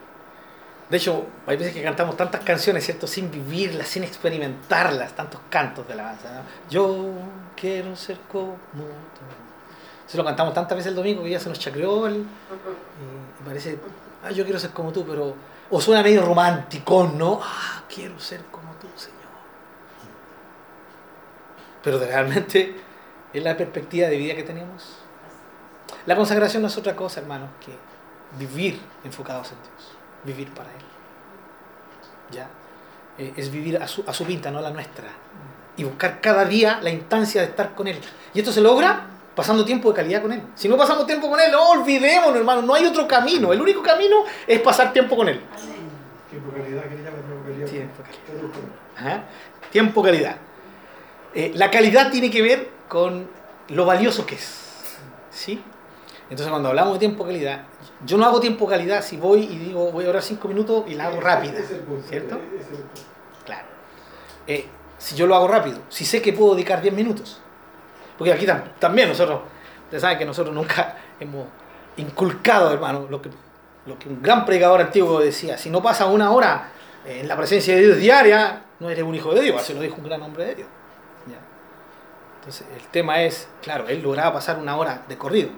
[0.89, 3.07] de hecho, hay veces que cantamos tantas canciones, ¿cierto?
[3.07, 6.33] Sin vivirlas, sin experimentarlas, tantos cantos de alabanza.
[6.33, 6.43] ¿no?
[6.71, 7.11] Yo
[7.55, 9.25] quiero ser como tú.
[10.07, 13.79] Se lo cantamos tantas veces el domingo que ya se nos chacreó el, y parece,
[14.25, 15.35] ah, yo quiero ser como tú, pero.
[15.71, 17.41] O suena medio romántico, ¿no?
[17.43, 19.19] Ah, quiero ser como tú, Señor.
[21.83, 22.77] Pero realmente
[23.33, 24.97] es la perspectiva de vida que tenemos.
[26.07, 27.73] La consagración no es otra cosa, hermanos, que
[28.39, 29.93] vivir enfocados en Dios,
[30.25, 30.85] vivir para Él.
[32.31, 32.49] ¿Ya?
[33.19, 35.09] Eh, es vivir a su, a su pinta, no a la nuestra.
[35.77, 38.01] Y buscar cada día la instancia de estar con Él.
[38.33, 40.43] Y esto se logra pasando tiempo de calidad con Él.
[40.57, 43.53] Si no pasamos tiempo con Él, no olvidémonos, hermano, no hay otro camino.
[43.53, 45.41] El único camino es pasar tiempo con Él.
[46.29, 47.69] Tiempo calidad, tiempo calidad.
[47.69, 48.69] Tiempo calidad.
[48.97, 49.25] Ajá.
[49.71, 50.37] Tiempo calidad.
[51.37, 53.29] Eh, la calidad tiene que ver con
[53.69, 54.99] lo valioso que es.
[55.31, 55.63] ¿Sí?
[56.23, 57.63] Entonces cuando hablamos de tiempo calidad,
[58.05, 60.95] yo no hago tiempo calidad si voy y digo voy a orar cinco minutos y
[60.95, 61.61] la hago rápida.
[62.09, 62.41] ¿Cierto?
[63.47, 63.69] Claro.
[64.49, 64.67] Eh,
[64.99, 67.41] si yo lo hago rápido, si sé que puedo dedicar 10 minutos.
[68.19, 69.41] Porque aquí tam- también nosotros,
[69.85, 71.47] ustedes saben que nosotros nunca hemos
[71.97, 73.31] inculcado, hermano, lo que,
[73.87, 76.69] lo que un gran predicador antiguo decía, si no pasa una hora
[77.07, 79.97] en la presencia de Dios diaria, no eres un hijo de Dios, así lo dijo
[79.97, 80.69] un gran hombre de Dios.
[82.41, 85.51] Entonces el tema es, claro, él lograba pasar una hora de corrido.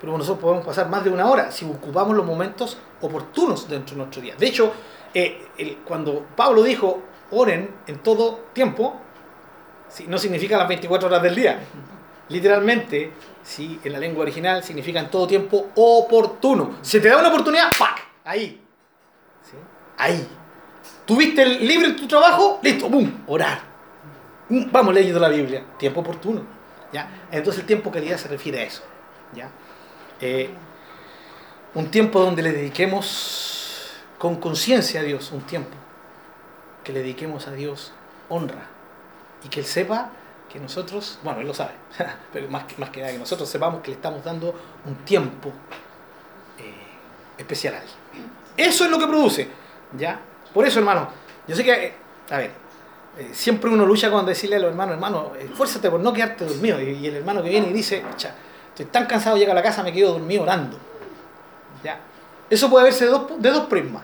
[0.00, 3.98] Pero nosotros podemos pasar más de una hora si ocupamos los momentos oportunos dentro de
[3.98, 4.34] nuestro día.
[4.36, 4.72] De hecho,
[5.14, 7.00] eh, cuando Pablo dijo,
[7.30, 9.00] oren en todo tiempo,
[9.92, 11.58] sí, no significa las 24 horas del día.
[12.28, 13.12] Literalmente,
[13.42, 16.76] sí, en la lengua original significa en todo tiempo oportuno.
[16.80, 18.00] Se te da una oportunidad, ¡pac!
[18.24, 18.60] Ahí.
[19.98, 20.26] Ahí.
[21.04, 22.58] ¿Tuviste el libre tu trabajo?
[22.62, 23.22] Listo, ¡bum!
[23.26, 23.60] Orar.
[24.48, 25.64] Mm, Vamos leyendo la Biblia.
[25.78, 26.42] Tiempo oportuno.
[26.92, 27.26] ¿ya?
[27.30, 28.82] Entonces el tiempo calidad se refiere a eso.
[29.34, 29.50] ¿ya?
[30.20, 30.50] Eh,
[31.74, 35.76] un tiempo donde le dediquemos con conciencia a Dios, un tiempo
[36.84, 37.92] que le dediquemos a Dios
[38.28, 38.71] honra
[39.44, 40.10] y que Él sepa
[40.52, 41.72] que nosotros, bueno, Él lo sabe,
[42.32, 44.54] pero más más que nada que nosotros sepamos que le estamos dando
[44.84, 45.50] un tiempo
[46.58, 46.74] eh,
[47.38, 47.88] especial a Él.
[48.56, 49.48] Eso es lo que produce,
[49.96, 50.20] ¿ya?
[50.52, 51.08] Por eso, hermano,
[51.46, 51.94] yo sé que, eh,
[52.30, 52.50] a ver,
[53.18, 56.80] eh, siempre uno lucha con decirle a los hermanos, hermano, esfuérzate por no quedarte dormido.
[56.80, 58.34] Y, el hermano que viene y dice, "Cha,
[58.68, 60.78] estoy tan cansado, llega a la casa, me quedo dormido orando.
[61.82, 61.98] ¿Ya?
[62.48, 64.02] Eso puede verse de dos, de dos prismas.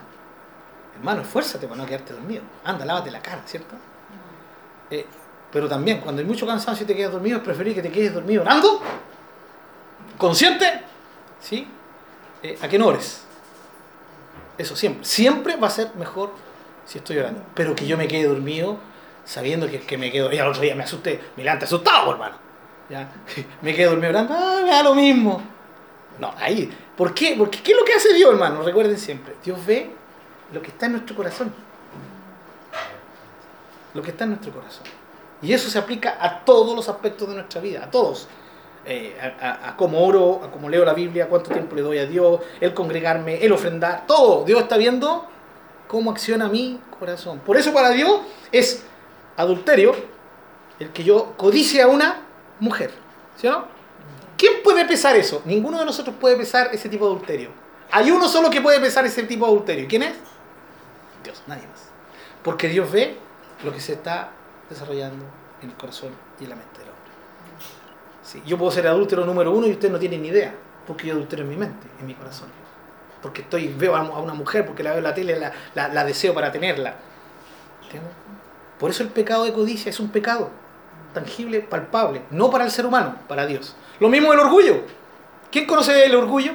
[0.95, 2.43] Hermano, esfuérzate por no quedarte dormido.
[2.63, 3.75] Anda, lávate la cara, ¿cierto?
[5.51, 8.13] Pero también, cuando hay mucho cansancio y te quedas dormido, es preferir que te quedes
[8.13, 8.81] dormido orando,
[10.17, 10.81] consciente,
[11.39, 11.67] ¿sí?
[12.43, 13.23] Eh, a que no ores.
[14.57, 15.05] Eso siempre.
[15.05, 16.33] Siempre va a ser mejor
[16.85, 17.41] si estoy orando.
[17.55, 18.77] Pero que yo me quede dormido
[19.25, 20.31] sabiendo que, que me quedo.
[20.31, 22.35] Y al otro día me asusté, me levanté asustado, hermano.
[22.89, 23.07] ¿Ya?
[23.61, 25.39] Me quedé dormido orando, ah, me da lo mismo.
[26.17, 26.75] No, ahí.
[26.97, 27.35] ¿Por qué?
[27.37, 28.63] Porque ¿qué es lo que hace Dios, hermano?
[28.63, 29.35] Recuerden siempre.
[29.43, 29.91] Dios ve
[30.51, 31.53] lo que está en nuestro corazón.
[33.93, 34.83] Lo que está en nuestro corazón.
[35.41, 38.27] Y eso se aplica a todos los aspectos de nuestra vida, a todos.
[38.85, 42.39] Eh, a, cómo oro, a cómo leo la Biblia, cuánto tiempo le doy a Dios,
[42.59, 44.45] el congregarme, el ofrendar, todo.
[44.45, 45.27] Dios está viendo
[45.87, 47.39] cómo acciona mi corazón.
[47.39, 48.21] Por eso para Dios
[48.51, 48.83] es
[49.37, 49.95] adulterio
[50.79, 52.21] el que yo codice a una
[52.59, 52.91] mujer.
[53.35, 53.47] ¿Sí?
[54.37, 55.41] ¿Quién puede pesar eso?
[55.45, 57.49] Ninguno de nosotros puede pesar ese tipo de adulterio.
[57.91, 59.85] Hay uno solo que puede pesar ese tipo de adulterio.
[59.87, 60.15] ¿Quién es?
[61.23, 61.89] Dios, nadie más.
[62.43, 63.17] Porque Dios ve
[63.63, 64.31] lo que se está
[64.69, 65.25] desarrollando
[65.61, 66.09] en el corazón
[66.39, 66.99] y en la mente del hombre.
[68.23, 70.53] Sí, yo puedo ser adúltero número uno y usted no tiene ni idea,
[70.85, 72.47] porque yo adultero en mi mente, en mi corazón.
[73.21, 76.05] Porque estoy, veo a una mujer, porque la veo en la tele, la, la- la
[76.05, 76.93] deseo para tenerla.
[78.79, 80.49] Por eso el pecado de codicia es un pecado
[81.13, 83.75] tangible, palpable, no para el ser humano, para Dios.
[83.99, 84.83] Lo mismo el orgullo.
[85.51, 86.53] ¿Quién conoce el orgullo?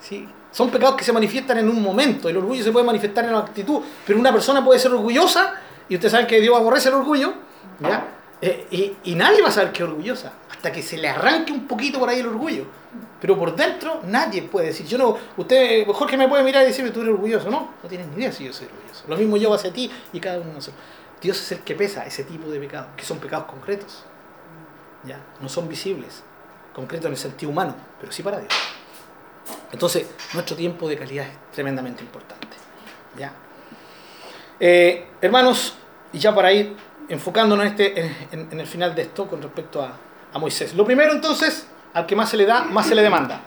[0.00, 0.28] Sí.
[0.50, 2.28] Son pecados que se manifiestan en un momento.
[2.28, 5.54] El orgullo se puede manifestar en una actitud, pero una persona puede ser orgullosa,
[5.88, 7.34] y ustedes saben que Dios aborrece el orgullo,
[7.80, 8.08] ¿ya?
[8.40, 11.52] Eh, y, y nadie va a saber que es orgullosa, hasta que se le arranque
[11.52, 12.66] un poquito por ahí el orgullo.
[13.20, 16.90] Pero por dentro nadie puede decir, yo no, usted, Jorge me puede mirar y decirme,
[16.90, 17.50] tú eres orgulloso.
[17.50, 19.04] No, no tienes ni idea si yo soy orgulloso.
[19.08, 20.82] Lo mismo yo hacia ti y cada uno de nosotros.
[21.20, 24.04] Dios es el que pesa ese tipo de pecados, que son pecados concretos.
[25.04, 25.18] ¿ya?
[25.40, 26.22] No son visibles,
[26.74, 28.52] concretos en el sentido humano, pero sí para Dios.
[29.72, 32.56] Entonces, nuestro tiempo de calidad es tremendamente importante.
[33.18, 33.32] ¿ya?
[34.60, 35.74] Eh, hermanos,
[36.12, 36.74] y ya para ir
[37.08, 38.00] enfocándonos en, este,
[38.32, 39.92] en, en- el final de esto con respecto a,
[40.32, 40.74] a Moisés.
[40.74, 43.40] Lo primero, entonces, al que más se le da, más se le demanda.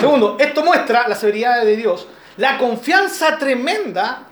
[0.00, 2.06] Segundo, esto muestra la severidad de Dios,
[2.36, 4.22] la confianza tremenda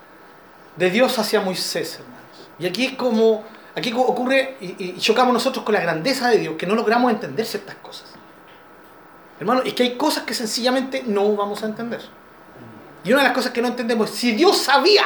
[0.75, 2.17] de Dios hacia Moisés, hermanos.
[2.59, 3.43] Y aquí es como,
[3.75, 7.45] aquí ocurre y, y chocamos nosotros con la grandeza de Dios, que no logramos entender
[7.45, 8.05] ciertas cosas.
[9.39, 12.01] Hermano, es que hay cosas que sencillamente no vamos a entender.
[13.03, 15.03] Y una de las cosas que no entendemos es si Dios sabía,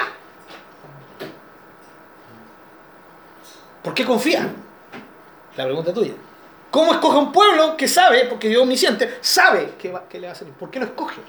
[3.83, 4.49] ¿por qué confía?
[5.55, 6.13] La pregunta tuya.
[6.71, 9.89] ¿Cómo escoge un pueblo que sabe, porque Dios es omnisciente, sabe que,
[10.19, 10.53] le va a salir?
[10.53, 11.19] ¿Por qué lo escoge?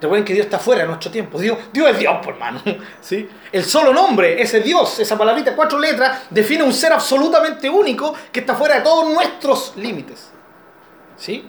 [0.00, 1.38] Recuerden que Dios está fuera de nuestro tiempo.
[1.38, 2.60] Dios, Dios es Dios, por hermano.
[3.00, 3.28] ¿Sí?
[3.52, 8.40] El solo nombre, ese Dios, esa palabrita, cuatro letras, define un ser absolutamente único que
[8.40, 10.30] está fuera de todos nuestros límites.
[11.16, 11.44] ¿Sí?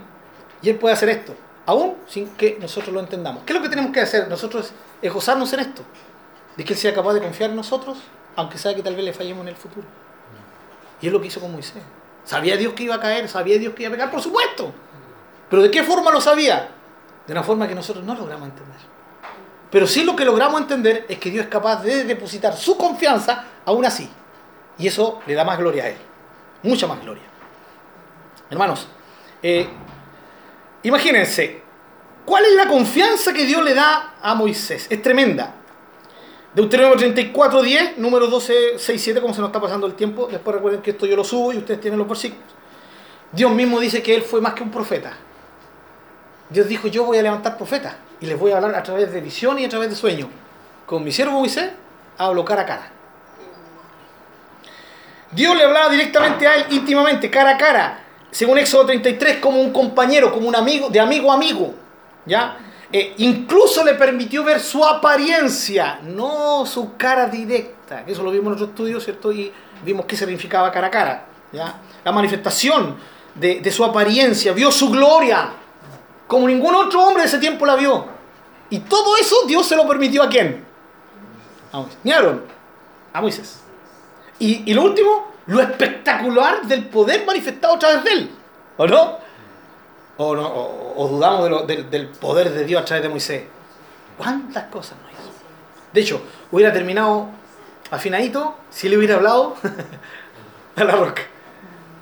[0.62, 1.34] Y Él puede hacer esto,
[1.66, 3.44] aún sin que nosotros lo entendamos.
[3.44, 4.28] ¿Qué es lo que tenemos que hacer?
[4.28, 4.72] Nosotros
[5.02, 5.82] es gozarnos en esto.
[6.56, 7.98] De que Él sea capaz de confiar en nosotros,
[8.36, 9.86] aunque sea que tal vez le fallemos en el futuro.
[11.02, 11.84] Y es lo que hizo con Moisés.
[12.24, 13.28] ¿Sabía Dios que iba a caer?
[13.28, 14.12] ¿Sabía Dios que iba a pecar?
[14.12, 14.74] Por supuesto.
[15.50, 16.70] ¿Pero de qué forma lo sabía?
[17.28, 18.78] De una forma que nosotros no logramos entender.
[19.70, 23.46] Pero sí lo que logramos entender es que Dios es capaz de depositar su confianza
[23.66, 24.10] aún así.
[24.78, 25.98] Y eso le da más gloria a Él.
[26.64, 27.24] Mucha más gloria.
[28.50, 28.88] Hermanos,
[29.42, 29.68] eh,
[30.84, 31.62] imagínense,
[32.26, 34.88] ¿cuál es la confianza que Dios le da a Moisés?
[34.90, 35.56] Es tremenda.
[36.56, 40.28] Deuteronomio 34, 10, número 12, 6, 7, como se nos está pasando el tiempo.
[40.32, 42.46] Después recuerden que esto yo lo subo y ustedes tienen los versículos.
[43.32, 45.14] Dios mismo dice que Él fue más que un profeta.
[46.50, 49.20] Dios dijo, yo voy a levantar profetas y les voy a hablar a través de
[49.20, 50.30] visión y a través de sueño.
[50.86, 51.72] Con mi siervo Moisés
[52.20, 52.92] hablo cara a cara.
[55.32, 59.74] Dios le hablaba directamente a él, íntimamente, cara a cara, según Éxodo 33, como un
[59.74, 61.74] compañero, como un amigo, de amigo a amigo.
[62.26, 62.58] ¿ya?
[62.96, 68.04] Eh, incluso le permitió ver su apariencia, no su cara directa.
[68.06, 69.32] Eso lo vimos en otro estudio, ¿cierto?
[69.32, 69.52] Y
[69.84, 71.26] vimos qué significaba cara a cara.
[71.52, 71.76] ¿ya?
[72.06, 72.96] La manifestación
[73.34, 75.54] de, su apariencia, vio su gloria,
[76.28, 78.06] como ningún otro hombre de ese tiempo la vio.
[78.70, 80.64] Y todo eso Dios se lo permitió a quién?
[81.72, 81.98] a Moisés.
[83.12, 83.60] A Moisés.
[84.38, 88.32] Y, lo último, lo espectacular del poder manifestado a través de él.
[88.78, 89.20] ¿O?
[90.18, 90.48] ¿O, no,
[90.96, 93.44] o, dudamos del, poder de Dios a través de Moisés?
[94.18, 95.32] ¿Cuántas cosas no hizo?
[95.92, 96.22] De hecho,
[96.52, 97.30] hubiera terminado
[97.90, 99.56] afinadito si le hubiera hablado
[100.76, 101.24] a la roca.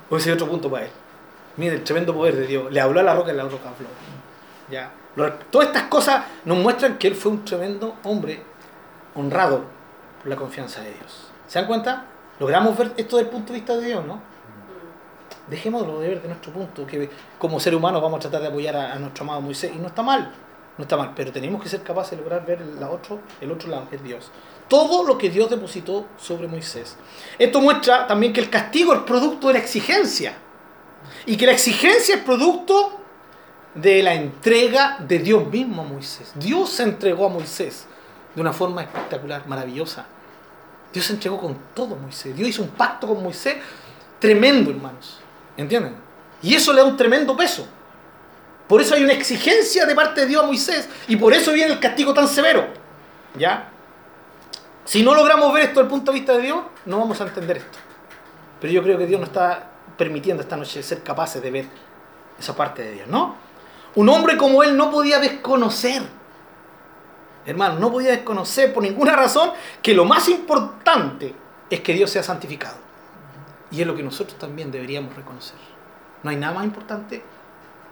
[0.09, 0.91] Hubiese sido otro punto para él.
[1.55, 2.71] Mire el tremendo poder de Dios.
[2.71, 3.87] Le habló a la roca y la roca habló.
[4.69, 4.91] Ya.
[5.49, 8.41] Todas estas cosas nos muestran que él fue un tremendo hombre
[9.15, 9.63] honrado
[10.19, 11.29] por la confianza de Dios.
[11.47, 12.05] ¿Se dan cuenta?
[12.39, 14.21] Logramos ver esto desde el punto de vista de Dios, ¿no?
[15.51, 18.73] Dejémoslo de ver de nuestro punto, que como ser humano vamos a tratar de apoyar
[18.73, 20.31] a, nuestro amado Moisés, y no está mal,
[20.77, 23.51] no está mal, pero tenemos que ser capaces de lograr ver el, la otro, el
[23.51, 24.31] otro lado, que es Dios.
[24.69, 26.95] Todo lo que Dios depositó sobre Moisés.
[27.37, 30.35] Esto muestra también que el castigo es producto de la exigencia,
[31.25, 33.01] y que la exigencia es producto
[33.75, 36.31] de la entrega de Dios mismo a Moisés.
[36.35, 37.87] Dios se entregó a Moisés
[38.33, 40.05] de una forma espectacular, maravillosa.
[40.93, 42.35] Dios se entregó con todo Moisés.
[42.35, 43.57] Dios hizo un pacto con Moisés
[44.19, 45.20] tremendo, hermanos.
[45.57, 45.95] ¿Entienden?
[46.41, 47.67] Y eso le da un tremendo peso.
[48.67, 51.73] Por eso hay una exigencia de parte de Dios a Moisés y por eso viene
[51.73, 52.67] el castigo tan severo.
[53.37, 53.69] ¿Ya?
[54.85, 57.25] Si no logramos ver esto desde el punto de vista de Dios, no vamos a
[57.25, 57.77] entender esto.
[58.59, 61.65] Pero yo creo que Dios nos está permitiendo esta noche ser capaces de ver
[62.39, 63.35] esa parte de Dios, ¿no?
[63.95, 66.01] Un hombre como él no podía desconocer,
[67.45, 69.51] hermano, no podía desconocer por ninguna razón
[69.81, 71.35] que lo más importante
[71.69, 72.77] es que Dios sea santificado.
[73.71, 75.57] Y es lo que nosotros también deberíamos reconocer.
[76.23, 77.23] No hay nada más importante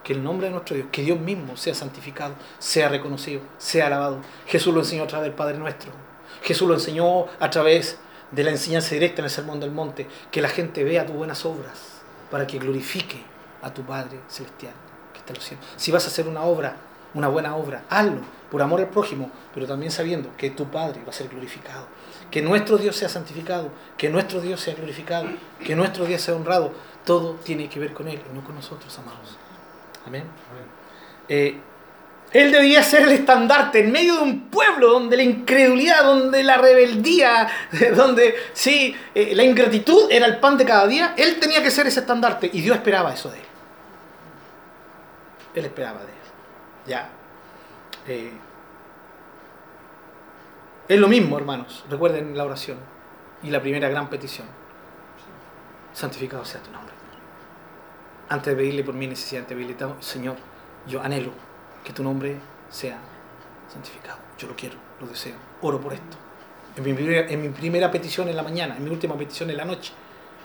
[0.03, 4.21] que el nombre de nuestro Dios, que Dios mismo sea santificado, sea reconocido, sea alabado.
[4.45, 5.91] Jesús lo enseñó a través del Padre nuestro.
[6.41, 7.97] Jesús lo enseñó a través
[8.31, 11.45] de la enseñanza directa en el Sermón del Monte, que la gente vea tus buenas
[11.45, 13.23] obras para que glorifique
[13.61, 14.73] a tu Padre Celestial
[15.13, 15.65] que está en los cielos.
[15.75, 16.77] Si vas a hacer una obra,
[17.13, 21.09] una buena obra, hazlo por amor al prójimo, pero también sabiendo que tu Padre va
[21.09, 21.87] a ser glorificado.
[22.31, 25.27] Que nuestro Dios sea santificado, que nuestro Dios sea glorificado,
[25.65, 26.71] que nuestro Dios sea honrado.
[27.05, 29.37] Todo tiene que ver con Él no con nosotros, amados.
[30.05, 30.23] Amén.
[31.27, 31.59] Eh,
[32.31, 36.57] él debía ser el estandarte en medio de un pueblo donde la incredulidad, donde la
[36.57, 37.47] rebeldía,
[37.95, 41.15] donde sí, eh, la ingratitud era el pan de cada día.
[41.17, 43.45] Él tenía que ser ese estandarte y Dios esperaba eso de él.
[45.55, 46.17] Él esperaba de él.
[46.87, 47.09] Ya.
[48.07, 48.31] Eh,
[50.89, 51.85] es lo mismo, hermanos.
[51.87, 52.77] Recuerden la oración
[53.43, 54.47] y la primera gran petición.
[55.93, 56.93] Santificado sea tu nombre.
[58.27, 60.35] Antes de pedirle por mi necesidad, antes de Señor,
[60.87, 61.31] yo anhelo
[61.83, 62.37] que tu nombre
[62.69, 62.97] sea
[63.71, 64.17] santificado.
[64.39, 65.35] Yo lo quiero, lo deseo.
[65.61, 66.17] Oro por esto.
[66.75, 69.57] En mi, primera, en mi primera petición en la mañana, en mi última petición en
[69.57, 69.93] la noche.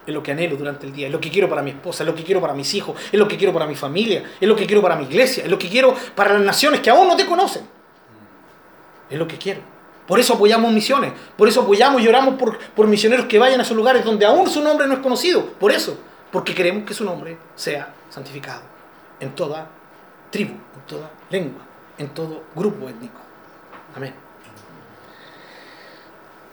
[0.07, 2.07] Es lo que anhelo durante el día, es lo que quiero para mi esposa, es
[2.07, 4.55] lo que quiero para mis hijos, es lo que quiero para mi familia, es lo
[4.55, 7.17] que quiero para mi iglesia, es lo que quiero para las naciones que aún no
[7.17, 7.67] te conocen.
[9.09, 9.74] Es lo que quiero.
[10.07, 13.63] Por eso apoyamos misiones, por eso apoyamos y oramos por, por misioneros que vayan a
[13.63, 15.47] esos lugares donde aún su nombre no es conocido.
[15.53, 15.99] Por eso,
[16.31, 18.63] porque queremos que su nombre sea santificado
[19.21, 19.67] en toda
[20.31, 21.63] tribu, en toda lengua,
[21.97, 23.19] en todo grupo étnico.
[23.97, 24.15] Amén.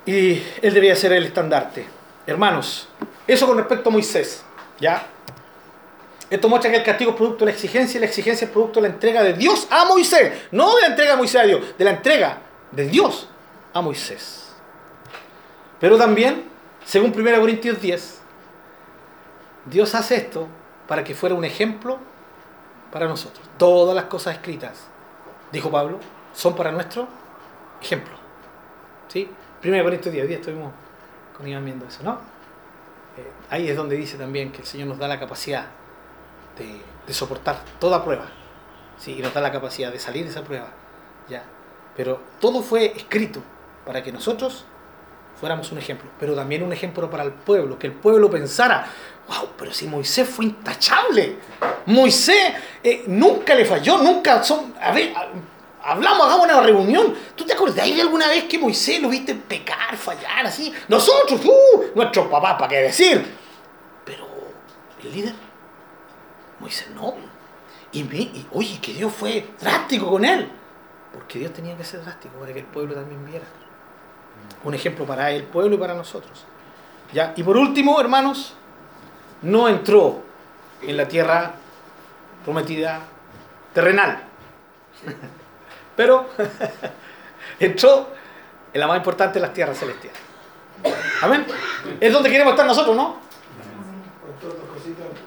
[0.06, 1.86] Y él debía ser el estandarte.
[2.26, 2.88] Hermanos,
[3.28, 4.44] eso con respecto a Moisés,
[4.80, 5.06] ¿ya?
[6.30, 8.80] Esto muestra que el castigo es producto de la exigencia y la exigencia es producto
[8.80, 10.32] de la entrega de Dios a Moisés.
[10.52, 12.38] No de la entrega de Moisés a Dios, de la entrega
[12.72, 13.28] de Dios
[13.74, 14.54] a Moisés.
[15.80, 16.46] Pero también,
[16.86, 18.22] según 1 Corintios 10,
[19.66, 20.48] Dios hace esto
[20.88, 21.98] para que fuera un ejemplo
[22.92, 23.48] para nosotros.
[23.58, 24.86] Todas las cosas escritas,
[25.52, 26.00] dijo Pablo,
[26.34, 27.08] son para nuestro
[27.82, 28.14] ejemplo.
[29.08, 29.30] ¿Sí?
[29.64, 30.72] 1 Corintios 10, 10 estuvimos
[31.38, 32.14] con Iván viendo eso, ¿no?
[33.18, 35.66] Eh, ahí es donde dice también que el Señor nos da la capacidad
[36.58, 38.28] de, de soportar toda prueba.
[38.98, 39.18] ¿sí?
[39.18, 40.68] Y nos da la capacidad de salir de esa prueba.
[41.30, 41.44] ¿ya?
[41.96, 43.42] Pero todo fue escrito
[43.86, 44.66] para que nosotros
[45.42, 48.88] fuéramos un ejemplo, pero también un ejemplo para el pueblo, que el pueblo pensara,
[49.28, 51.38] wow, pero si Moisés fue intachable,
[51.88, 52.54] Moisés
[52.84, 55.12] eh, nunca le falló, nunca son, a ver,
[55.82, 59.98] hablamos, hagamos una reunión, ¿tú te acordás de alguna vez que Moisés lo viste pecar,
[59.98, 60.72] fallar, así?
[60.88, 63.26] Nosotros, uh, nuestros papás, ¿para qué decir?
[64.06, 64.28] Pero
[65.04, 65.34] el líder,
[66.60, 67.16] Moisés no,
[67.92, 70.52] y, me, y oye, que Dios fue drástico con él,
[71.12, 73.46] porque Dios tenía que ser drástico para que el pueblo también viera
[74.64, 76.46] un ejemplo para el pueblo y para nosotros.
[77.14, 77.34] ¿Ya?
[77.36, 78.54] Y por último, hermanos,
[79.42, 80.22] no entró
[80.82, 81.54] en la tierra
[82.44, 83.02] prometida
[83.74, 84.24] terrenal,
[85.96, 86.30] pero
[87.60, 88.08] entró
[88.74, 90.20] en la más importante de las tierras celestiales.
[91.22, 91.46] Amén.
[92.00, 93.18] Es donde queremos estar nosotros, ¿no?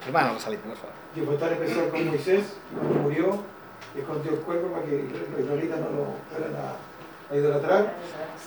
[0.06, 0.92] Hermano, salite, por favor.
[1.14, 3.42] Que fue tan especial con Moisés, cuando murió,
[3.96, 6.74] escondió el cuerpo para que los israelitas no lo fueran a,
[7.34, 7.94] a idolatrar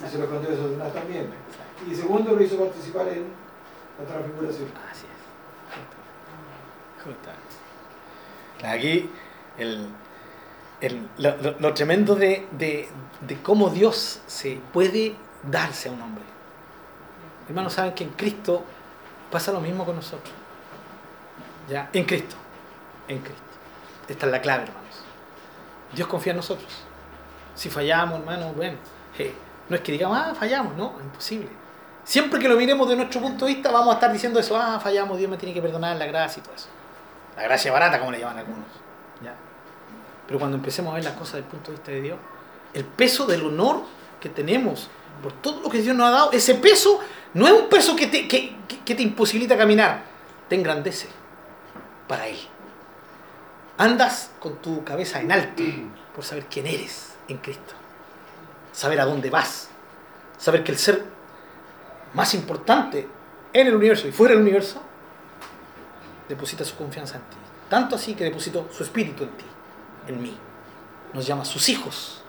[0.05, 1.29] y se lo escondió de Satanás también.
[1.89, 3.25] Y segundo, lo hizo participar en
[3.99, 4.69] la transfiguración.
[4.91, 5.17] Así es.
[8.59, 9.09] Claro, Aquí
[9.57, 9.87] el,
[10.81, 12.89] el- lo, lo- lo tremendo de, de-
[13.21, 16.23] de cómo Dios se puede darse a un hombre.
[17.47, 18.63] Hermanos, saben que en Cristo
[19.31, 20.33] pasa lo mismo con nosotros.
[21.69, 21.89] ¿Ya?
[21.93, 22.35] En Cristo.
[23.07, 23.41] En Cristo.
[24.07, 24.83] Esta es la clave, hermanos.
[25.93, 26.83] Dios confía en nosotros.
[27.57, 28.77] Si fallamos, hermanos, bueno,
[29.67, 31.49] no es que digamos, ah, fallamos, no, imposible.
[32.03, 34.79] Siempre que lo miremos de nuestro punto de vista, vamos a estar diciendo eso, ah,
[34.79, 36.67] fallamos, Dios me tiene que perdonar, la gracia y todo eso.
[37.35, 38.67] La gracia barata, como le llaman algunos.
[39.23, 39.33] ¿ya?
[40.27, 42.19] Pero cuando empecemos a ver las cosas desde el punto de vista de Dios,
[42.75, 43.81] el peso del honor
[44.21, 44.87] que tenemos
[45.23, 46.99] por todo lo que Dios nos ha dado, ese peso
[47.33, 50.03] no es un peso que te, que te imposibilita caminar,
[50.47, 51.07] te engrandece
[52.07, 52.37] para Él.
[53.79, 55.63] Andas con tu cabeza en alto
[56.13, 57.73] por saber quién eres en Cristo,
[58.71, 59.69] saber a dónde vas,
[60.37, 61.03] saber que el ser
[62.13, 63.07] más importante
[63.53, 64.81] en el universo y fuera del universo
[66.27, 67.37] deposita su confianza en ti.
[67.69, 69.45] Tanto así que depositó su espíritu en ti,
[70.07, 70.37] en mí.
[71.13, 72.21] Nos llama sus hijos,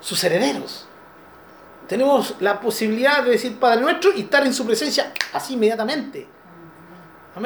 [0.00, 0.86] sus herederos.
[1.86, 6.26] Tenemos la posibilidad de decir Padre nuestro y estar en su presencia así inmediatamente.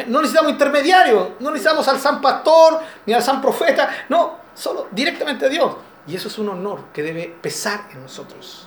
[0.06, 5.46] No necesitamos intermediarios, no necesitamos al San Pastor ni al San Profeta, no, solo directamente
[5.46, 5.76] a Dios.
[6.06, 8.66] Y eso es un honor que debe pesar en nosotros.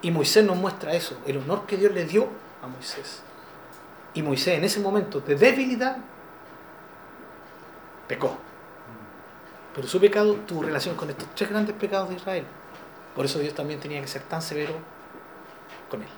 [0.00, 2.28] Y Moisés nos muestra eso, el honor que Dios le dio
[2.62, 3.22] a Moisés.
[4.14, 5.98] Y Moisés en ese momento de debilidad
[8.06, 8.36] pecó.
[9.74, 12.44] Pero su pecado tuvo relación con estos tres grandes pecados de Israel.
[13.14, 14.74] Por eso Dios también tenía que ser tan severo
[15.90, 16.08] con él.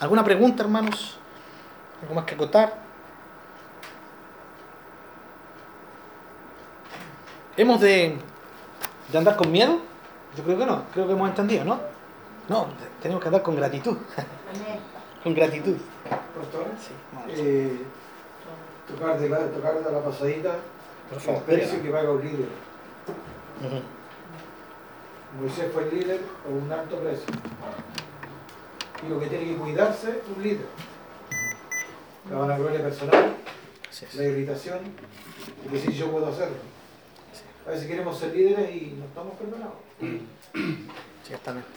[0.00, 1.18] ¿Alguna pregunta, hermanos?
[2.02, 2.78] ¿Algo más que acotar?
[7.56, 8.16] ¿Hemos de,
[9.10, 9.78] de andar con miedo?
[10.36, 11.80] Yo creo que no, creo que hemos entendido, ¿no?
[12.48, 12.66] No,
[13.02, 13.96] tenemos que andar con gratitud.
[15.22, 15.76] con gratitud.
[16.38, 16.92] Pastor, Sí,
[17.28, 17.82] eh,
[18.86, 20.54] tocar, de la, tocar de la pasadita
[21.08, 22.48] Por el favor, precio que paga un líder.
[23.64, 23.82] Ujú.
[25.40, 27.26] Moisés fue el líder por un alto precio.
[29.06, 30.66] Y lo que tiene que cuidarse un líder.
[32.30, 33.34] La vanagloria personal,
[34.14, 34.78] la irritación,
[35.64, 36.56] y decir yo puedo hacerlo.
[37.68, 39.74] A veces queremos ser líderes y no estamos preparados.
[41.22, 41.68] Ciertamente.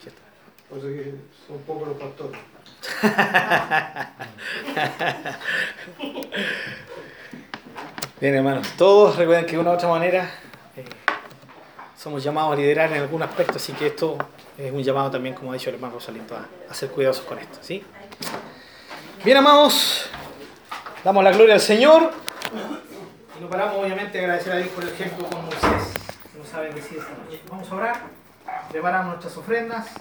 [0.00, 0.38] Ciertamente.
[0.70, 1.14] Por eso que
[1.46, 2.40] son pocos los pastores.
[8.22, 10.30] Bien, hermanos, todos recuerden que de una u otra manera
[10.78, 10.84] eh,
[11.94, 14.16] somos llamados a liderar en algún aspecto, así que esto
[14.56, 17.38] es un llamado también, como ha dicho el hermano Rosalito, a, a ser cuidadosos con
[17.38, 17.58] esto.
[17.60, 17.84] ¿sí?
[19.22, 20.08] Bien, amados,
[21.04, 22.12] damos la gloria al Señor
[23.42, 25.92] y nos paramos, obviamente, a agradecer a Dios por el ejemplo con Moisés,
[26.32, 27.42] que nos sabe decir esta noche.
[27.50, 27.96] Vamos a orar,
[28.70, 29.86] preparamos nuestras ofrendas.